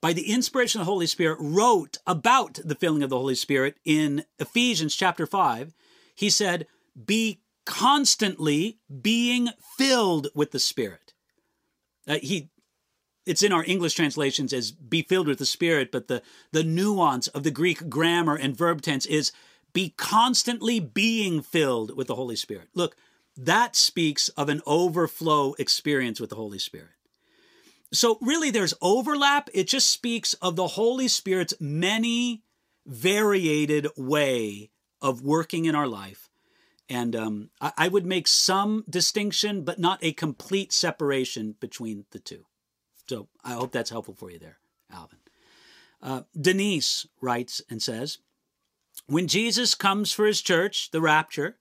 by 0.00 0.12
the 0.12 0.30
inspiration 0.30 0.80
of 0.80 0.86
the 0.86 0.92
Holy 0.92 1.06
Spirit, 1.06 1.38
wrote 1.40 1.98
about 2.06 2.60
the 2.64 2.74
filling 2.74 3.02
of 3.02 3.10
the 3.10 3.18
Holy 3.18 3.34
Spirit 3.34 3.76
in 3.84 4.24
Ephesians 4.38 4.94
chapter 4.94 5.26
5. 5.26 5.74
He 6.14 6.30
said, 6.30 6.66
Be 7.06 7.40
constantly 7.64 8.78
being 9.00 9.48
filled 9.76 10.28
with 10.34 10.50
the 10.50 10.58
Spirit. 10.58 11.14
Uh, 12.06 12.18
he 12.22 12.50
it's 13.26 13.42
in 13.42 13.52
our 13.52 13.64
English 13.64 13.94
translations 13.94 14.52
as 14.52 14.72
be 14.72 15.02
filled 15.02 15.28
with 15.28 15.38
the 15.38 15.46
Spirit, 15.46 15.92
but 15.92 16.08
the, 16.08 16.22
the 16.52 16.64
nuance 16.64 17.28
of 17.28 17.42
the 17.42 17.50
Greek 17.50 17.88
grammar 17.88 18.34
and 18.34 18.56
verb 18.56 18.82
tense 18.82 19.06
is 19.06 19.30
be 19.72 19.94
constantly 19.96 20.80
being 20.80 21.42
filled 21.42 21.96
with 21.96 22.08
the 22.08 22.14
Holy 22.14 22.34
Spirit. 22.34 22.68
Look, 22.74 22.96
that 23.36 23.76
speaks 23.76 24.28
of 24.30 24.48
an 24.48 24.60
overflow 24.66 25.54
experience 25.58 26.20
with 26.20 26.30
the 26.30 26.36
Holy 26.36 26.58
Spirit. 26.58 26.90
So, 27.92 28.18
really, 28.20 28.50
there's 28.50 28.74
overlap. 28.80 29.50
It 29.52 29.66
just 29.66 29.90
speaks 29.90 30.34
of 30.34 30.54
the 30.56 30.68
Holy 30.68 31.08
Spirit's 31.08 31.54
many 31.58 32.44
variated 32.86 33.88
way 33.96 34.70
of 35.02 35.22
working 35.22 35.64
in 35.64 35.74
our 35.74 35.88
life. 35.88 36.28
And 36.88 37.16
um, 37.16 37.50
I, 37.60 37.72
I 37.76 37.88
would 37.88 38.06
make 38.06 38.28
some 38.28 38.84
distinction, 38.88 39.64
but 39.64 39.78
not 39.78 39.98
a 40.02 40.12
complete 40.12 40.72
separation 40.72 41.56
between 41.60 42.04
the 42.12 42.20
two. 42.20 42.46
So, 43.08 43.28
I 43.44 43.54
hope 43.54 43.72
that's 43.72 43.90
helpful 43.90 44.14
for 44.14 44.30
you 44.30 44.38
there, 44.38 44.58
Alvin. 44.92 45.18
Uh, 46.02 46.22
Denise 46.40 47.06
writes 47.20 47.60
and 47.68 47.82
says, 47.82 48.18
when 49.06 49.26
Jesus 49.26 49.74
comes 49.74 50.12
for 50.12 50.26
his 50.26 50.40
church, 50.40 50.90
the 50.92 51.00
rapture, 51.00 51.56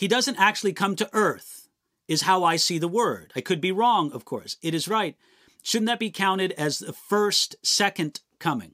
he 0.00 0.08
doesn't 0.08 0.40
actually 0.40 0.72
come 0.72 0.96
to 0.96 1.10
earth, 1.12 1.68
is 2.08 2.22
how 2.22 2.42
I 2.42 2.56
see 2.56 2.78
the 2.78 2.88
word. 2.88 3.34
I 3.36 3.42
could 3.42 3.60
be 3.60 3.70
wrong, 3.70 4.10
of 4.12 4.24
course. 4.24 4.56
It 4.62 4.74
is 4.74 4.88
right. 4.88 5.14
Shouldn't 5.62 5.88
that 5.88 5.98
be 5.98 6.10
counted 6.10 6.52
as 6.52 6.78
the 6.78 6.94
first, 6.94 7.56
second 7.62 8.20
coming? 8.38 8.72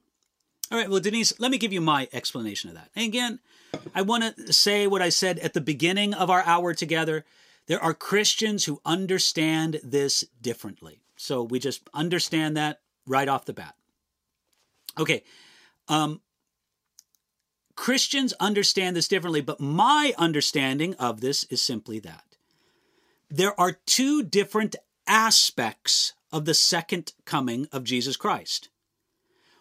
All 0.71 0.79
right, 0.79 0.89
well, 0.89 1.01
Denise, 1.01 1.33
let 1.41 1.51
me 1.51 1.59
give 1.59 1.73
you 1.73 1.81
my 1.81 2.07
explanation 2.13 2.71
of 2.71 2.77
that. 2.77 2.91
And 2.95 3.07
again, 3.07 3.41
I 3.93 4.03
want 4.03 4.37
to 4.37 4.53
say 4.53 4.87
what 4.87 5.03
I 5.03 5.09
said 5.09 5.41
at 5.41 5.53
the 5.53 5.61
beginning 5.61 6.15
of 6.15 6.31
our 6.31 6.45
hour 6.45 6.73
together. 6.75 7.25
There 7.67 7.83
are 7.83 7.93
Christians 7.93 8.67
who 8.67 8.81
understand 8.85 9.81
this 9.83 10.25
differently. 10.41 11.01
So 11.17 11.43
we 11.43 11.59
just 11.59 11.91
understand 11.93 12.57
that 12.57 12.83
right 13.05 13.27
off 13.27 13.47
the 13.47 13.53
bat. 13.53 13.75
Okay, 14.97 15.25
um, 15.89 16.21
Christians 17.77 18.33
understand 18.41 18.97
this 18.97 19.07
differently, 19.07 19.43
but 19.43 19.61
my 19.61 20.13
understanding 20.19 20.95
of 20.95 21.21
this 21.21 21.45
is 21.45 21.63
simply 21.63 21.99
that. 22.01 22.25
There 23.31 23.59
are 23.61 23.79
two 23.87 24.23
different 24.23 24.77
aspects 25.07 26.15
of 26.33 26.45
the 26.45 26.55
second 26.55 27.13
coming 27.25 27.69
of 27.73 27.85
Jesus 27.85 28.17
Christ. 28.17 28.71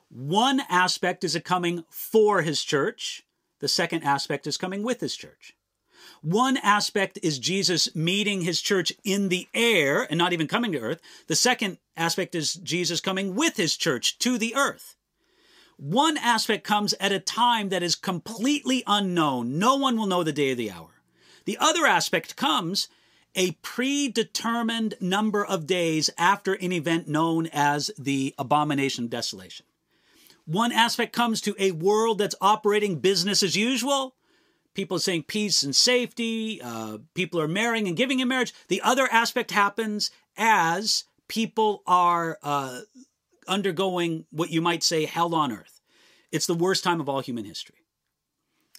One 0.09 0.61
aspect 0.70 1.24
is 1.24 1.36
a 1.36 1.41
coming 1.41 1.84
for 1.89 2.41
his 2.41 2.63
church, 2.63 3.24
the 3.59 3.68
second 3.68 4.03
aspect 4.03 4.47
is 4.47 4.57
coming 4.57 4.84
with 4.84 5.01
his 5.01 5.16
church. 5.16 5.53
One 6.22 6.57
aspect 6.57 7.20
is 7.22 7.39
Jesus 7.39 7.95
meeting 7.95 8.41
his 8.41 8.61
church 8.61 8.93
in 9.03 9.30
the 9.30 9.47
air 9.53 10.03
and 10.03 10.18
not 10.18 10.34
even 10.34 10.47
coming 10.47 10.72
to 10.72 10.80
earth. 10.80 11.01
The 11.28 11.36
second 11.36 11.78
aspect 11.95 12.36
is 12.36 12.53
Jesus 12.55 12.99
coming 13.01 13.36
with 13.36 13.57
his 13.57 13.76
church 13.76 14.18
to 14.20 14.38
the 14.38 14.55
earth. 14.55 14.94
One 15.78 16.17
aspect 16.17 16.63
comes 16.63 16.93
at 16.99 17.11
a 17.11 17.19
time 17.19 17.69
that 17.69 17.84
is 17.84 17.95
completely 17.95 18.84
unknown. 18.88 19.59
No 19.59 19.76
one 19.76 19.97
will 19.97 20.07
know 20.07 20.23
the 20.23 20.32
day 20.32 20.51
or 20.51 20.55
the 20.55 20.71
hour. 20.71 21.01
The 21.45 21.57
other 21.59 21.86
aspect 21.86 22.36
comes 22.36 22.88
a 23.36 23.51
predetermined 23.61 24.95
number 25.01 25.45
of 25.45 25.67
days 25.67 26.09
after 26.17 26.53
an 26.53 26.71
event 26.71 27.07
known 27.07 27.47
as 27.51 27.91
the 27.97 28.34
abomination 28.38 29.05
of 29.05 29.09
desolation. 29.09 29.65
One 30.45 30.71
aspect 30.71 31.11
comes 31.11 31.41
to 31.41 31.55
a 31.59 31.71
world 31.71 32.19
that's 32.19 32.36
operating 32.39 32.99
business 32.99 33.43
as 33.43 33.57
usual. 33.57 34.15
People 34.73 34.97
are 34.97 35.01
saying 35.01 35.23
peace 35.23 35.63
and 35.63 35.76
safety. 35.76 36.61
Uh, 36.61 36.99
people 37.13 37.41
are 37.41 37.47
marrying 37.47 37.88
and 37.88 37.97
giving 37.97 38.19
in 38.19 38.28
marriage. 38.28 38.53
The 38.67 38.82
other 38.82 39.07
aspect 39.11 39.51
happens 39.51 40.11
as 40.38 41.05
people 41.28 41.82
are 41.88 42.38
uh, 42.43 42.82
undergoing 43.47 44.25
what 44.31 44.51
you 44.51 44.61
might 44.61 44.83
say 44.83 45.05
hell 45.05 45.35
on 45.35 45.51
earth. 45.51 45.81
It's 46.31 46.47
the 46.47 46.53
worst 46.53 46.83
time 46.83 46.99
of 46.99 47.09
all 47.09 47.21
human 47.21 47.45
history. 47.45 47.77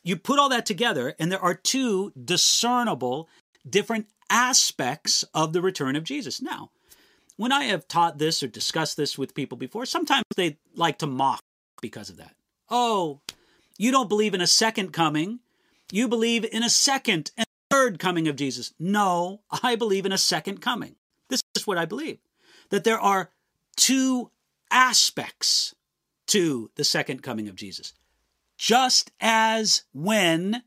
You 0.02 0.16
put 0.16 0.38
all 0.38 0.48
that 0.50 0.66
together, 0.66 1.14
and 1.18 1.32
there 1.32 1.42
are 1.42 1.54
two 1.54 2.12
discernible 2.12 3.28
different 3.68 4.06
aspects 4.30 5.24
of 5.34 5.52
the 5.52 5.60
return 5.60 5.96
of 5.96 6.04
Jesus. 6.04 6.40
Now, 6.40 6.70
when 7.36 7.52
I 7.52 7.64
have 7.64 7.88
taught 7.88 8.18
this 8.18 8.42
or 8.42 8.48
discussed 8.48 8.96
this 8.96 9.18
with 9.18 9.34
people 9.34 9.58
before, 9.58 9.86
sometimes 9.86 10.24
they 10.36 10.58
like 10.74 10.98
to 10.98 11.06
mock 11.06 11.40
because 11.80 12.08
of 12.08 12.16
that. 12.18 12.34
Oh, 12.70 13.20
you 13.78 13.90
don't 13.90 14.08
believe 14.08 14.34
in 14.34 14.40
a 14.40 14.46
second 14.46 14.92
coming. 14.92 15.40
You 15.92 16.08
believe 16.08 16.44
in 16.44 16.62
a 16.62 16.70
second 16.70 17.30
and 17.36 17.46
third 17.70 17.98
coming 17.98 18.28
of 18.28 18.36
Jesus. 18.36 18.72
No, 18.78 19.40
I 19.62 19.76
believe 19.76 20.06
in 20.06 20.12
a 20.12 20.18
second 20.18 20.60
coming. 20.60 20.96
This 21.28 21.42
is 21.56 21.66
what 21.66 21.78
I 21.78 21.84
believe 21.84 22.18
that 22.70 22.84
there 22.84 22.98
are 22.98 23.30
two 23.76 24.30
aspects 24.76 25.74
to 26.26 26.70
the 26.76 26.84
second 26.84 27.22
coming 27.22 27.48
of 27.48 27.56
Jesus. 27.56 27.94
Just 28.58 29.10
as 29.22 29.84
when 29.94 30.62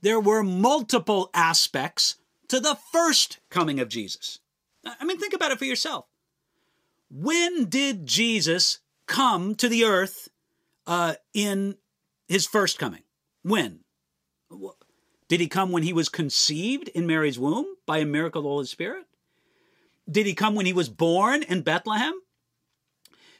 there 0.00 0.20
were 0.20 0.44
multiple 0.44 1.28
aspects 1.34 2.16
to 2.46 2.60
the 2.60 2.78
first 2.92 3.40
coming 3.50 3.80
of 3.80 3.88
Jesus. 3.88 4.38
I 4.84 5.04
mean, 5.04 5.18
think 5.18 5.34
about 5.34 5.50
it 5.50 5.58
for 5.58 5.64
yourself. 5.64 6.06
When 7.10 7.64
did 7.64 8.06
Jesus 8.06 8.78
come 9.06 9.56
to 9.56 9.68
the 9.68 9.84
earth 9.84 10.28
uh, 10.86 11.14
in 11.34 11.76
his 12.28 12.46
first 12.46 12.78
coming? 12.78 13.02
When? 13.42 13.80
Did 15.26 15.40
he 15.40 15.48
come 15.48 15.72
when 15.72 15.82
he 15.82 15.92
was 15.92 16.08
conceived 16.08 16.88
in 16.88 17.08
Mary's 17.08 17.40
womb 17.40 17.66
by 17.86 17.98
a 17.98 18.06
miracle 18.06 18.40
of 18.40 18.44
the 18.44 18.50
Holy 18.50 18.66
Spirit? 18.66 19.06
Did 20.08 20.26
he 20.26 20.34
come 20.34 20.54
when 20.54 20.66
he 20.66 20.72
was 20.72 20.88
born 20.88 21.42
in 21.42 21.62
Bethlehem? 21.62 22.14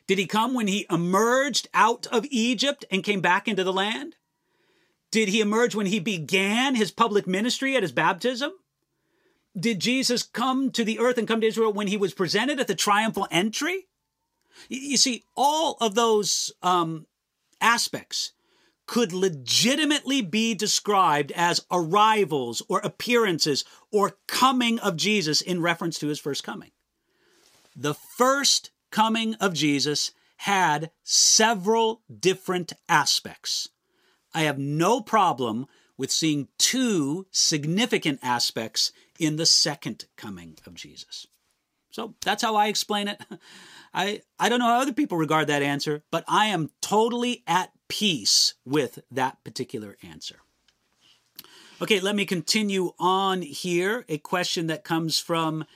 Did 0.06 0.18
he 0.18 0.26
come 0.26 0.54
when 0.54 0.66
he 0.66 0.86
emerged 0.90 1.68
out 1.72 2.06
of 2.08 2.26
Egypt 2.30 2.84
and 2.90 3.04
came 3.04 3.20
back 3.20 3.48
into 3.48 3.64
the 3.64 3.72
land? 3.72 4.16
Did 5.10 5.28
he 5.28 5.40
emerge 5.40 5.74
when 5.74 5.86
he 5.86 6.00
began 6.00 6.74
his 6.74 6.90
public 6.90 7.26
ministry 7.26 7.76
at 7.76 7.82
his 7.82 7.92
baptism? 7.92 8.52
Did 9.58 9.80
Jesus 9.80 10.22
come 10.22 10.70
to 10.72 10.84
the 10.84 10.98
earth 10.98 11.18
and 11.18 11.28
come 11.28 11.40
to 11.42 11.46
Israel 11.46 11.72
when 11.72 11.86
he 11.86 11.98
was 11.98 12.14
presented 12.14 12.58
at 12.58 12.66
the 12.66 12.74
triumphal 12.74 13.28
entry? 13.30 13.88
You 14.68 14.96
see, 14.96 15.24
all 15.36 15.76
of 15.80 15.94
those 15.94 16.52
um, 16.62 17.06
aspects 17.60 18.32
could 18.86 19.12
legitimately 19.12 20.22
be 20.22 20.54
described 20.54 21.32
as 21.32 21.64
arrivals 21.70 22.62
or 22.68 22.80
appearances 22.80 23.64
or 23.90 24.18
coming 24.26 24.78
of 24.80 24.96
Jesus 24.96 25.40
in 25.40 25.62
reference 25.62 25.98
to 25.98 26.08
his 26.08 26.18
first 26.18 26.42
coming. 26.42 26.72
The 27.76 27.94
first 27.94 28.71
coming 28.92 29.34
of 29.34 29.54
Jesus 29.54 30.12
had 30.36 30.90
several 31.02 32.02
different 32.20 32.72
aspects. 32.88 33.68
I 34.32 34.42
have 34.42 34.58
no 34.58 35.00
problem 35.00 35.66
with 35.96 36.10
seeing 36.10 36.48
two 36.58 37.26
significant 37.30 38.20
aspects 38.22 38.92
in 39.18 39.36
the 39.36 39.46
second 39.46 40.06
coming 40.16 40.56
of 40.66 40.74
Jesus. 40.74 41.26
So 41.90 42.14
that's 42.24 42.42
how 42.42 42.56
I 42.56 42.68
explain 42.68 43.08
it. 43.08 43.20
I, 43.94 44.22
I 44.38 44.48
don't 44.48 44.58
know 44.58 44.66
how 44.66 44.80
other 44.80 44.94
people 44.94 45.18
regard 45.18 45.48
that 45.48 45.62
answer, 45.62 46.02
but 46.10 46.24
I 46.26 46.46
am 46.46 46.70
totally 46.80 47.42
at 47.46 47.70
peace 47.88 48.54
with 48.64 49.00
that 49.10 49.44
particular 49.44 49.96
answer. 50.02 50.36
Okay, 51.82 52.00
let 52.00 52.16
me 52.16 52.24
continue 52.24 52.92
on 52.98 53.42
here. 53.42 54.04
A 54.08 54.16
question 54.18 54.68
that 54.68 54.84
comes 54.84 55.18
from 55.18 55.66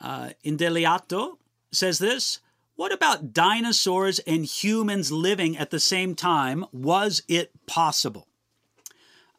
uh, 0.00 0.30
Indeliato 0.44 1.36
says 1.70 1.98
this 1.98 2.40
What 2.80 2.94
about 2.94 3.34
dinosaurs 3.34 4.20
and 4.20 4.42
humans 4.42 5.12
living 5.12 5.54
at 5.54 5.68
the 5.68 5.78
same 5.78 6.14
time? 6.14 6.64
Was 6.72 7.22
it 7.28 7.52
possible? 7.66 8.26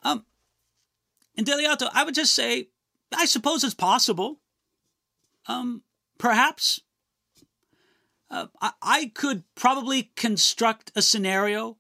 Um, 0.03 0.27
Indeliato, 1.35 1.89
I 1.91 2.03
would 2.03 2.13
just 2.13 2.35
say, 2.35 2.67
I 3.11 3.25
suppose 3.25 3.63
it's 3.63 3.73
possible. 3.73 4.41
Um, 5.47 5.81
perhaps 6.19 6.81
Uh, 8.29 8.45
I, 8.61 8.73
I, 8.79 9.11
could 9.15 9.43
probably 9.55 10.11
construct 10.15 10.91
a 10.95 11.01
scenario 11.01 11.79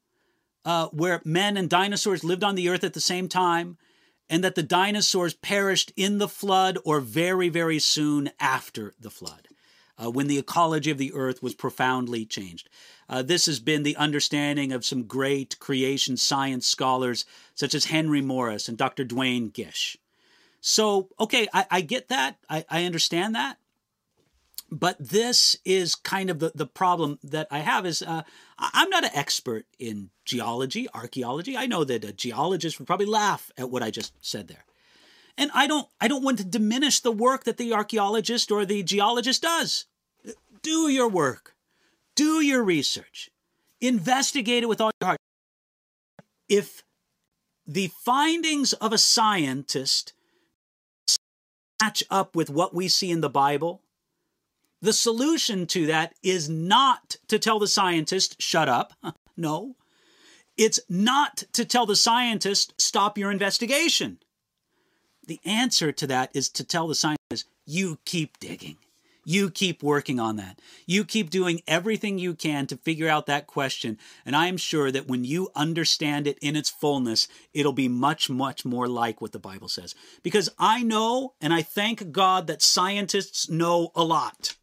uh, 0.65 0.87
where 0.87 1.21
men 1.23 1.57
and 1.57 1.69
dinosaurs 1.69 2.23
lived 2.23 2.43
on 2.43 2.55
the 2.55 2.69
earth 2.69 2.83
at 2.83 2.93
the 2.93 2.99
same 2.99 3.29
time, 3.29 3.77
and 4.31 4.43
that 4.43 4.55
the 4.55 4.63
dinosaurs 4.63 5.35
perished 5.35 5.93
in 5.95 6.17
the 6.17 6.27
flood 6.27 6.79
or 6.83 6.99
very, 7.01 7.49
very 7.49 7.77
soon 7.77 8.31
after 8.39 8.95
the 8.99 9.11
flood, 9.11 9.47
uh, 10.01 10.09
when 10.09 10.27
the 10.27 10.39
ecology 10.39 10.91
of 10.91 10.97
the 10.97 11.13
earth 11.13 11.43
was 11.43 11.53
profoundly 11.53 12.25
changed. 12.25 12.69
Uh, 13.07 13.21
this 13.21 13.45
has 13.45 13.59
been 13.59 13.83
the 13.83 13.95
understanding 13.97 14.71
of 14.71 14.85
some 14.85 15.03
great 15.03 15.59
creation 15.59 16.17
science 16.17 16.65
scholars, 16.65 17.25
such 17.53 17.75
as 17.75 17.85
Henry 17.85 18.21
Morris 18.21 18.67
and 18.67 18.77
Dr. 18.77 19.03
Duane 19.03 19.49
Gish. 19.49 19.97
So, 20.61 21.09
okay, 21.19 21.47
I, 21.53 21.65
I 21.69 21.81
get 21.81 22.09
that. 22.09 22.37
I, 22.49 22.65
I 22.69 22.85
understand 22.85 23.35
that. 23.35 23.57
But 24.73 24.95
this 24.99 25.57
is 25.65 25.95
kind 25.95 26.29
of 26.29 26.39
the, 26.39 26.53
the 26.55 26.65
problem 26.65 27.19
that 27.23 27.47
I 27.51 27.59
have 27.59 27.85
is 27.85 28.01
uh, 28.01 28.23
I'm 28.57 28.89
not 28.89 29.03
an 29.03 29.11
expert 29.13 29.65
in 29.77 30.11
geology, 30.23 30.87
archaeology. 30.93 31.57
I 31.57 31.65
know 31.65 31.83
that 31.83 32.05
a 32.05 32.13
geologist 32.13 32.79
would 32.79 32.87
probably 32.87 33.05
laugh 33.05 33.51
at 33.57 33.69
what 33.69 33.83
I 33.83 33.91
just 33.91 34.13
said 34.21 34.47
there. 34.47 34.63
And 35.37 35.51
I 35.53 35.67
don't 35.67 35.87
I 35.99 36.07
don't 36.07 36.23
want 36.23 36.37
to 36.37 36.45
diminish 36.45 36.99
the 36.99 37.11
work 37.11 37.43
that 37.45 37.57
the 37.57 37.73
archaeologist 37.73 38.51
or 38.51 38.63
the 38.63 38.83
geologist 38.83 39.41
does. 39.41 39.85
Do 40.63 40.89
your 40.89 41.09
work. 41.09 41.55
Do 42.15 42.41
your 42.41 42.63
research. 42.63 43.29
Investigate 43.79 44.63
it 44.63 44.69
with 44.69 44.81
all 44.81 44.91
your 45.01 45.07
heart. 45.07 45.19
If 46.47 46.83
the 47.65 47.91
findings 48.03 48.73
of 48.73 48.93
a 48.93 48.97
scientist 48.97 50.13
match 51.81 52.03
up 52.09 52.35
with 52.35 52.49
what 52.49 52.75
we 52.75 52.87
see 52.87 53.09
in 53.09 53.21
the 53.21 53.29
Bible, 53.29 53.81
the 54.81 54.93
solution 54.93 55.67
to 55.67 55.85
that 55.87 56.13
is 56.23 56.49
not 56.49 57.15
to 57.27 57.39
tell 57.39 57.59
the 57.59 57.67
scientist, 57.67 58.41
shut 58.41 58.69
up. 58.69 58.93
No. 59.37 59.75
It's 60.57 60.79
not 60.87 61.45
to 61.53 61.65
tell 61.65 61.85
the 61.87 61.95
scientist, 61.95 62.73
stop 62.77 63.17
your 63.17 63.31
investigation. 63.31 64.19
The 65.25 65.39
answer 65.45 65.91
to 65.93 66.05
that 66.07 66.29
is 66.35 66.49
to 66.49 66.63
tell 66.63 66.87
the 66.87 66.93
scientist, 66.93 67.47
you 67.65 67.97
keep 68.05 68.39
digging. 68.39 68.77
You 69.23 69.51
keep 69.51 69.83
working 69.83 70.19
on 70.19 70.37
that. 70.37 70.59
You 70.87 71.05
keep 71.05 71.29
doing 71.29 71.61
everything 71.67 72.17
you 72.17 72.33
can 72.33 72.65
to 72.67 72.77
figure 72.77 73.07
out 73.07 73.27
that 73.27 73.45
question. 73.45 73.99
And 74.25 74.35
I 74.35 74.47
am 74.47 74.57
sure 74.57 74.91
that 74.91 75.07
when 75.07 75.23
you 75.23 75.49
understand 75.55 76.25
it 76.25 76.39
in 76.39 76.55
its 76.55 76.69
fullness, 76.69 77.27
it'll 77.53 77.73
be 77.73 77.87
much, 77.87 78.29
much 78.29 78.65
more 78.65 78.87
like 78.87 79.21
what 79.21 79.31
the 79.31 79.39
Bible 79.39 79.67
says. 79.67 79.93
Because 80.23 80.49
I 80.57 80.81
know 80.81 81.33
and 81.39 81.53
I 81.53 81.61
thank 81.61 82.11
God 82.11 82.47
that 82.47 82.63
scientists 82.63 83.49
know 83.49 83.91
a 83.95 84.03
lot. 84.03 84.55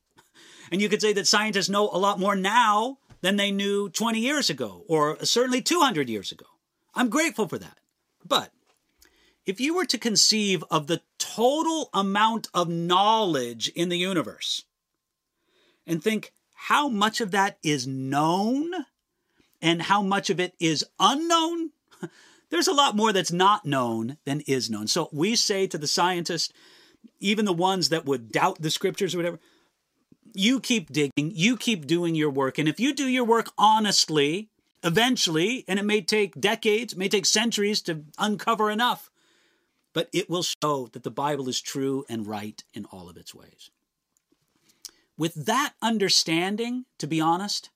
And 0.72 0.82
you 0.82 0.88
could 0.88 1.00
say 1.00 1.12
that 1.12 1.26
scientists 1.26 1.68
know 1.68 1.88
a 1.92 1.98
lot 1.98 2.18
more 2.18 2.34
now 2.34 2.98
than 3.20 3.36
they 3.36 3.50
knew 3.50 3.88
20 3.88 4.20
years 4.20 4.50
ago, 4.50 4.84
or 4.88 5.24
certainly 5.24 5.62
200 5.62 6.08
years 6.08 6.30
ago. 6.30 6.46
I'm 6.94 7.08
grateful 7.08 7.48
for 7.48 7.58
that. 7.58 7.78
But 8.24 8.52
if 9.46 9.60
you 9.60 9.74
were 9.74 9.86
to 9.86 9.98
conceive 9.98 10.62
of 10.70 10.88
the 10.88 11.00
total 11.18 11.90
amount 11.92 12.48
of 12.54 12.68
knowledge 12.68 13.68
in 13.68 13.88
the 13.88 13.98
universe 13.98 14.64
and 15.86 16.02
think 16.02 16.32
how 16.52 16.88
much 16.88 17.20
of 17.20 17.30
that 17.30 17.58
is 17.62 17.86
known 17.86 18.70
and 19.60 19.82
how 19.82 20.02
much 20.02 20.30
of 20.30 20.38
it 20.38 20.54
is 20.60 20.84
unknown, 21.00 21.70
there's 22.50 22.68
a 22.68 22.74
lot 22.74 22.96
more 22.96 23.12
that's 23.12 23.32
not 23.32 23.64
known 23.64 24.16
than 24.24 24.42
is 24.42 24.70
known. 24.70 24.86
So 24.86 25.08
we 25.12 25.34
say 25.34 25.66
to 25.66 25.78
the 25.78 25.86
scientists, 25.86 26.52
even 27.20 27.44
the 27.44 27.52
ones 27.52 27.88
that 27.88 28.04
would 28.04 28.30
doubt 28.30 28.60
the 28.60 28.70
scriptures 28.70 29.14
or 29.14 29.18
whatever, 29.18 29.40
you 30.34 30.60
keep 30.60 30.92
digging, 30.92 31.32
you 31.34 31.56
keep 31.56 31.86
doing 31.86 32.14
your 32.14 32.30
work. 32.30 32.58
And 32.58 32.68
if 32.68 32.78
you 32.78 32.94
do 32.94 33.06
your 33.06 33.24
work 33.24 33.50
honestly, 33.56 34.50
eventually, 34.82 35.64
and 35.66 35.78
it 35.78 35.84
may 35.84 36.00
take 36.00 36.40
decades, 36.40 36.96
may 36.96 37.08
take 37.08 37.26
centuries 37.26 37.80
to 37.82 38.04
uncover 38.18 38.70
enough, 38.70 39.10
but 39.98 40.08
it 40.12 40.30
will 40.30 40.44
show 40.44 40.86
that 40.92 41.02
the 41.02 41.10
Bible 41.10 41.48
is 41.48 41.60
true 41.60 42.04
and 42.08 42.24
right 42.24 42.62
in 42.72 42.84
all 42.92 43.08
of 43.08 43.16
its 43.16 43.34
ways. 43.34 43.72
With 45.16 45.46
that 45.46 45.74
understanding, 45.82 46.84
to 46.98 47.08
be 47.08 47.20
honest, 47.20 47.70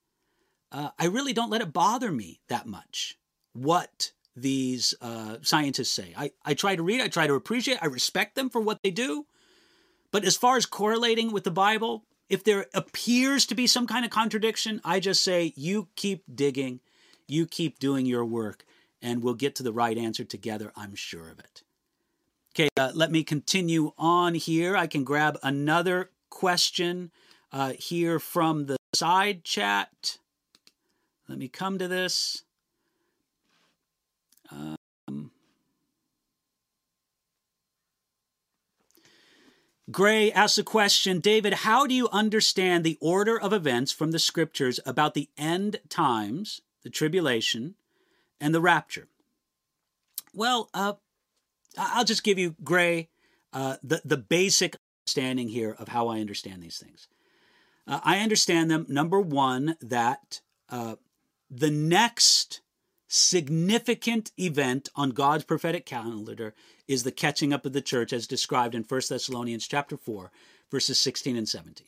uh, 0.70 0.90
I 1.00 1.06
really 1.06 1.32
don't 1.32 1.50
let 1.50 1.62
it 1.62 1.72
bother 1.72 2.12
me 2.12 2.38
that 2.46 2.64
much 2.64 3.18
what 3.54 4.12
these 4.36 4.94
uh, 5.00 5.38
scientists 5.42 5.90
say. 5.90 6.14
I, 6.16 6.30
I 6.44 6.54
try 6.54 6.76
to 6.76 6.82
read, 6.84 7.00
I 7.00 7.08
try 7.08 7.26
to 7.26 7.34
appreciate, 7.34 7.78
I 7.82 7.86
respect 7.86 8.36
them 8.36 8.50
for 8.50 8.60
what 8.60 8.78
they 8.84 8.92
do. 8.92 9.26
But 10.12 10.24
as 10.24 10.36
far 10.36 10.56
as 10.56 10.64
correlating 10.64 11.32
with 11.32 11.42
the 11.42 11.50
Bible, 11.50 12.04
if 12.28 12.44
there 12.44 12.66
appears 12.72 13.46
to 13.46 13.56
be 13.56 13.66
some 13.66 13.88
kind 13.88 14.04
of 14.04 14.12
contradiction, 14.12 14.80
I 14.84 15.00
just 15.00 15.24
say, 15.24 15.52
you 15.56 15.88
keep 15.96 16.22
digging, 16.32 16.78
you 17.26 17.46
keep 17.46 17.80
doing 17.80 18.06
your 18.06 18.24
work, 18.24 18.64
and 19.02 19.24
we'll 19.24 19.34
get 19.34 19.56
to 19.56 19.64
the 19.64 19.72
right 19.72 19.98
answer 19.98 20.22
together, 20.22 20.70
I'm 20.76 20.94
sure 20.94 21.28
of 21.28 21.40
it. 21.40 21.64
Okay, 22.54 22.68
uh, 22.76 22.92
let 22.94 23.10
me 23.10 23.24
continue 23.24 23.92
on 23.96 24.34
here. 24.34 24.76
I 24.76 24.86
can 24.86 25.04
grab 25.04 25.38
another 25.42 26.10
question 26.28 27.10
uh, 27.50 27.72
here 27.78 28.18
from 28.18 28.66
the 28.66 28.76
side 28.94 29.42
chat. 29.42 30.18
Let 31.28 31.38
me 31.38 31.48
come 31.48 31.78
to 31.78 31.88
this. 31.88 32.44
Um, 34.50 35.30
Gray 39.90 40.30
asks 40.30 40.58
a 40.58 40.62
question 40.62 41.20
David, 41.20 41.54
how 41.54 41.86
do 41.86 41.94
you 41.94 42.10
understand 42.10 42.84
the 42.84 42.98
order 43.00 43.40
of 43.40 43.54
events 43.54 43.92
from 43.92 44.10
the 44.10 44.18
scriptures 44.18 44.78
about 44.84 45.14
the 45.14 45.30
end 45.38 45.80
times, 45.88 46.60
the 46.82 46.90
tribulation, 46.90 47.76
and 48.38 48.54
the 48.54 48.60
rapture? 48.60 49.08
Well, 50.34 50.68
uh, 50.74 50.94
I'll 51.78 52.04
just 52.04 52.24
give 52.24 52.38
you, 52.38 52.54
Gray, 52.62 53.08
uh, 53.52 53.76
the, 53.82 54.00
the 54.04 54.16
basic 54.16 54.76
understanding 55.02 55.48
here 55.48 55.76
of 55.78 55.88
how 55.88 56.08
I 56.08 56.20
understand 56.20 56.62
these 56.62 56.78
things. 56.78 57.08
Uh, 57.86 58.00
I 58.04 58.18
understand 58.20 58.70
them, 58.70 58.86
number 58.88 59.20
one, 59.20 59.76
that 59.80 60.40
uh, 60.68 60.96
the 61.50 61.70
next 61.70 62.60
significant 63.08 64.32
event 64.38 64.88
on 64.96 65.10
God's 65.10 65.44
prophetic 65.44 65.84
calendar 65.84 66.54
is 66.88 67.02
the 67.02 67.12
catching 67.12 67.52
up 67.52 67.66
of 67.66 67.72
the 67.72 67.82
church 67.82 68.12
as 68.12 68.26
described 68.26 68.74
in 68.74 68.84
1 68.84 69.00
Thessalonians 69.08 69.68
chapter 69.68 69.96
4, 69.96 70.30
verses 70.70 70.98
16 70.98 71.36
and 71.36 71.48
17. 71.48 71.86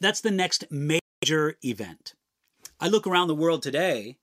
that's 0.00 0.20
the 0.20 0.30
next 0.30 0.64
major 0.70 1.56
event. 1.62 2.14
I 2.78 2.88
look 2.88 3.06
around 3.06 3.28
the 3.28 3.34
world 3.34 3.62
today 3.62 4.18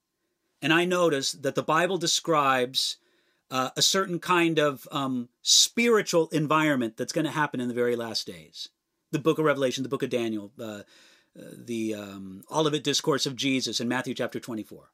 and 0.62 0.72
I 0.72 0.86
notice 0.86 1.32
that 1.32 1.56
the 1.56 1.64
Bible 1.64 1.98
describes 1.98 2.98
uh, 3.52 3.70
a 3.76 3.82
certain 3.82 4.18
kind 4.18 4.58
of 4.58 4.88
um, 4.92 5.28
spiritual 5.42 6.30
environment 6.30 6.96
that's 6.96 7.14
going 7.14 7.26
to 7.26 7.32
happen 7.32 7.60
in 7.60 7.68
the 7.68 7.74
very 7.74 7.98
last 7.98 8.26
days. 8.26 8.70
The 9.12 9.20
book 9.20 9.38
of 9.38 9.46
Revelation, 9.46 9.84
the 9.84 9.90
book 9.90 10.04
of 10.04 10.10
Daniel, 10.10 10.52
uh, 10.58 10.64
uh, 10.64 10.82
the 11.36 11.94
um, 11.94 12.44
Olivet 12.50 12.84
Discourse 12.84 13.26
of 13.26 13.36
Jesus 13.36 13.82
in 13.82 13.90
Matthew 13.90 14.14
chapter 14.14 14.40
24. 14.40 14.90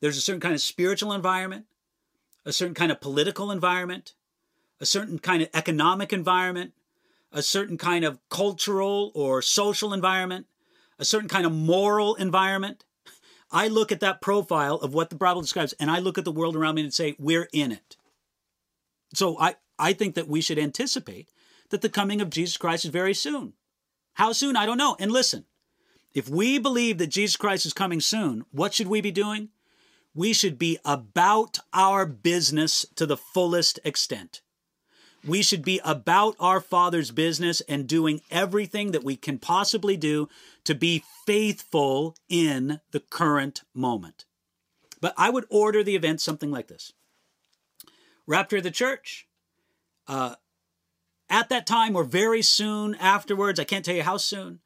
There's 0.00 0.16
a 0.16 0.20
certain 0.20 0.40
kind 0.40 0.54
of 0.54 0.60
spiritual 0.60 1.12
environment, 1.12 1.66
a 2.44 2.52
certain 2.52 2.74
kind 2.74 2.90
of 2.90 3.00
political 3.00 3.52
environment, 3.52 4.14
a 4.80 4.86
certain 4.86 5.20
kind 5.20 5.42
of 5.42 5.48
economic 5.54 6.12
environment, 6.12 6.72
a 7.32 7.42
certain 7.42 7.78
kind 7.78 8.04
of 8.04 8.18
cultural 8.28 9.12
or 9.14 9.40
social 9.40 9.92
environment, 9.92 10.46
a 10.98 11.04
certain 11.04 11.28
kind 11.28 11.46
of 11.46 11.52
moral 11.52 12.16
environment, 12.16 12.84
I 13.54 13.68
look 13.68 13.92
at 13.92 14.00
that 14.00 14.20
profile 14.20 14.74
of 14.76 14.92
what 14.92 15.10
the 15.10 15.16
Bible 15.16 15.40
describes 15.40 15.72
and 15.74 15.88
I 15.88 16.00
look 16.00 16.18
at 16.18 16.24
the 16.24 16.32
world 16.32 16.56
around 16.56 16.74
me 16.74 16.82
and 16.82 16.92
say, 16.92 17.14
we're 17.20 17.48
in 17.52 17.70
it. 17.70 17.96
So 19.14 19.38
I, 19.38 19.54
I 19.78 19.92
think 19.92 20.16
that 20.16 20.26
we 20.26 20.40
should 20.40 20.58
anticipate 20.58 21.30
that 21.70 21.80
the 21.80 21.88
coming 21.88 22.20
of 22.20 22.30
Jesus 22.30 22.56
Christ 22.56 22.84
is 22.84 22.90
very 22.90 23.14
soon. 23.14 23.52
How 24.14 24.32
soon? 24.32 24.56
I 24.56 24.66
don't 24.66 24.76
know. 24.76 24.96
And 24.98 25.12
listen, 25.12 25.44
if 26.14 26.28
we 26.28 26.58
believe 26.58 26.98
that 26.98 27.06
Jesus 27.08 27.36
Christ 27.36 27.64
is 27.64 27.72
coming 27.72 28.00
soon, 28.00 28.44
what 28.50 28.74
should 28.74 28.88
we 28.88 29.00
be 29.00 29.12
doing? 29.12 29.50
We 30.14 30.32
should 30.32 30.58
be 30.58 30.78
about 30.84 31.58
our 31.72 32.06
business 32.06 32.84
to 32.96 33.06
the 33.06 33.16
fullest 33.16 33.78
extent. 33.84 34.40
We 35.26 35.42
should 35.42 35.64
be 35.64 35.80
about 35.84 36.36
our 36.38 36.60
Father's 36.60 37.10
business 37.10 37.62
and 37.62 37.86
doing 37.86 38.20
everything 38.30 38.92
that 38.92 39.04
we 39.04 39.16
can 39.16 39.38
possibly 39.38 39.96
do 39.96 40.28
to 40.64 40.74
be 40.74 41.02
faithful 41.26 42.14
in 42.28 42.80
the 42.90 43.00
current 43.00 43.62
moment. 43.72 44.26
But 45.00 45.14
I 45.16 45.30
would 45.30 45.46
order 45.48 45.82
the 45.82 45.96
event 45.96 46.20
something 46.20 46.50
like 46.50 46.68
this 46.68 46.92
Rapture 48.26 48.58
of 48.58 48.62
the 48.62 48.70
church. 48.70 49.26
Uh, 50.06 50.34
at 51.30 51.48
that 51.48 51.66
time, 51.66 51.96
or 51.96 52.04
very 52.04 52.42
soon 52.42 52.94
afterwards, 52.96 53.58
I 53.58 53.64
can't 53.64 53.84
tell 53.84 53.96
you 53.96 54.02
how 54.02 54.18
soon, 54.18 54.60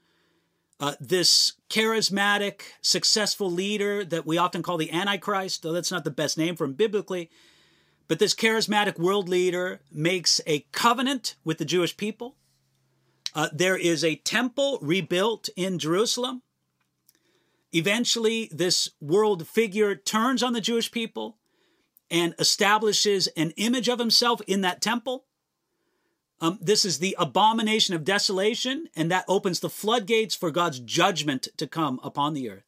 uh, 0.81 0.95
this 1.01 1.55
charismatic, 1.71 2.63
successful 2.83 3.51
leader 3.51 4.05
that 4.05 4.27
we 4.27 4.39
often 4.39 4.63
call 4.63 4.77
the 4.77 4.93
Antichrist, 4.93 5.63
though 5.63 5.73
that's 5.73 5.93
not 5.93 6.05
the 6.05 6.11
best 6.11 6.37
name 6.37 6.57
for 6.57 6.65
him 6.65 6.73
biblically, 6.73 7.31
but 8.09 8.19
this 8.19 8.35
charismatic 8.35 8.99
world 8.99 9.29
leader 9.29 9.81
makes 9.93 10.41
a 10.47 10.61
covenant 10.73 11.37
with 11.45 11.59
the 11.59 11.65
Jewish 11.65 11.97
people. 11.97 12.37
Uh, 13.35 13.49
there 13.53 13.77
is 13.77 14.03
a 14.03 14.17
temple 14.17 14.79
rebuilt 14.81 15.51
in 15.55 15.79
Jerusalem. 15.79 16.43
Eventually, 17.73 18.49
this 18.51 18.91
world 19.01 19.47
figure 19.47 19.95
turns 19.95 20.43
on 20.43 20.55
the 20.55 20.61
Jewish 20.63 20.91
people 20.91 21.37
and 22.11 22.35
establishes 22.39 23.27
an 23.37 23.51
image 23.59 23.89
of 23.89 23.99
himself 23.99 24.41
in 24.47 24.63
that 24.63 24.81
temple. 24.81 25.27
Um, 26.41 26.59
this 26.63 26.87
is 26.87 26.99
the 26.99 27.15
abomination 27.19 27.95
of 27.95 28.05
desolation, 28.05 28.89
and 28.97 29.11
that 29.11 29.27
opens 29.29 29.61
the 29.61 29.69
floodgates 29.69 30.35
for 30.35 30.51
God's 30.51 30.81
judgment 30.81 31.49
to 31.59 31.67
come 31.67 32.01
upon 32.03 32.33
the 32.33 32.49
earth. 32.49 32.65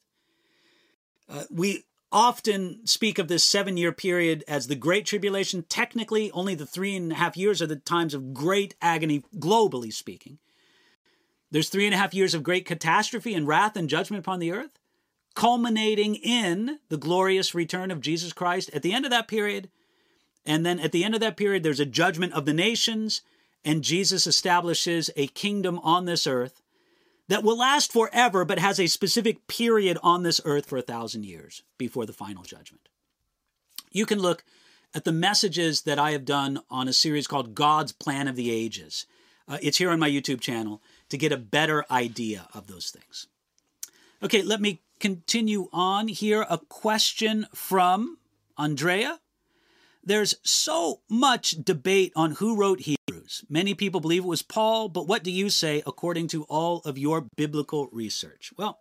Uh, 1.28 1.44
we 1.50 1.84
often 2.12 2.86
speak 2.86 3.18
of 3.18 3.28
this 3.28 3.44
seven 3.44 3.76
year 3.76 3.92
period 3.92 4.44
as 4.48 4.66
the 4.66 4.74
Great 4.74 5.06
Tribulation. 5.06 5.64
Technically, 5.68 6.30
only 6.32 6.54
the 6.54 6.66
three 6.66 6.96
and 6.96 7.12
a 7.12 7.16
half 7.16 7.36
years 7.36 7.62
are 7.62 7.66
the 7.66 7.76
times 7.76 8.14
of 8.14 8.34
great 8.34 8.74
agony, 8.82 9.22
globally 9.38 9.92
speaking. 9.92 10.38
There's 11.50 11.68
three 11.68 11.86
and 11.86 11.94
a 11.94 11.98
half 11.98 12.14
years 12.14 12.34
of 12.34 12.42
great 12.42 12.64
catastrophe 12.64 13.34
and 13.34 13.46
wrath 13.46 13.76
and 13.76 13.88
judgment 13.88 14.20
upon 14.20 14.38
the 14.38 14.52
earth, 14.52 14.78
culminating 15.34 16.16
in 16.16 16.78
the 16.88 16.96
glorious 16.96 17.54
return 17.54 17.90
of 17.90 18.00
Jesus 18.00 18.32
Christ 18.32 18.70
at 18.72 18.82
the 18.82 18.92
end 18.92 19.04
of 19.04 19.10
that 19.10 19.28
period. 19.28 19.68
And 20.46 20.64
then 20.64 20.78
at 20.80 20.92
the 20.92 21.04
end 21.04 21.14
of 21.14 21.20
that 21.20 21.36
period, 21.36 21.62
there's 21.62 21.80
a 21.80 21.86
judgment 21.86 22.32
of 22.32 22.44
the 22.44 22.54
nations, 22.54 23.22
and 23.64 23.82
Jesus 23.82 24.26
establishes 24.26 25.10
a 25.16 25.26
kingdom 25.28 25.78
on 25.80 26.04
this 26.04 26.26
earth 26.26 26.62
that 27.30 27.44
will 27.44 27.56
last 27.56 27.92
forever, 27.92 28.44
but 28.44 28.58
has 28.58 28.80
a 28.80 28.88
specific 28.88 29.46
period 29.46 29.96
on 30.02 30.24
this 30.24 30.40
earth 30.44 30.66
for 30.66 30.76
a 30.76 30.82
thousand 30.82 31.24
years 31.24 31.62
before 31.78 32.04
the 32.04 32.12
final 32.12 32.42
judgment. 32.42 32.88
You 33.92 34.04
can 34.04 34.18
look 34.18 34.42
at 34.94 35.04
the 35.04 35.12
messages 35.12 35.82
that 35.82 35.96
I 35.96 36.10
have 36.10 36.24
done 36.24 36.58
on 36.68 36.88
a 36.88 36.92
series 36.92 37.28
called 37.28 37.54
God's 37.54 37.92
Plan 37.92 38.26
of 38.26 38.34
the 38.34 38.50
Ages. 38.50 39.06
Uh, 39.46 39.58
it's 39.62 39.78
here 39.78 39.90
on 39.90 40.00
my 40.00 40.10
YouTube 40.10 40.40
channel 40.40 40.82
to 41.08 41.16
get 41.16 41.30
a 41.30 41.36
better 41.36 41.84
idea 41.88 42.48
of 42.52 42.66
those 42.66 42.90
things. 42.90 43.28
Okay, 44.24 44.42
let 44.42 44.60
me 44.60 44.82
continue 44.98 45.68
on 45.72 46.08
here. 46.08 46.44
A 46.50 46.58
question 46.58 47.46
from 47.54 48.18
Andrea. 48.58 49.20
There's 50.02 50.34
so 50.42 51.00
much 51.08 51.50
debate 51.50 52.12
on 52.16 52.32
who 52.32 52.56
wrote 52.56 52.80
Hebrews. 52.80 53.44
Many 53.48 53.74
people 53.74 54.00
believe 54.00 54.24
it 54.24 54.28
was 54.28 54.42
Paul, 54.42 54.88
but 54.88 55.06
what 55.06 55.22
do 55.22 55.30
you 55.30 55.50
say 55.50 55.82
according 55.86 56.28
to 56.28 56.44
all 56.44 56.78
of 56.80 56.96
your 56.98 57.26
biblical 57.36 57.88
research? 57.92 58.52
Well, 58.56 58.78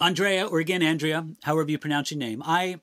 Andrea, 0.00 0.46
or 0.46 0.58
again 0.58 0.82
Andrea, 0.82 1.26
however 1.42 1.70
you 1.70 1.78
pronounce 1.78 2.10
your 2.10 2.18
name, 2.18 2.42
I 2.44 2.80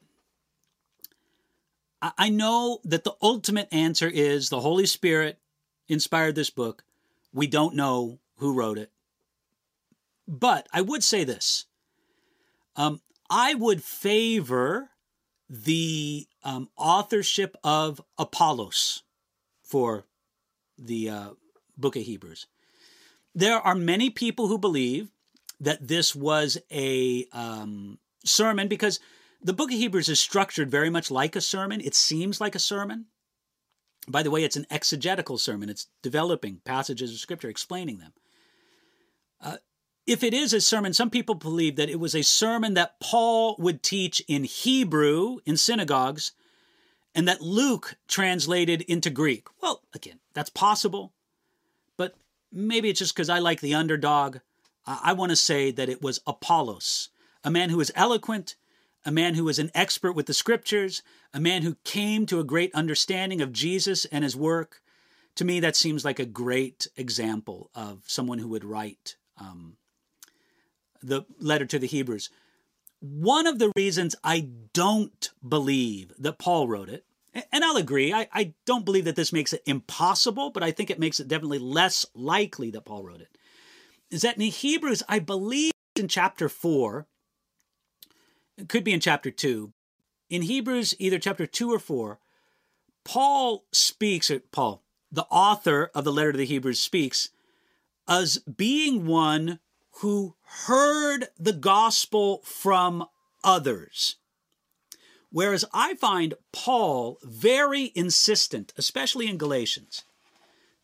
I 1.99 2.30
know 2.30 2.80
that 2.84 3.03
the 3.03 3.15
ultimate 3.23 3.67
answer 3.71 4.07
is 4.07 4.49
the 4.49 4.59
Holy 4.59 4.86
Spirit 4.86 5.39
inspired 5.88 6.36
this 6.36 6.51
book. 6.51 6.84
We 7.34 7.47
don't 7.47 7.75
know 7.75 8.19
who 8.38 8.53
wrote 8.53 8.78
it. 8.78 8.91
But 10.28 10.67
I 10.71 10.82
would 10.82 11.03
say 11.03 11.23
this 11.23 11.65
um, 12.75 13.01
I 13.30 13.53
would 13.53 13.84
favor 13.84 14.89
the 15.49 16.28
um, 16.43 16.69
authorship 16.78 17.55
of 17.63 18.01
Apollos 18.17 19.03
for 19.63 20.05
the 20.78 21.09
uh, 21.09 21.30
book 21.78 21.95
of 21.95 22.03
Hebrews. 22.03 22.47
There 23.34 23.59
are 23.59 23.75
many 23.75 24.09
people 24.09 24.47
who 24.47 24.57
believe 24.57 25.09
that 25.59 25.88
this 25.88 26.15
was 26.15 26.57
a 26.71 27.25
um, 27.32 27.99
sermon 28.23 28.67
because 28.67 28.99
the 29.41 29.53
book 29.53 29.71
of 29.71 29.78
Hebrews 29.78 30.09
is 30.09 30.19
structured 30.19 30.69
very 30.69 30.89
much 30.89 31.11
like 31.11 31.36
a 31.36 31.41
sermon. 31.41 31.82
It 31.82 31.95
seems 31.95 32.41
like 32.41 32.55
a 32.55 32.59
sermon. 32.59 33.05
By 34.07 34.23
the 34.23 34.32
way, 34.32 34.43
it's 34.43 34.55
an 34.55 34.65
exegetical 34.71 35.38
sermon, 35.38 35.69
it's 35.69 35.88
developing 36.01 36.61
passages 36.63 37.11
of 37.11 37.19
scripture, 37.19 37.49
explaining 37.49 37.97
them. 37.97 38.13
Uh, 39.41 39.57
if 40.07 40.23
it 40.23 40.33
is 40.33 40.53
a 40.53 40.61
sermon, 40.61 40.93
some 40.93 41.09
people 41.09 41.35
believe 41.35 41.75
that 41.75 41.89
it 41.89 41.99
was 41.99 42.15
a 42.15 42.21
sermon 42.21 42.73
that 42.75 42.99
Paul 42.99 43.57
would 43.59 43.83
teach 43.83 44.21
in 44.27 44.45
Hebrew 44.45 45.39
in 45.45 45.57
synagogues 45.57 46.31
and 47.13 47.27
that 47.27 47.41
Luke 47.41 47.95
translated 48.07 48.81
into 48.83 49.09
Greek. 49.09 49.47
Well, 49.61 49.81
again, 49.93 50.19
that's 50.33 50.49
possible, 50.49 51.13
but 51.97 52.15
maybe 52.51 52.89
it's 52.89 52.99
just 52.99 53.15
because 53.15 53.29
I 53.29 53.39
like 53.39 53.59
the 53.59 53.73
underdog. 53.73 54.37
I 54.85 55.13
want 55.13 55.31
to 55.31 55.35
say 55.35 55.71
that 55.71 55.89
it 55.89 56.01
was 56.01 56.21
Apollos, 56.25 57.09
a 57.43 57.51
man 57.51 57.69
who 57.69 57.77
was 57.77 57.91
eloquent, 57.93 58.55
a 59.05 59.11
man 59.11 59.35
who 59.35 59.43
was 59.43 59.59
an 59.59 59.71
expert 59.75 60.13
with 60.13 60.27
the 60.27 60.33
scriptures, 60.33 61.01
a 61.33 61.39
man 61.39 61.63
who 61.63 61.75
came 61.83 62.25
to 62.27 62.39
a 62.39 62.45
great 62.45 62.73
understanding 62.73 63.41
of 63.41 63.51
Jesus 63.51 64.05
and 64.05 64.23
his 64.23 64.35
work. 64.35 64.81
To 65.35 65.45
me, 65.45 65.59
that 65.59 65.75
seems 65.75 66.05
like 66.05 66.19
a 66.19 66.25
great 66.25 66.87
example 66.95 67.69
of 67.75 68.03
someone 68.05 68.39
who 68.39 68.47
would 68.47 68.63
write 68.63 69.17
um, 69.39 69.76
the 71.01 71.25
letter 71.39 71.65
to 71.65 71.79
the 71.79 71.87
Hebrews. 71.87 72.29
One 72.99 73.45
of 73.47 73.59
the 73.59 73.71
reasons 73.75 74.15
I 74.23 74.49
don't 74.73 75.29
believe 75.47 76.13
that 76.17 76.39
Paul 76.39 76.67
wrote 76.67 76.89
it, 76.89 77.05
and 77.51 77.63
I'll 77.63 77.77
agree, 77.77 78.13
I, 78.13 78.27
I 78.33 78.53
don't 78.65 78.85
believe 78.85 79.05
that 79.05 79.15
this 79.15 79.33
makes 79.33 79.53
it 79.53 79.61
impossible, 79.65 80.49
but 80.49 80.63
I 80.63 80.71
think 80.71 80.89
it 80.89 80.99
makes 80.99 81.19
it 81.19 81.27
definitely 81.27 81.59
less 81.59 82.05
likely 82.15 82.71
that 82.71 82.85
Paul 82.85 83.03
wrote 83.03 83.21
it, 83.21 83.37
is 84.09 84.21
that 84.23 84.37
in 84.37 84.41
Hebrews, 84.43 85.03
I 85.07 85.19
believe 85.19 85.73
in 85.95 86.07
chapter 86.07 86.49
4, 86.49 87.05
it 88.57 88.69
could 88.69 88.83
be 88.83 88.93
in 88.93 88.99
chapter 88.99 89.29
2, 89.29 89.71
in 90.29 90.41
Hebrews, 90.41 90.95
either 90.99 91.19
chapter 91.19 91.45
2 91.45 91.71
or 91.71 91.79
4, 91.79 92.19
Paul 93.05 93.65
speaks, 93.71 94.29
or 94.29 94.39
Paul, 94.39 94.83
the 95.11 95.27
author 95.29 95.91
of 95.95 96.03
the 96.03 96.11
letter 96.11 96.33
to 96.33 96.37
the 96.37 96.45
Hebrews, 96.45 96.79
speaks 96.79 97.29
as 98.07 98.39
being 98.39 99.05
one 99.05 99.59
who 99.99 100.35
heard 100.65 101.27
the 101.37 101.53
gospel 101.53 102.41
from 102.43 103.05
others. 103.43 104.15
Whereas 105.31 105.65
I 105.73 105.95
find 105.95 106.35
Paul 106.51 107.19
very 107.23 107.91
insistent, 107.95 108.73
especially 108.77 109.27
in 109.27 109.37
Galatians, 109.37 110.03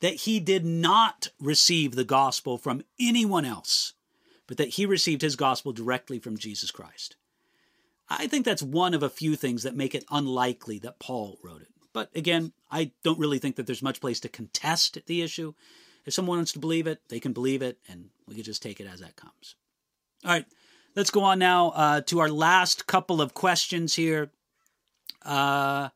that 0.01 0.15
he 0.15 0.39
did 0.39 0.65
not 0.65 1.29
receive 1.39 1.95
the 1.95 2.03
gospel 2.03 2.57
from 2.57 2.83
anyone 2.99 3.45
else, 3.45 3.93
but 4.47 4.57
that 4.57 4.69
he 4.69 4.85
received 4.85 5.21
his 5.21 5.35
gospel 5.35 5.71
directly 5.71 6.19
from 6.19 6.37
Jesus 6.37 6.71
Christ. 6.71 7.15
I 8.09 8.27
think 8.27 8.45
that's 8.45 8.61
one 8.61 8.93
of 8.93 9.01
a 9.01 9.09
few 9.09 9.35
things 9.35 9.63
that 9.63 9.75
make 9.75 9.95
it 9.95 10.03
unlikely 10.11 10.79
that 10.79 10.99
Paul 10.99 11.37
wrote 11.41 11.61
it. 11.61 11.69
But 11.93 12.09
again, 12.15 12.51
I 12.71 12.91
don't 13.03 13.19
really 13.19 13.39
think 13.39 13.55
that 13.55 13.65
there's 13.65 13.81
much 13.81 14.01
place 14.01 14.19
to 14.21 14.29
contest 14.29 14.97
the 15.05 15.21
issue. 15.21 15.53
If 16.05 16.13
someone 16.13 16.37
wants 16.37 16.53
to 16.53 16.59
believe 16.59 16.87
it, 16.87 16.99
they 17.09 17.19
can 17.19 17.33
believe 17.33 17.61
it, 17.61 17.77
and 17.87 18.09
we 18.27 18.35
can 18.35 18.43
just 18.43 18.61
take 18.61 18.79
it 18.79 18.87
as 18.87 18.99
that 18.99 19.15
comes. 19.15 19.55
All 20.25 20.31
right, 20.31 20.45
let's 20.95 21.11
go 21.11 21.23
on 21.23 21.39
now 21.39 21.69
uh, 21.69 22.01
to 22.01 22.19
our 22.19 22.29
last 22.29 22.87
couple 22.87 23.21
of 23.21 23.33
questions 23.33 23.95
here. 23.95 24.31
Uh, 25.23 25.89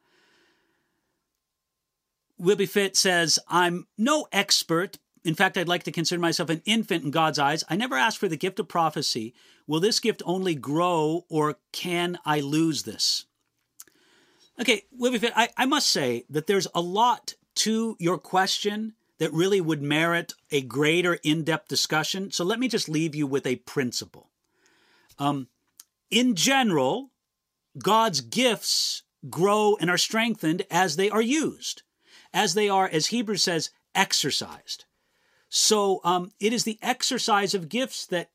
Wilby 2.38 2.66
Fit 2.66 2.96
says, 2.96 3.40
I'm 3.48 3.88
no 3.98 4.28
expert. 4.32 4.98
In 5.24 5.36
fact, 5.36 5.58
I'd 5.58 5.68
like 5.68 5.84
to 5.84 5.92
consider 5.92 6.22
myself 6.22 6.50
an 6.50 6.62
infant 6.66 7.04
in 7.04 7.12
God's 7.12 7.40
eyes. 7.40 7.64
I 7.70 7.76
never 7.76 7.96
asked 7.96 8.18
for 8.18 8.30
the 8.30 8.38
gift 8.38 8.60
of 8.60 8.68
prophecy. 8.68 9.34
Will 9.66 9.82
this 9.82 10.00
gift 10.00 10.22
only 10.26 10.56
grow, 10.56 11.26
or 11.30 11.58
can 11.74 12.18
I 12.26 12.40
lose 12.40 12.84
this? 12.84 13.26
Okay, 14.60 14.84
Wilby 14.92 15.20
Fit, 15.20 15.34
I, 15.36 15.50
I 15.58 15.66
must 15.66 15.90
say 15.90 16.26
that 16.30 16.48
there's 16.48 16.68
a 16.74 16.82
lot 16.82 17.34
to 17.56 17.98
your 18.00 18.18
question 18.18 18.94
that 19.20 19.34
really 19.34 19.62
would 19.62 19.82
merit 19.82 20.34
a 20.52 20.62
greater 20.62 21.16
in 21.24 21.44
depth 21.44 21.68
discussion. 21.68 22.32
So 22.32 22.44
let 22.44 22.60
me 22.60 22.68
just 22.68 22.90
leave 22.90 23.16
you 23.16 23.28
with 23.28 23.46
a 23.46 23.58
principle. 23.58 24.30
Um, 25.18 25.48
in 26.10 26.36
general, 26.36 27.12
God's 27.78 28.22
gifts 28.22 29.04
grow 29.30 29.78
and 29.80 29.90
are 29.90 29.98
strengthened 29.98 30.64
as 30.70 30.96
they 30.96 31.10
are 31.10 31.22
used, 31.22 31.84
as 32.34 32.54
they 32.54 32.70
are, 32.70 32.88
as 32.88 33.08
Hebrews 33.08 33.44
says, 33.44 33.72
exercised. 33.96 34.86
So 35.50 36.02
um, 36.04 36.32
it 36.40 36.54
is 36.54 36.64
the 36.64 36.80
exercise 36.82 37.54
of 37.54 37.70
gifts 37.70 38.06
that 38.08 38.30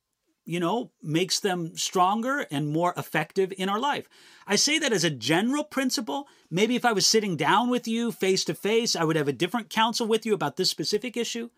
you 0.45 0.59
know, 0.59 0.91
makes 1.03 1.41
them 1.41 1.77
stronger 1.77 2.47
and 2.51 2.69
more 2.69 2.95
effective 2.97 3.53
in 3.57 3.69
our 3.69 3.79
life. 3.79 4.09
I 4.47 4.57
say 4.57 4.79
that 4.79 4.93
as 4.93 5.05
a 5.05 5.11
general 5.11 5.65
principle. 5.65 6.27
Maybe 6.51 6.75
if 6.75 6.85
I 6.85 6.93
was 6.93 7.07
sitting 7.07 7.37
down 7.37 7.71
with 7.71 7.87
you 7.87 8.11
face 8.11 8.45
to 8.45 8.55
face, 8.55 8.97
I 8.97 9.05
would 9.05 9.17
have 9.17 9.29
a 9.29 9.33
different 9.33 9.71
counsel 9.71 10.07
with 10.07 10.27
you 10.27 10.35
about 10.35 10.57
this 10.57 10.71
specific 10.71 11.17
issue. 11.17 11.51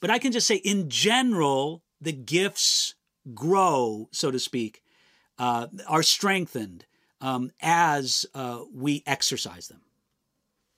But 0.00 0.10
I 0.10 0.18
can 0.18 0.32
just 0.32 0.46
say, 0.46 0.56
in 0.56 0.90
general, 0.90 1.82
the 2.00 2.12
gifts 2.12 2.94
grow, 3.34 4.08
so 4.12 4.30
to 4.30 4.38
speak, 4.38 4.82
uh, 5.38 5.68
are 5.88 6.02
strengthened 6.02 6.84
um, 7.20 7.50
as 7.62 8.26
uh, 8.34 8.60
we 8.72 9.02
exercise 9.06 9.68
them. 9.68 9.80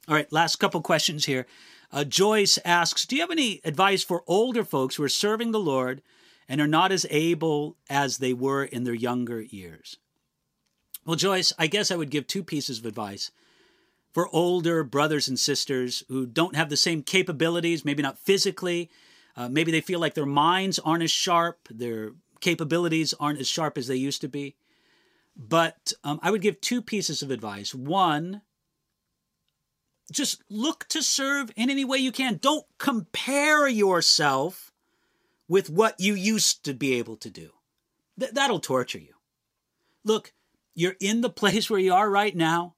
All 0.06 0.14
right, 0.14 0.32
last 0.32 0.56
couple 0.56 0.80
questions 0.80 1.26
here. 1.26 1.46
Uh, 1.92 2.04
Joyce 2.04 2.59
asks 2.64 3.04
Do 3.04 3.16
you 3.16 3.22
have 3.22 3.30
any 3.30 3.61
advice 3.64 4.02
for 4.04 4.22
older 4.26 4.64
folks 4.64 4.96
who 4.96 5.02
are 5.02 5.09
serving 5.09 5.52
the 5.52 5.61
Lord? 5.61 6.02
And 6.49 6.61
are 6.61 6.66
not 6.66 6.92
as 6.92 7.07
able 7.11 7.76
as 7.90 8.18
they 8.18 8.32
were 8.32 8.64
in 8.64 8.84
their 8.84 8.94
younger 8.94 9.42
years. 9.42 9.99
Well, 11.05 11.16
Joyce, 11.16 11.53
I 11.59 11.66
guess 11.66 11.90
I 11.90 11.96
would 11.96 12.11
give 12.11 12.26
two 12.26 12.42
pieces 12.42 12.78
of 12.78 12.86
advice 12.86 13.30
for 14.12 14.28
older 14.34 14.82
brothers 14.84 15.28
and 15.28 15.38
sisters 15.38 16.03
who 16.09 16.26
don't 16.26 16.57
have 16.57 16.70
the 16.70 16.76
same 16.76 17.03
capabilities, 17.03 17.84
maybe 17.84 18.03
not 18.03 18.18
physically, 18.18 18.90
Uh, 19.38 19.49
maybe 19.49 19.70
they 19.70 19.80
feel 19.80 20.01
like 20.01 20.14
their 20.14 20.26
minds 20.26 20.80
aren't 20.80 21.05
as 21.05 21.12
sharp, 21.12 21.68
their 21.70 22.11
capabilities 22.40 23.14
aren't 23.20 23.38
as 23.38 23.46
sharp 23.46 23.78
as 23.78 23.86
they 23.86 24.09
used 24.09 24.20
to 24.20 24.28
be. 24.28 24.57
But 25.36 25.92
um, 26.03 26.18
I 26.24 26.32
would 26.32 26.42
give 26.42 26.61
two 26.61 26.82
pieces 26.82 27.22
of 27.22 27.30
advice. 27.30 27.72
One, 27.72 28.42
just 30.11 30.42
look 30.51 30.88
to 30.88 31.03
serve 31.03 31.53
in 31.55 31.70
any 31.70 31.84
way 31.84 31.99
you 31.99 32.11
can. 32.11 32.38
Don't 32.42 32.66
compare 32.78 33.68
yourself 33.68 34.72
with 35.49 35.70
what 35.70 35.99
you 35.99 36.14
used 36.14 36.64
to 36.64 36.74
be 36.74 36.94
able 36.94 37.16
to 37.16 37.30
do. 37.30 37.51
Th- 38.18 38.32
that'll 38.32 38.61
torture 38.61 38.99
you. 38.99 39.14
Look, 40.05 40.32
you're 40.74 40.96
in 41.01 41.22
the 41.22 41.30
place 41.30 41.68
where 41.68 41.80
you 41.80 41.94
are 41.94 42.09
right 42.09 42.36
now. 42.36 42.74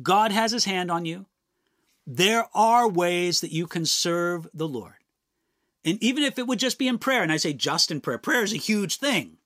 God 0.00 0.32
has 0.32 0.52
his 0.52 0.64
hand 0.64 0.90
on 0.90 1.04
you. 1.04 1.26
There 2.06 2.46
are 2.54 2.88
ways 2.88 3.40
that 3.40 3.52
you 3.52 3.66
can 3.66 3.86
serve 3.86 4.46
the 4.52 4.68
Lord. 4.68 4.94
And 5.84 6.02
even 6.02 6.22
if 6.22 6.38
it 6.38 6.46
would 6.46 6.58
just 6.58 6.78
be 6.78 6.88
in 6.88 6.98
prayer, 6.98 7.22
and 7.22 7.32
I 7.32 7.36
say 7.36 7.52
just 7.52 7.90
in 7.90 8.00
prayer, 8.00 8.18
prayer 8.18 8.42
is 8.42 8.52
a 8.52 8.58
huge 8.58 8.96
thing. 8.96 9.36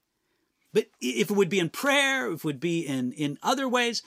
But 0.73 0.87
if 1.01 1.31
it 1.31 1.37
would 1.37 1.49
be 1.49 1.59
in 1.59 1.71
prayer, 1.71 2.31
if 2.31 2.41
it 2.41 2.45
would 2.45 2.61
be 2.61 2.87
in, 2.87 3.13
in 3.13 3.39
other 3.43 3.69
ways, 3.69 4.03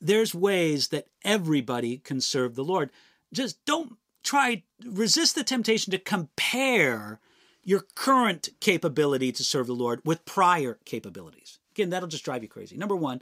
there's 0.00 0.34
ways 0.34 0.88
that 0.88 1.06
everybody 1.24 1.98
can 1.98 2.20
serve 2.20 2.54
the 2.54 2.64
Lord. 2.64 2.90
Just 3.32 3.64
don't 3.64 3.96
try, 4.22 4.62
resist 4.84 5.34
the 5.34 5.44
temptation 5.44 5.90
to 5.90 5.98
compare 5.98 7.20
your 7.66 7.80
current 7.96 8.48
capability 8.60 9.32
to 9.32 9.42
serve 9.42 9.66
the 9.66 9.74
Lord 9.74 10.00
with 10.04 10.24
prior 10.24 10.78
capabilities. 10.84 11.58
Again, 11.72 11.90
that'll 11.90 12.08
just 12.08 12.24
drive 12.24 12.44
you 12.44 12.48
crazy. 12.48 12.76
Number 12.76 12.94
one, 12.94 13.20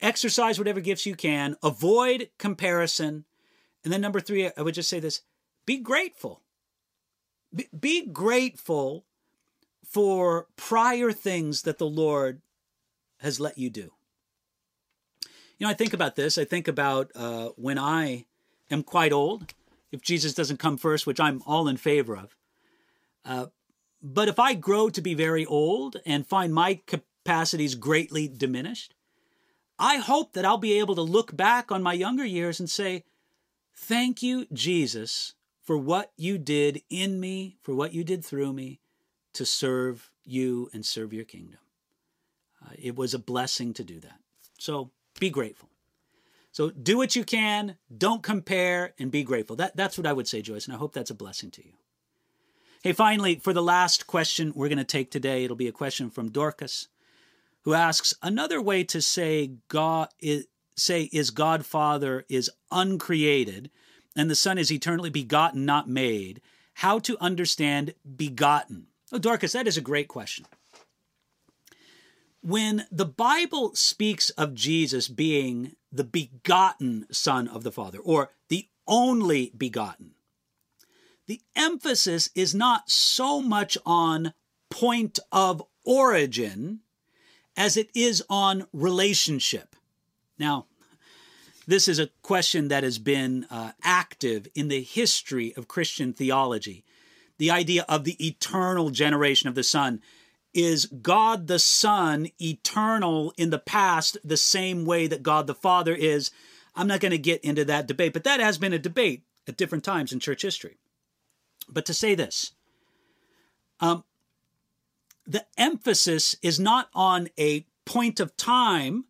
exercise 0.00 0.58
whatever 0.58 0.80
gifts 0.80 1.04
you 1.04 1.14
can, 1.14 1.54
avoid 1.62 2.30
comparison. 2.38 3.26
And 3.84 3.92
then 3.92 4.00
number 4.00 4.18
three, 4.18 4.50
I 4.56 4.62
would 4.62 4.74
just 4.74 4.88
say 4.88 4.98
this 4.98 5.20
be 5.66 5.76
grateful. 5.76 6.40
Be, 7.54 7.68
be 7.78 8.06
grateful 8.06 9.04
for 9.84 10.46
prior 10.56 11.12
things 11.12 11.62
that 11.62 11.76
the 11.76 11.86
Lord 11.86 12.40
has 13.18 13.38
let 13.38 13.58
you 13.58 13.68
do. 13.68 13.92
You 15.58 15.66
know, 15.66 15.68
I 15.68 15.74
think 15.74 15.92
about 15.92 16.16
this. 16.16 16.38
I 16.38 16.44
think 16.44 16.66
about 16.66 17.10
uh, 17.14 17.50
when 17.56 17.78
I 17.78 18.24
am 18.70 18.82
quite 18.82 19.12
old, 19.12 19.52
if 19.92 20.00
Jesus 20.00 20.32
doesn't 20.32 20.58
come 20.58 20.78
first, 20.78 21.06
which 21.06 21.20
I'm 21.20 21.42
all 21.46 21.68
in 21.68 21.76
favor 21.76 22.16
of. 22.16 22.37
Uh, 23.24 23.46
but 24.02 24.28
if 24.28 24.38
I 24.38 24.54
grow 24.54 24.88
to 24.90 25.00
be 25.00 25.14
very 25.14 25.44
old 25.44 25.96
and 26.06 26.26
find 26.26 26.54
my 26.54 26.80
capacities 26.86 27.74
greatly 27.74 28.28
diminished, 28.28 28.94
I 29.78 29.96
hope 29.96 30.32
that 30.32 30.44
I'll 30.44 30.58
be 30.58 30.78
able 30.78 30.94
to 30.96 31.02
look 31.02 31.36
back 31.36 31.70
on 31.70 31.82
my 31.82 31.92
younger 31.92 32.24
years 32.24 32.58
and 32.58 32.68
say, 32.68 33.04
Thank 33.76 34.22
you, 34.22 34.46
Jesus, 34.52 35.34
for 35.62 35.78
what 35.78 36.12
you 36.16 36.36
did 36.36 36.82
in 36.90 37.20
me, 37.20 37.58
for 37.62 37.74
what 37.74 37.92
you 37.92 38.02
did 38.02 38.24
through 38.24 38.52
me 38.52 38.80
to 39.34 39.46
serve 39.46 40.10
you 40.24 40.68
and 40.72 40.84
serve 40.84 41.12
your 41.12 41.24
kingdom. 41.24 41.60
Uh, 42.64 42.72
it 42.76 42.96
was 42.96 43.14
a 43.14 43.20
blessing 43.20 43.72
to 43.74 43.84
do 43.84 44.00
that. 44.00 44.18
So 44.58 44.90
be 45.20 45.30
grateful. 45.30 45.68
So 46.50 46.70
do 46.70 46.96
what 46.96 47.14
you 47.14 47.22
can, 47.22 47.76
don't 47.96 48.22
compare, 48.22 48.94
and 48.98 49.12
be 49.12 49.22
grateful. 49.22 49.54
That, 49.56 49.76
that's 49.76 49.96
what 49.96 50.08
I 50.08 50.12
would 50.12 50.26
say, 50.26 50.42
Joyce, 50.42 50.66
and 50.66 50.74
I 50.74 50.78
hope 50.78 50.92
that's 50.92 51.10
a 51.10 51.14
blessing 51.14 51.52
to 51.52 51.64
you. 51.64 51.72
Hey, 52.82 52.92
finally, 52.92 53.36
for 53.36 53.52
the 53.52 53.62
last 53.62 54.06
question 54.06 54.52
we're 54.54 54.68
going 54.68 54.78
to 54.78 54.84
take 54.84 55.10
today, 55.10 55.44
it'll 55.44 55.56
be 55.56 55.68
a 55.68 55.72
question 55.72 56.10
from 56.10 56.30
Dorcas, 56.30 56.88
who 57.62 57.74
asks 57.74 58.14
another 58.22 58.62
way 58.62 58.84
to 58.84 59.02
say 59.02 59.52
God 59.68 60.08
is, 60.20 60.46
say 60.76 61.10
is 61.12 61.30
God 61.30 61.66
Father 61.66 62.24
is 62.28 62.50
uncreated 62.70 63.70
and 64.14 64.30
the 64.30 64.36
Son 64.36 64.58
is 64.58 64.70
eternally 64.70 65.10
begotten, 65.10 65.64
not 65.64 65.88
made. 65.88 66.40
How 66.74 66.98
to 67.00 67.16
understand 67.20 67.94
begotten? 68.16 68.86
Oh, 69.12 69.18
Dorcas, 69.18 69.52
that 69.52 69.66
is 69.66 69.76
a 69.76 69.82
great 69.82 70.08
question 70.08 70.46
when 72.40 72.86
the 72.90 73.04
Bible 73.04 73.74
speaks 73.74 74.30
of 74.30 74.54
Jesus 74.54 75.08
being 75.08 75.74
the 75.90 76.04
begotten 76.04 77.06
Son 77.10 77.48
of 77.48 77.64
the 77.64 77.72
Father, 77.72 77.98
or 77.98 78.30
the 78.48 78.68
only 78.86 79.52
begotten, 79.56 80.12
the 81.28 81.40
emphasis 81.54 82.30
is 82.34 82.54
not 82.54 82.90
so 82.90 83.40
much 83.40 83.78
on 83.86 84.32
point 84.70 85.18
of 85.30 85.62
origin 85.84 86.80
as 87.56 87.76
it 87.76 87.90
is 87.94 88.24
on 88.30 88.66
relationship. 88.72 89.76
Now, 90.38 90.66
this 91.66 91.86
is 91.86 91.98
a 91.98 92.08
question 92.22 92.68
that 92.68 92.82
has 92.82 92.98
been 92.98 93.46
uh, 93.50 93.72
active 93.82 94.48
in 94.54 94.68
the 94.68 94.82
history 94.82 95.54
of 95.54 95.68
Christian 95.68 96.14
theology. 96.14 96.82
The 97.36 97.50
idea 97.50 97.84
of 97.90 98.04
the 98.04 98.16
eternal 98.26 98.88
generation 98.88 99.50
of 99.50 99.54
the 99.54 99.62
Son 99.62 100.00
is 100.54 100.86
God 100.86 101.46
the 101.46 101.58
Son 101.58 102.28
eternal 102.40 103.34
in 103.36 103.50
the 103.50 103.58
past 103.58 104.16
the 104.24 104.38
same 104.38 104.86
way 104.86 105.06
that 105.06 105.22
God 105.22 105.46
the 105.46 105.54
Father 105.54 105.94
is? 105.94 106.30
I'm 106.74 106.86
not 106.86 107.00
going 107.00 107.12
to 107.12 107.18
get 107.18 107.44
into 107.44 107.66
that 107.66 107.86
debate, 107.86 108.14
but 108.14 108.24
that 108.24 108.40
has 108.40 108.56
been 108.56 108.72
a 108.72 108.78
debate 108.78 109.24
at 109.46 109.58
different 109.58 109.84
times 109.84 110.10
in 110.10 110.20
church 110.20 110.40
history. 110.40 110.78
But 111.68 111.86
to 111.86 111.94
say 111.94 112.14
this, 112.14 112.52
um, 113.80 114.04
the 115.26 115.44
emphasis 115.56 116.34
is 116.42 116.58
not 116.58 116.88
on 116.94 117.28
a 117.38 117.66
point 117.84 118.20
of 118.20 118.36
time 118.36 119.04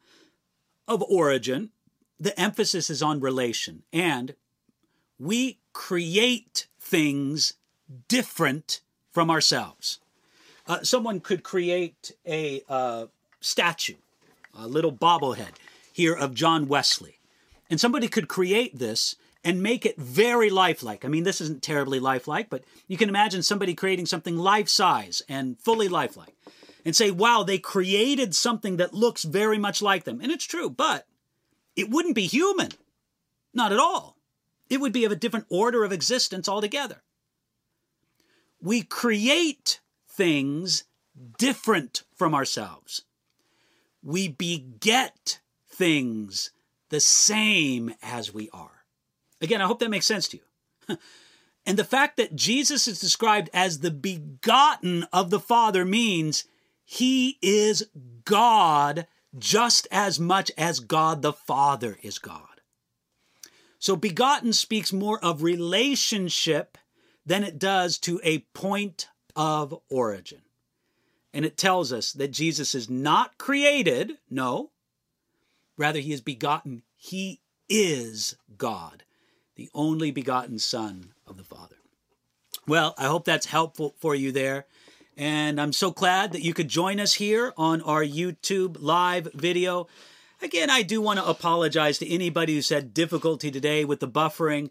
of 0.86 1.02
origin, 1.02 1.70
the 2.18 2.38
emphasis 2.38 2.90
is 2.90 3.02
on 3.02 3.20
relation. 3.20 3.82
And 3.92 4.34
we 5.18 5.58
create 5.72 6.66
things 6.80 7.54
different 8.08 8.80
from 9.12 9.30
ourselves. 9.30 10.00
Uh, 10.66 10.82
someone 10.82 11.20
could 11.20 11.42
create 11.42 12.12
a 12.26 12.62
uh, 12.68 13.06
statue, 13.40 13.94
a 14.54 14.66
little 14.66 14.92
bobblehead 14.92 15.54
here 15.92 16.14
of 16.14 16.34
John 16.34 16.68
Wesley. 16.68 17.18
And 17.70 17.80
somebody 17.80 18.08
could 18.08 18.28
create 18.28 18.78
this 18.78 19.16
and 19.44 19.62
make 19.62 19.86
it 19.86 19.96
very 19.98 20.50
lifelike. 20.50 21.04
I 21.04 21.08
mean, 21.08 21.24
this 21.24 21.40
isn't 21.40 21.62
terribly 21.62 22.00
lifelike, 22.00 22.50
but 22.50 22.64
you 22.86 22.96
can 22.96 23.08
imagine 23.08 23.42
somebody 23.42 23.74
creating 23.74 24.06
something 24.06 24.36
life 24.36 24.68
size 24.68 25.22
and 25.28 25.58
fully 25.60 25.88
lifelike 25.88 26.34
and 26.84 26.94
say, 26.94 27.10
wow, 27.10 27.42
they 27.42 27.58
created 27.58 28.34
something 28.34 28.76
that 28.78 28.94
looks 28.94 29.22
very 29.22 29.58
much 29.58 29.80
like 29.82 30.04
them. 30.04 30.20
And 30.20 30.32
it's 30.32 30.44
true, 30.44 30.70
but 30.70 31.06
it 31.76 31.90
wouldn't 31.90 32.14
be 32.14 32.26
human. 32.26 32.70
Not 33.54 33.72
at 33.72 33.78
all. 33.78 34.16
It 34.68 34.80
would 34.80 34.92
be 34.92 35.04
of 35.04 35.12
a 35.12 35.16
different 35.16 35.46
order 35.48 35.84
of 35.84 35.92
existence 35.92 36.48
altogether. 36.48 37.02
We 38.60 38.82
create 38.82 39.80
things 40.08 40.84
different 41.38 42.02
from 42.16 42.34
ourselves. 42.34 43.02
We 44.02 44.28
beget 44.28 45.40
things 45.68 46.50
the 46.90 47.00
same 47.00 47.94
as 48.02 48.32
we 48.32 48.50
are. 48.52 48.77
Again, 49.40 49.60
I 49.60 49.66
hope 49.66 49.78
that 49.80 49.90
makes 49.90 50.06
sense 50.06 50.28
to 50.28 50.38
you. 50.38 50.98
and 51.66 51.78
the 51.78 51.84
fact 51.84 52.16
that 52.16 52.34
Jesus 52.34 52.88
is 52.88 52.98
described 52.98 53.50
as 53.52 53.80
the 53.80 53.90
begotten 53.90 55.04
of 55.12 55.30
the 55.30 55.40
Father 55.40 55.84
means 55.84 56.44
he 56.84 57.38
is 57.42 57.86
God 58.24 59.06
just 59.38 59.86
as 59.90 60.18
much 60.18 60.50
as 60.56 60.80
God 60.80 61.22
the 61.22 61.32
Father 61.32 61.98
is 62.02 62.18
God. 62.18 62.42
So, 63.78 63.94
begotten 63.94 64.52
speaks 64.52 64.92
more 64.92 65.22
of 65.24 65.42
relationship 65.42 66.78
than 67.24 67.44
it 67.44 67.58
does 67.58 67.98
to 67.98 68.20
a 68.24 68.40
point 68.54 69.08
of 69.36 69.78
origin. 69.88 70.40
And 71.32 71.44
it 71.44 71.56
tells 71.56 71.92
us 71.92 72.12
that 72.14 72.32
Jesus 72.32 72.74
is 72.74 72.88
not 72.90 73.38
created, 73.38 74.18
no, 74.30 74.70
rather, 75.76 76.00
he 76.00 76.12
is 76.12 76.22
begotten. 76.22 76.82
He 76.96 77.40
is 77.68 78.36
God, 78.56 79.04
the 79.58 79.68
only 79.74 80.12
begotten 80.12 80.56
Son 80.56 81.12
of 81.26 81.36
the 81.36 81.42
Father. 81.42 81.74
Well, 82.68 82.94
I 82.96 83.06
hope 83.06 83.24
that's 83.24 83.46
helpful 83.46 83.96
for 83.98 84.14
you 84.14 84.30
there. 84.30 84.66
And 85.16 85.60
I'm 85.60 85.72
so 85.72 85.90
glad 85.90 86.30
that 86.32 86.44
you 86.44 86.54
could 86.54 86.68
join 86.68 87.00
us 87.00 87.14
here 87.14 87.52
on 87.56 87.82
our 87.82 88.04
YouTube 88.04 88.76
live 88.78 89.28
video. 89.34 89.88
Again, 90.40 90.70
I 90.70 90.82
do 90.82 91.00
want 91.00 91.18
to 91.18 91.26
apologize 91.26 91.98
to 91.98 92.08
anybody 92.08 92.54
who's 92.54 92.68
had 92.68 92.94
difficulty 92.94 93.50
today 93.50 93.84
with 93.84 93.98
the 93.98 94.06
buffering. 94.06 94.70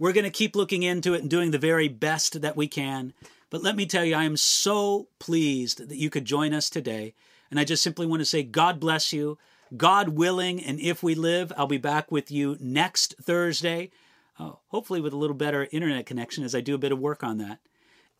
We're 0.00 0.12
going 0.12 0.24
to 0.24 0.30
keep 0.30 0.56
looking 0.56 0.82
into 0.82 1.14
it 1.14 1.20
and 1.20 1.30
doing 1.30 1.52
the 1.52 1.58
very 1.58 1.86
best 1.86 2.40
that 2.42 2.56
we 2.56 2.66
can. 2.66 3.14
But 3.50 3.62
let 3.62 3.76
me 3.76 3.86
tell 3.86 4.04
you, 4.04 4.16
I 4.16 4.24
am 4.24 4.36
so 4.36 5.06
pleased 5.20 5.88
that 5.88 5.96
you 5.96 6.10
could 6.10 6.24
join 6.24 6.52
us 6.52 6.68
today. 6.68 7.14
And 7.52 7.60
I 7.60 7.64
just 7.64 7.84
simply 7.84 8.04
want 8.04 8.20
to 8.20 8.26
say, 8.26 8.42
God 8.42 8.80
bless 8.80 9.12
you. 9.12 9.38
God 9.76 10.10
willing, 10.10 10.62
and 10.62 10.80
if 10.80 11.04
we 11.04 11.14
live, 11.14 11.52
I'll 11.56 11.66
be 11.66 11.78
back 11.78 12.12
with 12.12 12.30
you 12.30 12.56
next 12.60 13.14
Thursday, 13.20 13.90
uh, 14.38 14.52
hopefully 14.68 15.00
with 15.00 15.12
a 15.12 15.16
little 15.16 15.36
better 15.36 15.68
internet 15.72 16.06
connection 16.06 16.44
as 16.44 16.54
I 16.54 16.60
do 16.60 16.74
a 16.74 16.78
bit 16.78 16.92
of 16.92 16.98
work 16.98 17.22
on 17.22 17.38
that. 17.38 17.58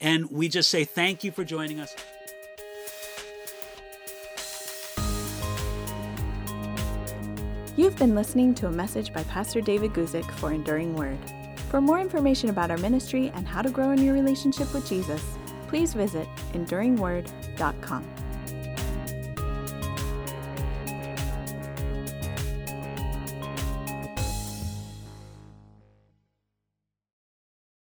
And 0.01 0.31
we 0.31 0.49
just 0.49 0.69
say 0.71 0.85
thank 0.85 1.25
you 1.25 1.31
for 1.31 1.45
joining 1.45 1.81
us. 1.81 1.95
You've 7.77 7.97
been 7.97 8.15
listening 8.15 8.55
to 8.57 8.69
a 8.69 8.71
message 8.71 9.13
by 9.13 9.25
Pastor 9.25 9.61
David 9.61 9.93
Guzik 9.93 10.31
for 10.33 10.53
Enduring 10.53 10.95
Word. 10.95 11.19
For 11.71 11.81
more 11.81 11.99
information 11.99 12.51
about 12.51 12.71
our 12.71 12.79
ministry 12.79 13.33
and 13.35 13.49
how 13.49 13.63
to 13.63 13.71
grow 13.71 13.91
in 13.91 14.01
your 14.01 14.15
relationship 14.15 14.73
with 14.73 14.89
Jesus, 14.89 15.21
please 15.67 15.93
visit 15.93 16.29
enduringword.com. 16.53 18.24